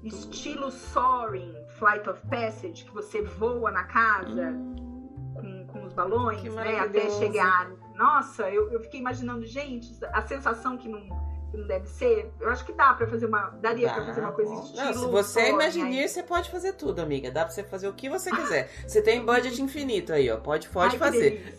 [0.04, 5.34] estilo Soaring, Flight of Passage, que você voa na casa hum.
[5.36, 6.80] com, com os balões, né?
[6.80, 7.72] Até chegar.
[7.96, 11.02] Nossa, eu, eu fiquei imaginando, gente, a sensação que não,
[11.50, 12.32] que não deve ser.
[12.40, 13.50] Eu acho que dá para fazer uma.
[13.62, 14.86] Daria para fazer uma coisa estilo.
[14.86, 17.32] Não, se você imaginar, você pode fazer tudo, amiga.
[17.32, 18.70] Dá pra você fazer o que você quiser.
[18.86, 20.38] Você tem budget infinito aí, ó.
[20.38, 21.56] Pode, pode Ai, fazer.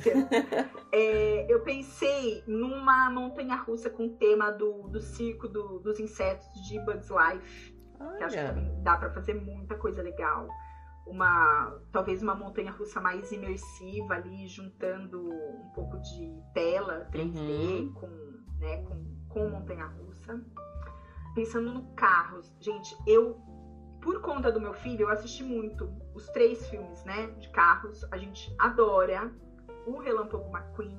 [0.92, 6.46] é, eu pensei numa montanha russa com o tema do, do circo do, dos insetos
[6.68, 7.77] de Bugs Life.
[8.00, 8.16] Olha.
[8.16, 10.48] Que acho que também dá para fazer muita coisa legal.
[11.06, 17.92] Uma, talvez uma montanha russa mais imersiva ali, juntando um pouco de tela 3D uhum.
[17.94, 18.08] com,
[18.58, 20.40] né, com, com montanha russa.
[21.34, 23.40] Pensando no carros, gente, eu,
[24.02, 28.04] por conta do meu filho, eu assisti muito os três filmes, né, de carros.
[28.12, 29.32] A gente adora
[29.86, 30.98] o Relâmpago McQueen,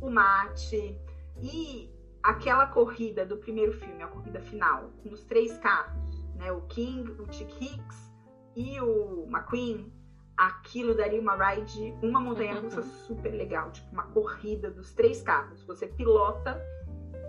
[0.00, 0.96] o Mate
[1.40, 1.90] e
[2.22, 6.11] aquela corrida do primeiro filme, a corrida final, com os três carros
[6.42, 8.12] né, o King, o Chick Hicks
[8.56, 9.92] e o McQueen,
[10.36, 15.62] aquilo daria uma ride, uma montanha russa super legal, tipo uma corrida dos três carros.
[15.64, 16.60] Você pilota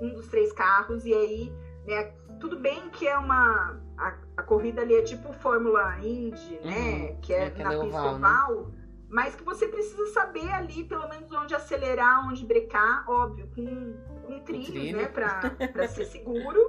[0.02, 1.53] um dos três carros e aí,
[1.85, 2.06] né,
[2.40, 7.22] tudo bem que é uma a, a corrida ali é tipo Fórmula Indy, né, uhum.
[7.22, 8.84] que é, é na pista oval, né?
[9.10, 13.94] mas que você precisa saber ali, pelo menos, onde acelerar, onde brecar, óbvio, com,
[14.26, 14.98] com trilhos, Trilho.
[14.98, 16.60] né, pra ser seguro.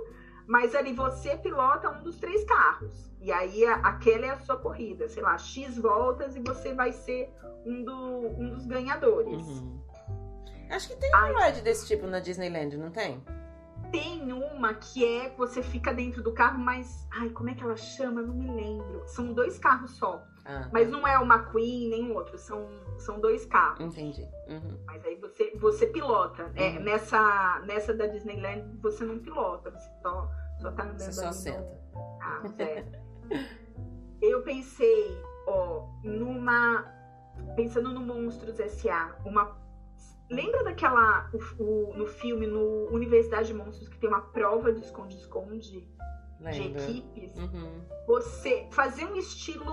[0.47, 3.11] Mas ali você pilota um dos três carros.
[3.21, 7.33] E aí aquela é a sua corrida, sei lá, X voltas e você vai ser
[7.65, 9.47] um, do- um dos ganhadores.
[9.47, 9.81] Uhum.
[10.71, 13.23] Acho que tem uma ride desse tipo na Disneyland, não tem?
[13.91, 17.07] Tem uma que é você fica dentro do carro, mas.
[17.13, 18.21] Ai, como é que ela chama?
[18.23, 19.03] Eu não me lembro.
[19.07, 20.23] São dois carros só.
[20.47, 22.37] Ah, Mas não é o McQueen nem o outro.
[22.37, 22.69] São,
[22.99, 23.81] são dois carros.
[23.81, 24.29] entendi.
[24.49, 24.79] Uhum.
[24.87, 26.53] Mas aí você, você pilota.
[26.55, 26.81] É, Uhum.
[26.85, 30.29] nessa, nessa da Disneyland você não pilota, você só,
[30.61, 31.81] só tá andando Você só ali no- senta.
[32.21, 32.85] Ah, é.
[34.21, 36.85] Eu pensei, ó, numa.
[37.57, 39.57] Pensando no Monstros S.A., uma.
[40.31, 41.31] Lembra daquela.
[41.33, 45.87] o- o- no filme, no Universidade de Monstros, que tem uma prova de esconde-esconde
[46.53, 46.83] de Lembra?
[46.83, 47.37] equipes?
[47.39, 47.81] Uhum.
[48.07, 49.65] Você fazer um estilo.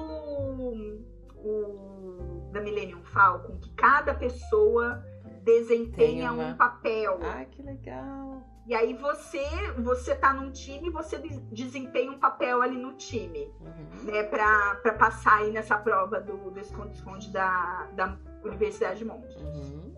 [1.43, 5.03] o- da Millennium Falcon, que cada pessoa
[5.43, 7.17] desempenha uma- um papel.
[7.23, 8.43] Ai, que legal.
[8.67, 9.43] E aí você,
[9.79, 14.03] você tá num time e você des- desempenha um papel ali no time, Uhum.
[14.11, 14.21] né?
[14.23, 19.35] Pra, pra passar aí nessa prova do, do esconde-esconde da, da Universidade de Monte.
[19.39, 19.95] Uhum.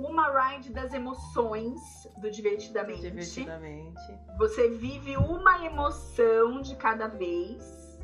[0.00, 1.80] Uma ride das emoções
[2.18, 3.02] do Divertidamente.
[3.02, 4.00] Divertidamente.
[4.38, 7.98] Você vive uma emoção de cada vez.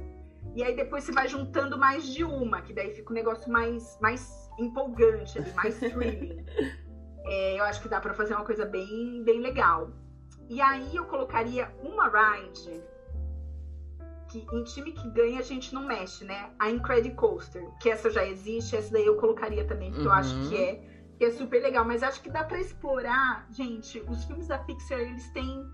[0.55, 3.99] E aí depois você vai juntando mais de uma, que daí fica um negócio mais,
[4.01, 6.45] mais empolgante mais thrilling.
[7.25, 9.91] É, eu acho que dá pra fazer uma coisa bem, bem legal.
[10.49, 12.83] E aí eu colocaria uma ride
[14.29, 16.51] que em time que ganha a gente não mexe, né?
[16.59, 20.17] A Incredicoaster, que essa já existe, essa daí eu colocaria também, porque eu Uhum.
[20.17, 20.81] acho que é,
[21.19, 21.85] que é super legal.
[21.85, 25.65] Mas acho que dá pra explorar, gente, os filmes da Pixar, eles têm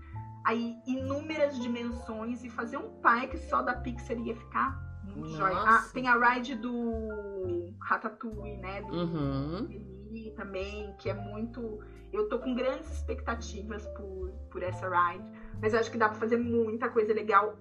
[0.45, 5.55] aí inúmeras dimensões e fazer um parque só da Pixar ia ficar muito jóia.
[5.55, 8.81] Ah, tem a ride do Ratatouille, né?
[8.81, 9.93] Do Uhum.
[10.35, 11.79] Também, que é muito.
[12.11, 15.27] Eu tô com grandes expectativas por, por essa ride,
[15.61, 17.57] mas acho que dá pra fazer muita coisa legal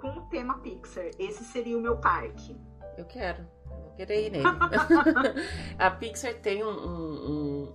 [0.00, 1.10] com o tema Pixar.
[1.18, 2.56] Esse seria o meu parque.
[2.96, 3.46] Eu quero.
[3.98, 4.42] Ir nele.
[5.78, 7.72] a Pixar tem um, um- um-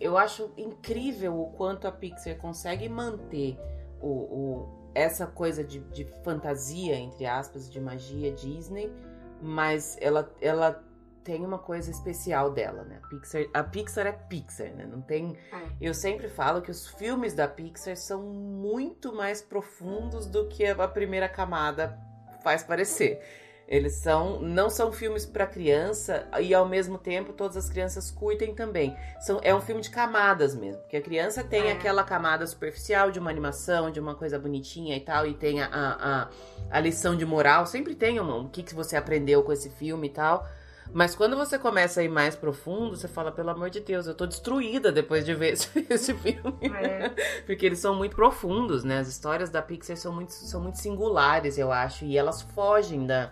[0.00, 3.58] Eu acho incrível o quanto a Pixar consegue manter
[4.00, 8.92] o, o- essa coisa de, de fantasia, entre aspas, de magia Disney,
[9.40, 10.82] mas ela, ela
[11.24, 12.98] tem uma coisa especial dela, né?
[13.02, 14.84] A Pixar, a Pixar é Pixar, né?
[14.84, 15.36] Não tem.
[15.52, 15.68] É.
[15.80, 20.88] Eu sempre falo que os filmes da Pixar são muito mais profundos do que a
[20.88, 21.96] primeira camada
[22.42, 23.22] faz parecer.
[23.68, 28.54] Eles são não são filmes para criança e ao mesmo tempo todas as crianças curtem
[28.54, 28.94] também.
[29.20, 31.72] São, é um filme de camadas mesmo, porque a criança tem É.
[31.72, 35.68] aquela camada superficial de uma animação, de uma coisa bonitinha e tal, e tem a,
[35.72, 36.28] a,
[36.70, 40.08] a, lição de moral, sempre tem um, o que, que você aprendeu com esse filme
[40.08, 40.46] e tal.
[40.92, 44.14] Mas quando você começa a ir mais profundo, você fala, pelo amor de Deus, eu
[44.14, 46.70] tô destruída depois de ver esse, esse filme.
[46.74, 47.10] É,
[47.46, 48.98] Porque eles são muito profundos, né?
[48.98, 52.04] As histórias da Pixar são muito, são muito singulares, eu acho.
[52.04, 53.30] E elas fogem da,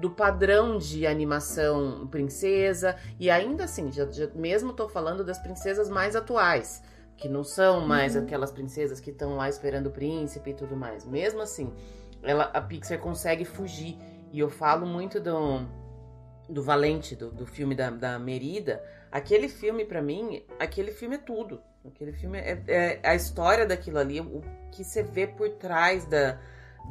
[0.00, 2.96] do padrão de animação princesa.
[3.18, 6.82] E ainda assim, já, já- mesmo tô falando das princesas mais atuais.
[7.16, 8.22] Que não são mais Uhum.
[8.22, 11.04] aquelas princesas que estão lá esperando o príncipe e tudo mais.
[11.04, 11.70] Mesmo assim,
[12.22, 13.98] ela, a Pixar consegue fugir.
[14.32, 15.60] E eu falo muito do,
[16.48, 18.82] do Valente, do, do filme da, da Merida.
[19.12, 21.60] Aquele filme, pra mim, aquele filme é tudo.
[21.84, 24.40] Aquele filme é, é a história daquilo ali, o
[24.70, 26.38] que você vê por trás da,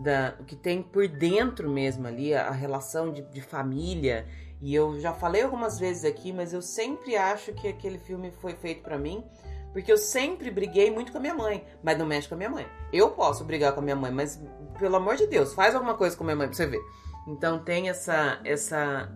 [0.02, 4.26] da o que tem por dentro mesmo ali, a, a relação de, de família.
[4.62, 8.54] E eu já falei algumas vezes aqui, mas eu sempre acho que aquele filme foi
[8.54, 9.24] feito pra mim,
[9.72, 12.50] porque eu sempre briguei muito com a minha mãe, mas não mexe com a minha
[12.50, 12.68] mãe.
[12.92, 14.42] Eu posso brigar com a minha mãe, mas
[14.78, 16.82] pelo amor de Deus, faz alguma coisa com a minha mãe pra você ver.
[17.28, 19.10] Então tem essa essa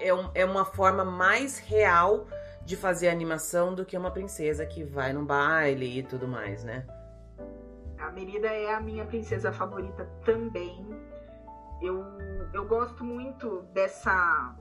[0.00, 2.26] é, um- é uma forma mais real
[2.64, 6.84] de fazer animação do que uma princesa que vai num baile e tudo mais, né?
[8.02, 10.86] A Merida é a minha princesa favorita também.
[11.80, 12.04] Eu,
[12.52, 14.54] eu gosto muito dessa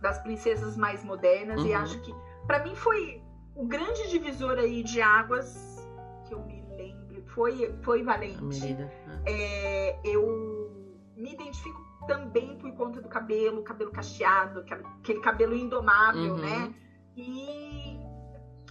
[0.00, 1.76] das princesas mais modernas e Uhum.
[1.76, 2.12] acho que
[2.46, 3.22] pra mim foi
[3.54, 5.86] o grande divisor aí de águas
[6.26, 8.42] que eu me lembro foi foi Valente.
[8.60, 8.90] Merida.
[9.06, 9.20] Ah.
[9.26, 10.70] É, eu
[11.16, 16.38] me identifico também por conta do cabelo, cabelo cacheado, aquele- aquele cabelo indomável, Uhum.
[16.40, 16.74] né?
[17.16, 17.96] E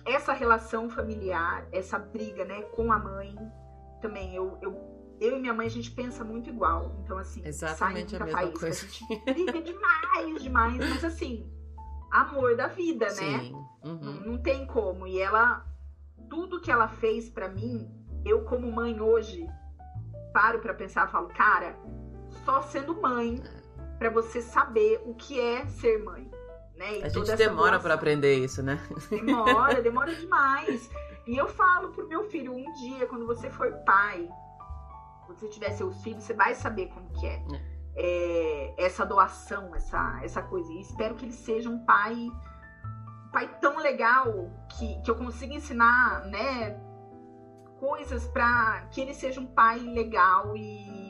[0.06, 3.34] essa relação familiar, essa briga, né, com a mãe,
[4.02, 7.00] também eu, eu, eu e minha mãe a gente pensa muito igual.
[7.04, 8.86] Então assim, Exatamente sai a mesma faísca, coisa.
[8.86, 11.50] A gente briga demais, demais, mas assim,
[12.12, 13.12] amor da vida, né?
[13.40, 13.52] Sim.
[13.52, 14.22] Não, Uhum.
[14.26, 15.08] não tem como.
[15.08, 15.66] E ela,
[16.30, 17.90] tudo que ela fez pra mim,
[18.26, 19.48] eu como mãe hoje,
[20.34, 21.76] paro pra pensar e falo, cara,
[22.46, 23.42] só sendo mãe,
[23.98, 26.30] para você saber o que é ser mãe.
[26.76, 27.00] Né?
[27.00, 28.80] E a gente demora para aprender isso, né?
[29.10, 30.90] Demora, demora demais.
[31.28, 34.28] E eu falo pro meu filho, um dia, quando você for pai,
[35.26, 37.36] quando você tiver seus filhos, você vai saber como que é.
[37.36, 37.72] é.
[37.94, 40.72] É, essa doação, essa, essa coisa.
[40.72, 45.54] E espero que ele seja um pai, um pai tão legal que, que eu consiga
[45.54, 46.80] ensinar, né,
[47.82, 51.02] coisas para que ele seja um pai legal e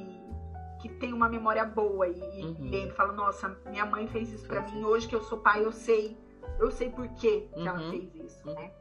[0.80, 2.92] que tenha uma memória boa e, uhum.
[2.96, 6.18] fala, nossa, minha mãe fez isso para mim, hoje que eu sou pai, eu sei,
[6.60, 7.68] eu sei por que uhum.
[7.68, 8.56] ela fez isso, uhum.
[8.56, 8.72] né?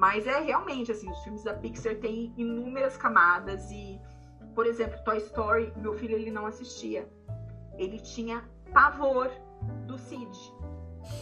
[0.00, 4.00] Mas é realmente assim, os filmes da Pixar têm inúmeras camadas e,
[4.54, 7.06] por exemplo, Toy Story, meu filho ele não assistia.
[7.76, 9.30] Ele tinha pavor
[9.86, 10.34] do Sid.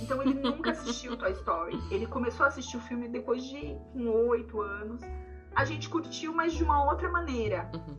[0.00, 1.76] Então ele nunca assistiu Toy Story.
[1.90, 5.00] Ele começou a assistir o filme depois de oito anos.
[5.56, 7.68] A gente curtiu, mas de uma outra maneira.
[7.74, 7.96] Uhum.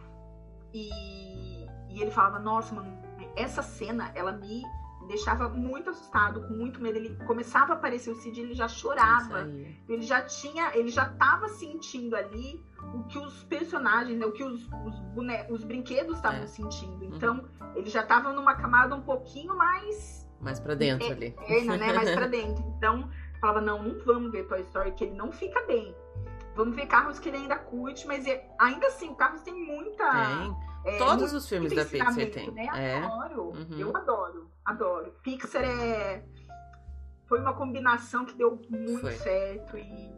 [0.73, 2.97] E, e ele falava, nossa, mano,
[3.35, 4.63] essa cena, ela me
[5.09, 6.97] deixava muito assustado, com muito medo.
[6.97, 9.49] Ele começava a aparecer o Cid, ele já chorava.
[9.89, 12.63] Ele já tinha, ele já estava sentindo ali
[12.93, 15.33] o que os personagens, né, o que os, os, bone...
[15.49, 16.47] os brinquedos estavam é.
[16.47, 17.03] sentindo.
[17.03, 17.15] Uhum.
[17.15, 17.75] Então, uhum.
[17.75, 21.35] ele já estava numa camada um pouquinho mais mais para dentro é, ali.
[21.77, 22.63] né, mais para dentro.
[22.77, 23.09] Então,
[23.41, 25.93] falava não, não vamos ver Toy Story que ele não fica bem.
[26.55, 30.09] Vamos ver carros que ele ainda curte, mas é, ainda assim, o Carros tem muita.
[30.11, 30.68] Tem.
[30.85, 32.51] É, Todos os filmes da Pixar tem.
[32.51, 32.67] Né?
[32.73, 32.97] É.
[32.99, 33.49] Adoro.
[33.49, 33.79] Uhum.
[33.79, 35.13] Eu adoro, adoro.
[35.23, 36.23] Pixar é.
[37.27, 39.11] Foi uma combinação que deu muito Foi.
[39.13, 40.11] certo e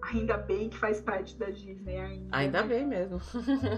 [0.00, 2.36] ainda bem que faz parte da Disney ainda.
[2.36, 2.68] Ainda né?
[2.68, 3.20] bem mesmo.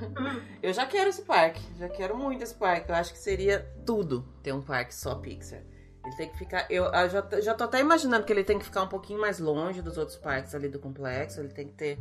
[0.62, 2.90] eu já quero esse parque, já quero muito esse parque.
[2.90, 5.62] Eu acho que seria tudo ter um parque só Pixar.
[6.06, 6.66] Ele tem que ficar.
[6.70, 9.40] Eu, eu já, já tô até imaginando que ele tem que ficar um pouquinho mais
[9.40, 11.40] longe dos outros parques ali do complexo.
[11.40, 11.98] Ele tem que ter.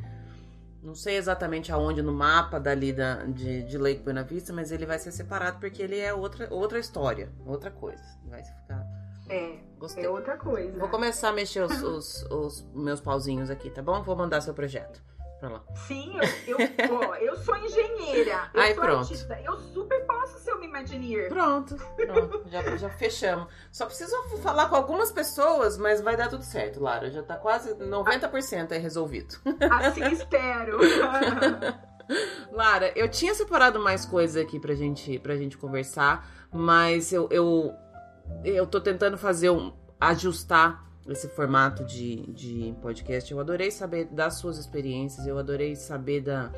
[0.86, 4.86] Não sei exatamente aonde no mapa dali da, de, de Lake Buena Vista, mas ele
[4.86, 8.04] vai ser separado porque ele é outra, outra história, outra coisa.
[8.26, 8.86] Vai ficar.
[9.28, 10.06] É, Gostei.
[10.06, 10.78] é outra coisa.
[10.78, 14.04] Vou começar a mexer os, os, os meus pauzinhos aqui, tá bom?
[14.04, 15.02] Vou mandar seu projeto.
[15.88, 16.14] Sim,
[16.48, 18.50] eu, eu, ó, eu sou engenheira.
[18.54, 19.00] Eu Aí sou pronto.
[19.02, 21.30] Artista, eu super posso ser uma Imagineer.
[21.30, 22.44] Pronto, pronto.
[22.48, 23.48] já, já fechamos.
[23.72, 27.10] Só preciso falar com algumas pessoas, mas vai dar tudo certo, Lara.
[27.10, 29.36] Já tá quase 90% aí resolvido.
[29.72, 30.80] Assim espero.
[32.52, 37.74] Lara, eu tinha separado mais coisas aqui pra gente, pra gente conversar, mas eu, eu,
[38.44, 39.74] eu tô tentando fazer um.
[40.00, 43.32] ajustar esse formato de, de podcast.
[43.32, 46.52] Eu adorei saber das suas experiências, eu adorei saber da,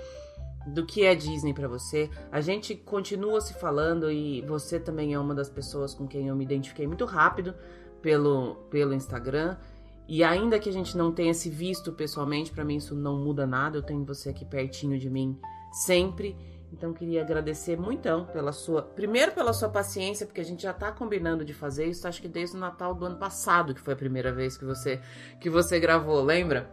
[0.68, 2.10] do que é Disney para você.
[2.32, 6.36] A gente continua se falando e você também é uma das pessoas com quem eu
[6.36, 7.54] me identifiquei muito rápido
[8.02, 9.58] pelo, pelo Instagram.
[10.08, 13.46] E ainda que a gente não tenha se visto pessoalmente, para mim isso não muda
[13.46, 13.78] nada.
[13.78, 15.38] Eu tenho você aqui pertinho de mim
[15.72, 16.38] sempre.
[16.72, 20.92] Então queria agradecer muito pela sua, primeiro pela sua paciência, porque a gente já tá
[20.92, 23.98] combinando de fazer isso, acho que desde o Natal do ano passado, que foi a
[23.98, 25.02] primeira vez que você
[25.40, 26.70] que você gravou, lembra?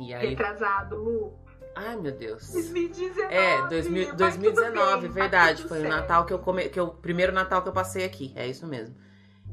[0.00, 1.38] E aí Retrasado, Lu.
[1.74, 2.52] Ai, meu Deus.
[2.52, 3.34] 2019.
[3.34, 5.62] É, 2000, 2019, bem, verdade.
[5.62, 8.66] Foi o Natal que eu come, que primeiro Natal que eu passei aqui, é isso
[8.66, 8.94] mesmo.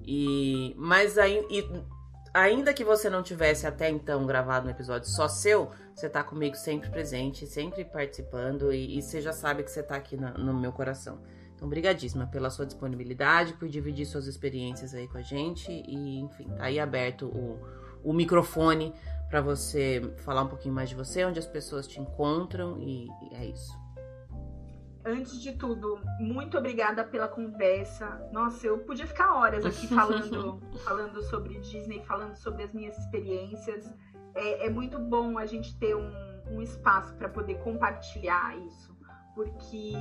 [0.03, 1.65] E mas aí e,
[2.39, 6.55] ainda que você não tivesse até então gravado um episódio só seu, você tá comigo
[6.55, 10.53] sempre presente, sempre participando e, e você já sabe que você tá aqui na, no
[10.53, 11.19] meu coração.
[11.55, 16.47] Então, obrigadíssima pela sua disponibilidade, por dividir suas experiências aí com a gente e, enfim,
[16.55, 17.59] tá aí aberto o,
[18.03, 18.93] o microfone
[19.29, 23.35] para você falar um pouquinho mais de você, onde as pessoas te encontram e, e
[23.35, 23.77] é isso.
[25.05, 28.29] Antes de tudo, muito obrigada pela conversa.
[28.31, 33.93] Nossa, eu podia ficar horas aqui falando, falando sobre Disney, falando sobre as minhas experiências
[34.35, 36.11] é, é muito bom a gente ter um,
[36.51, 38.95] um espaço para poder compartilhar isso,
[39.35, 39.93] porque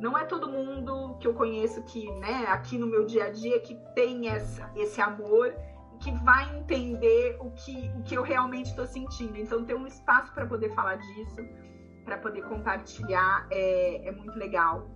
[0.00, 3.60] não é todo mundo que eu conheço que, né, aqui no meu dia a dia,
[3.60, 5.54] que tem essa, esse amor
[6.00, 9.38] que vai entender o que, o que eu realmente estou sentindo.
[9.38, 11.36] Então, ter um espaço para poder falar disso,
[12.06, 14.88] para poder compartilhar, é, é muito legal.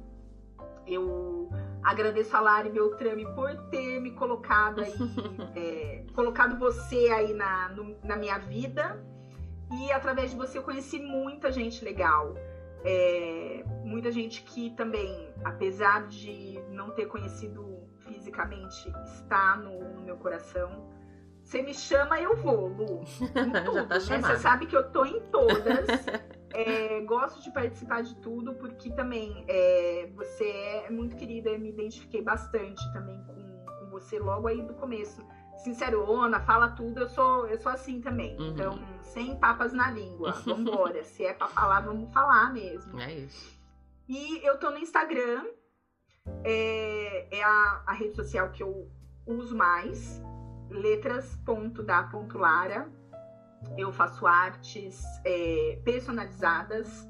[0.86, 1.50] Eu
[1.82, 4.94] agradeço a Lari Beltrame por ter me colocado aí,
[5.56, 9.04] é, colocado você aí na, no, na minha vida.
[9.72, 12.34] E através de você eu conheci muita gente legal.
[12.84, 20.16] É, muita gente que também, apesar de não ter conhecido fisicamente, está no, no meu
[20.16, 20.88] coração.
[21.42, 23.00] Você me chama, eu vou, Lu.
[23.00, 24.00] Em tudo, tá né?
[24.00, 25.86] Você sabe que eu tô em todas.
[26.52, 30.44] É, gosto de participar de tudo, porque também é, você
[30.86, 33.34] é muito querida, eu me identifiquei bastante também com,
[33.78, 35.24] com você logo aí do começo.
[35.58, 38.36] Sincerona, fala tudo, eu sou, eu sou assim também.
[38.38, 38.48] Uhum.
[38.48, 40.32] Então, sem papas na língua.
[40.44, 41.04] Vambora.
[41.04, 42.98] Se é pra falar, vamos falar mesmo.
[42.98, 43.60] É isso.
[44.08, 45.44] E eu tô no Instagram,
[46.42, 48.90] é, é a, a rede social que eu
[49.26, 50.20] uso mais,
[50.70, 52.90] letras.da.lara.
[53.76, 57.08] Eu faço artes é, personalizadas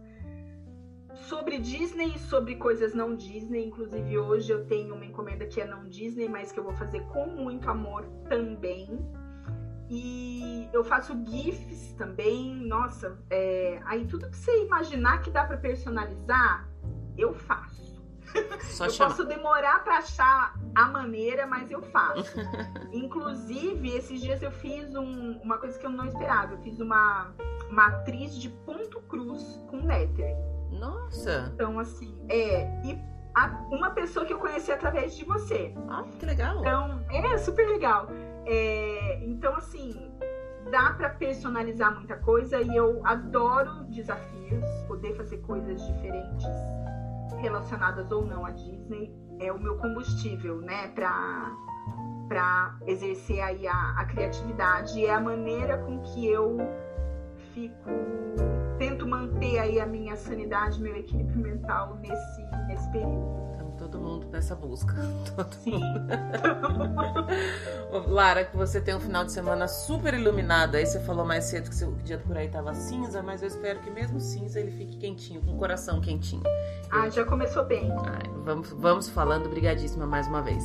[1.15, 3.67] sobre Disney e sobre coisas não Disney.
[3.67, 7.01] Inclusive, hoje eu tenho uma encomenda que é não Disney, mas que eu vou fazer
[7.07, 8.89] com muito amor também.
[9.89, 12.55] E eu faço GIFs também.
[12.55, 13.81] Nossa, é...
[13.85, 16.69] aí tudo que você imaginar que dá para personalizar,
[17.19, 17.90] eu faço.
[18.63, 22.35] Só eu posso demorar para achar a maneira, mas eu faço.
[22.93, 26.55] Inclusive, esses dias eu fiz um, uma coisa que eu não esperava.
[26.55, 27.33] Eu fiz uma
[27.71, 30.37] matriz de ponto cruz com lettering.
[30.71, 31.51] Nossa!
[31.55, 32.65] Então, assim, é.
[32.85, 32.99] E
[33.35, 35.75] a, uma pessoa que eu conheci através de você.
[35.89, 36.61] Ah, que legal!
[36.61, 38.09] Então, é super legal.
[38.47, 40.11] É, então, assim,
[40.71, 46.47] dá para personalizar muita coisa e eu adoro desafios, poder fazer coisas diferentes
[47.39, 51.57] relacionadas ou não à Disney é o meu combustível, né, para
[52.29, 56.59] para exercer aí a, a criatividade e é a maneira com que eu
[57.53, 57.91] fico
[58.79, 63.60] tento manter aí a minha sanidade, meu equilíbrio mental nesse nesse período
[63.91, 64.95] todo mundo nessa busca.
[65.37, 66.11] Todo mundo.
[68.09, 70.77] Lara, que você tem um final de semana super iluminado.
[70.77, 73.81] Aí você falou mais cedo que o dia por aí tava cinza, mas eu espero
[73.81, 76.43] que mesmo cinza ele fique quentinho, com o coração quentinho.
[76.91, 77.91] Ah, já começou bem.
[78.07, 79.47] Ai, vamos, vamos falando.
[79.47, 80.65] Obrigadíssima mais uma vez.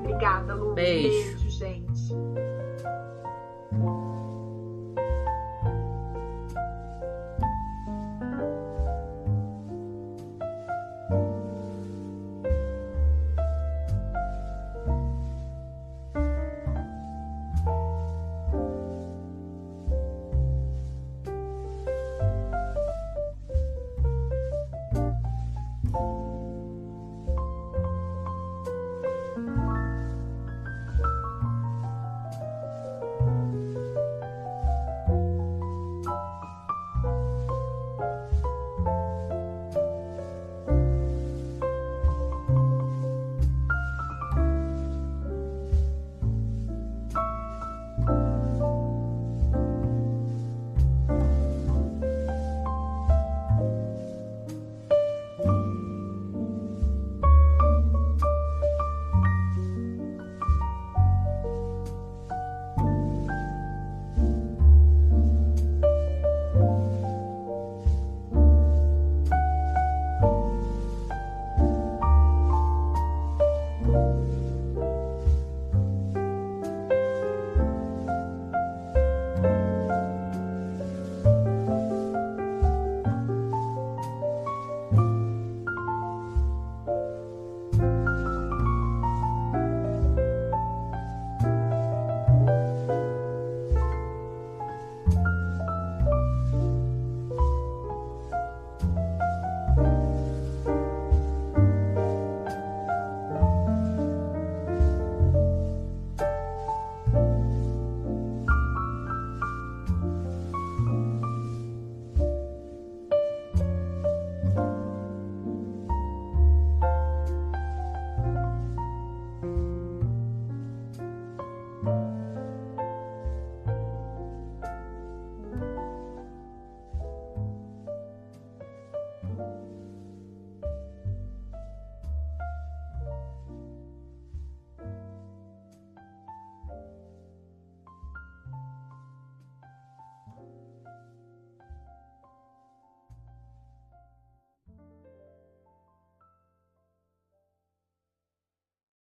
[0.00, 0.74] Obrigada, Lu.
[0.74, 1.08] Beijo.
[1.08, 2.14] Beijo, gente.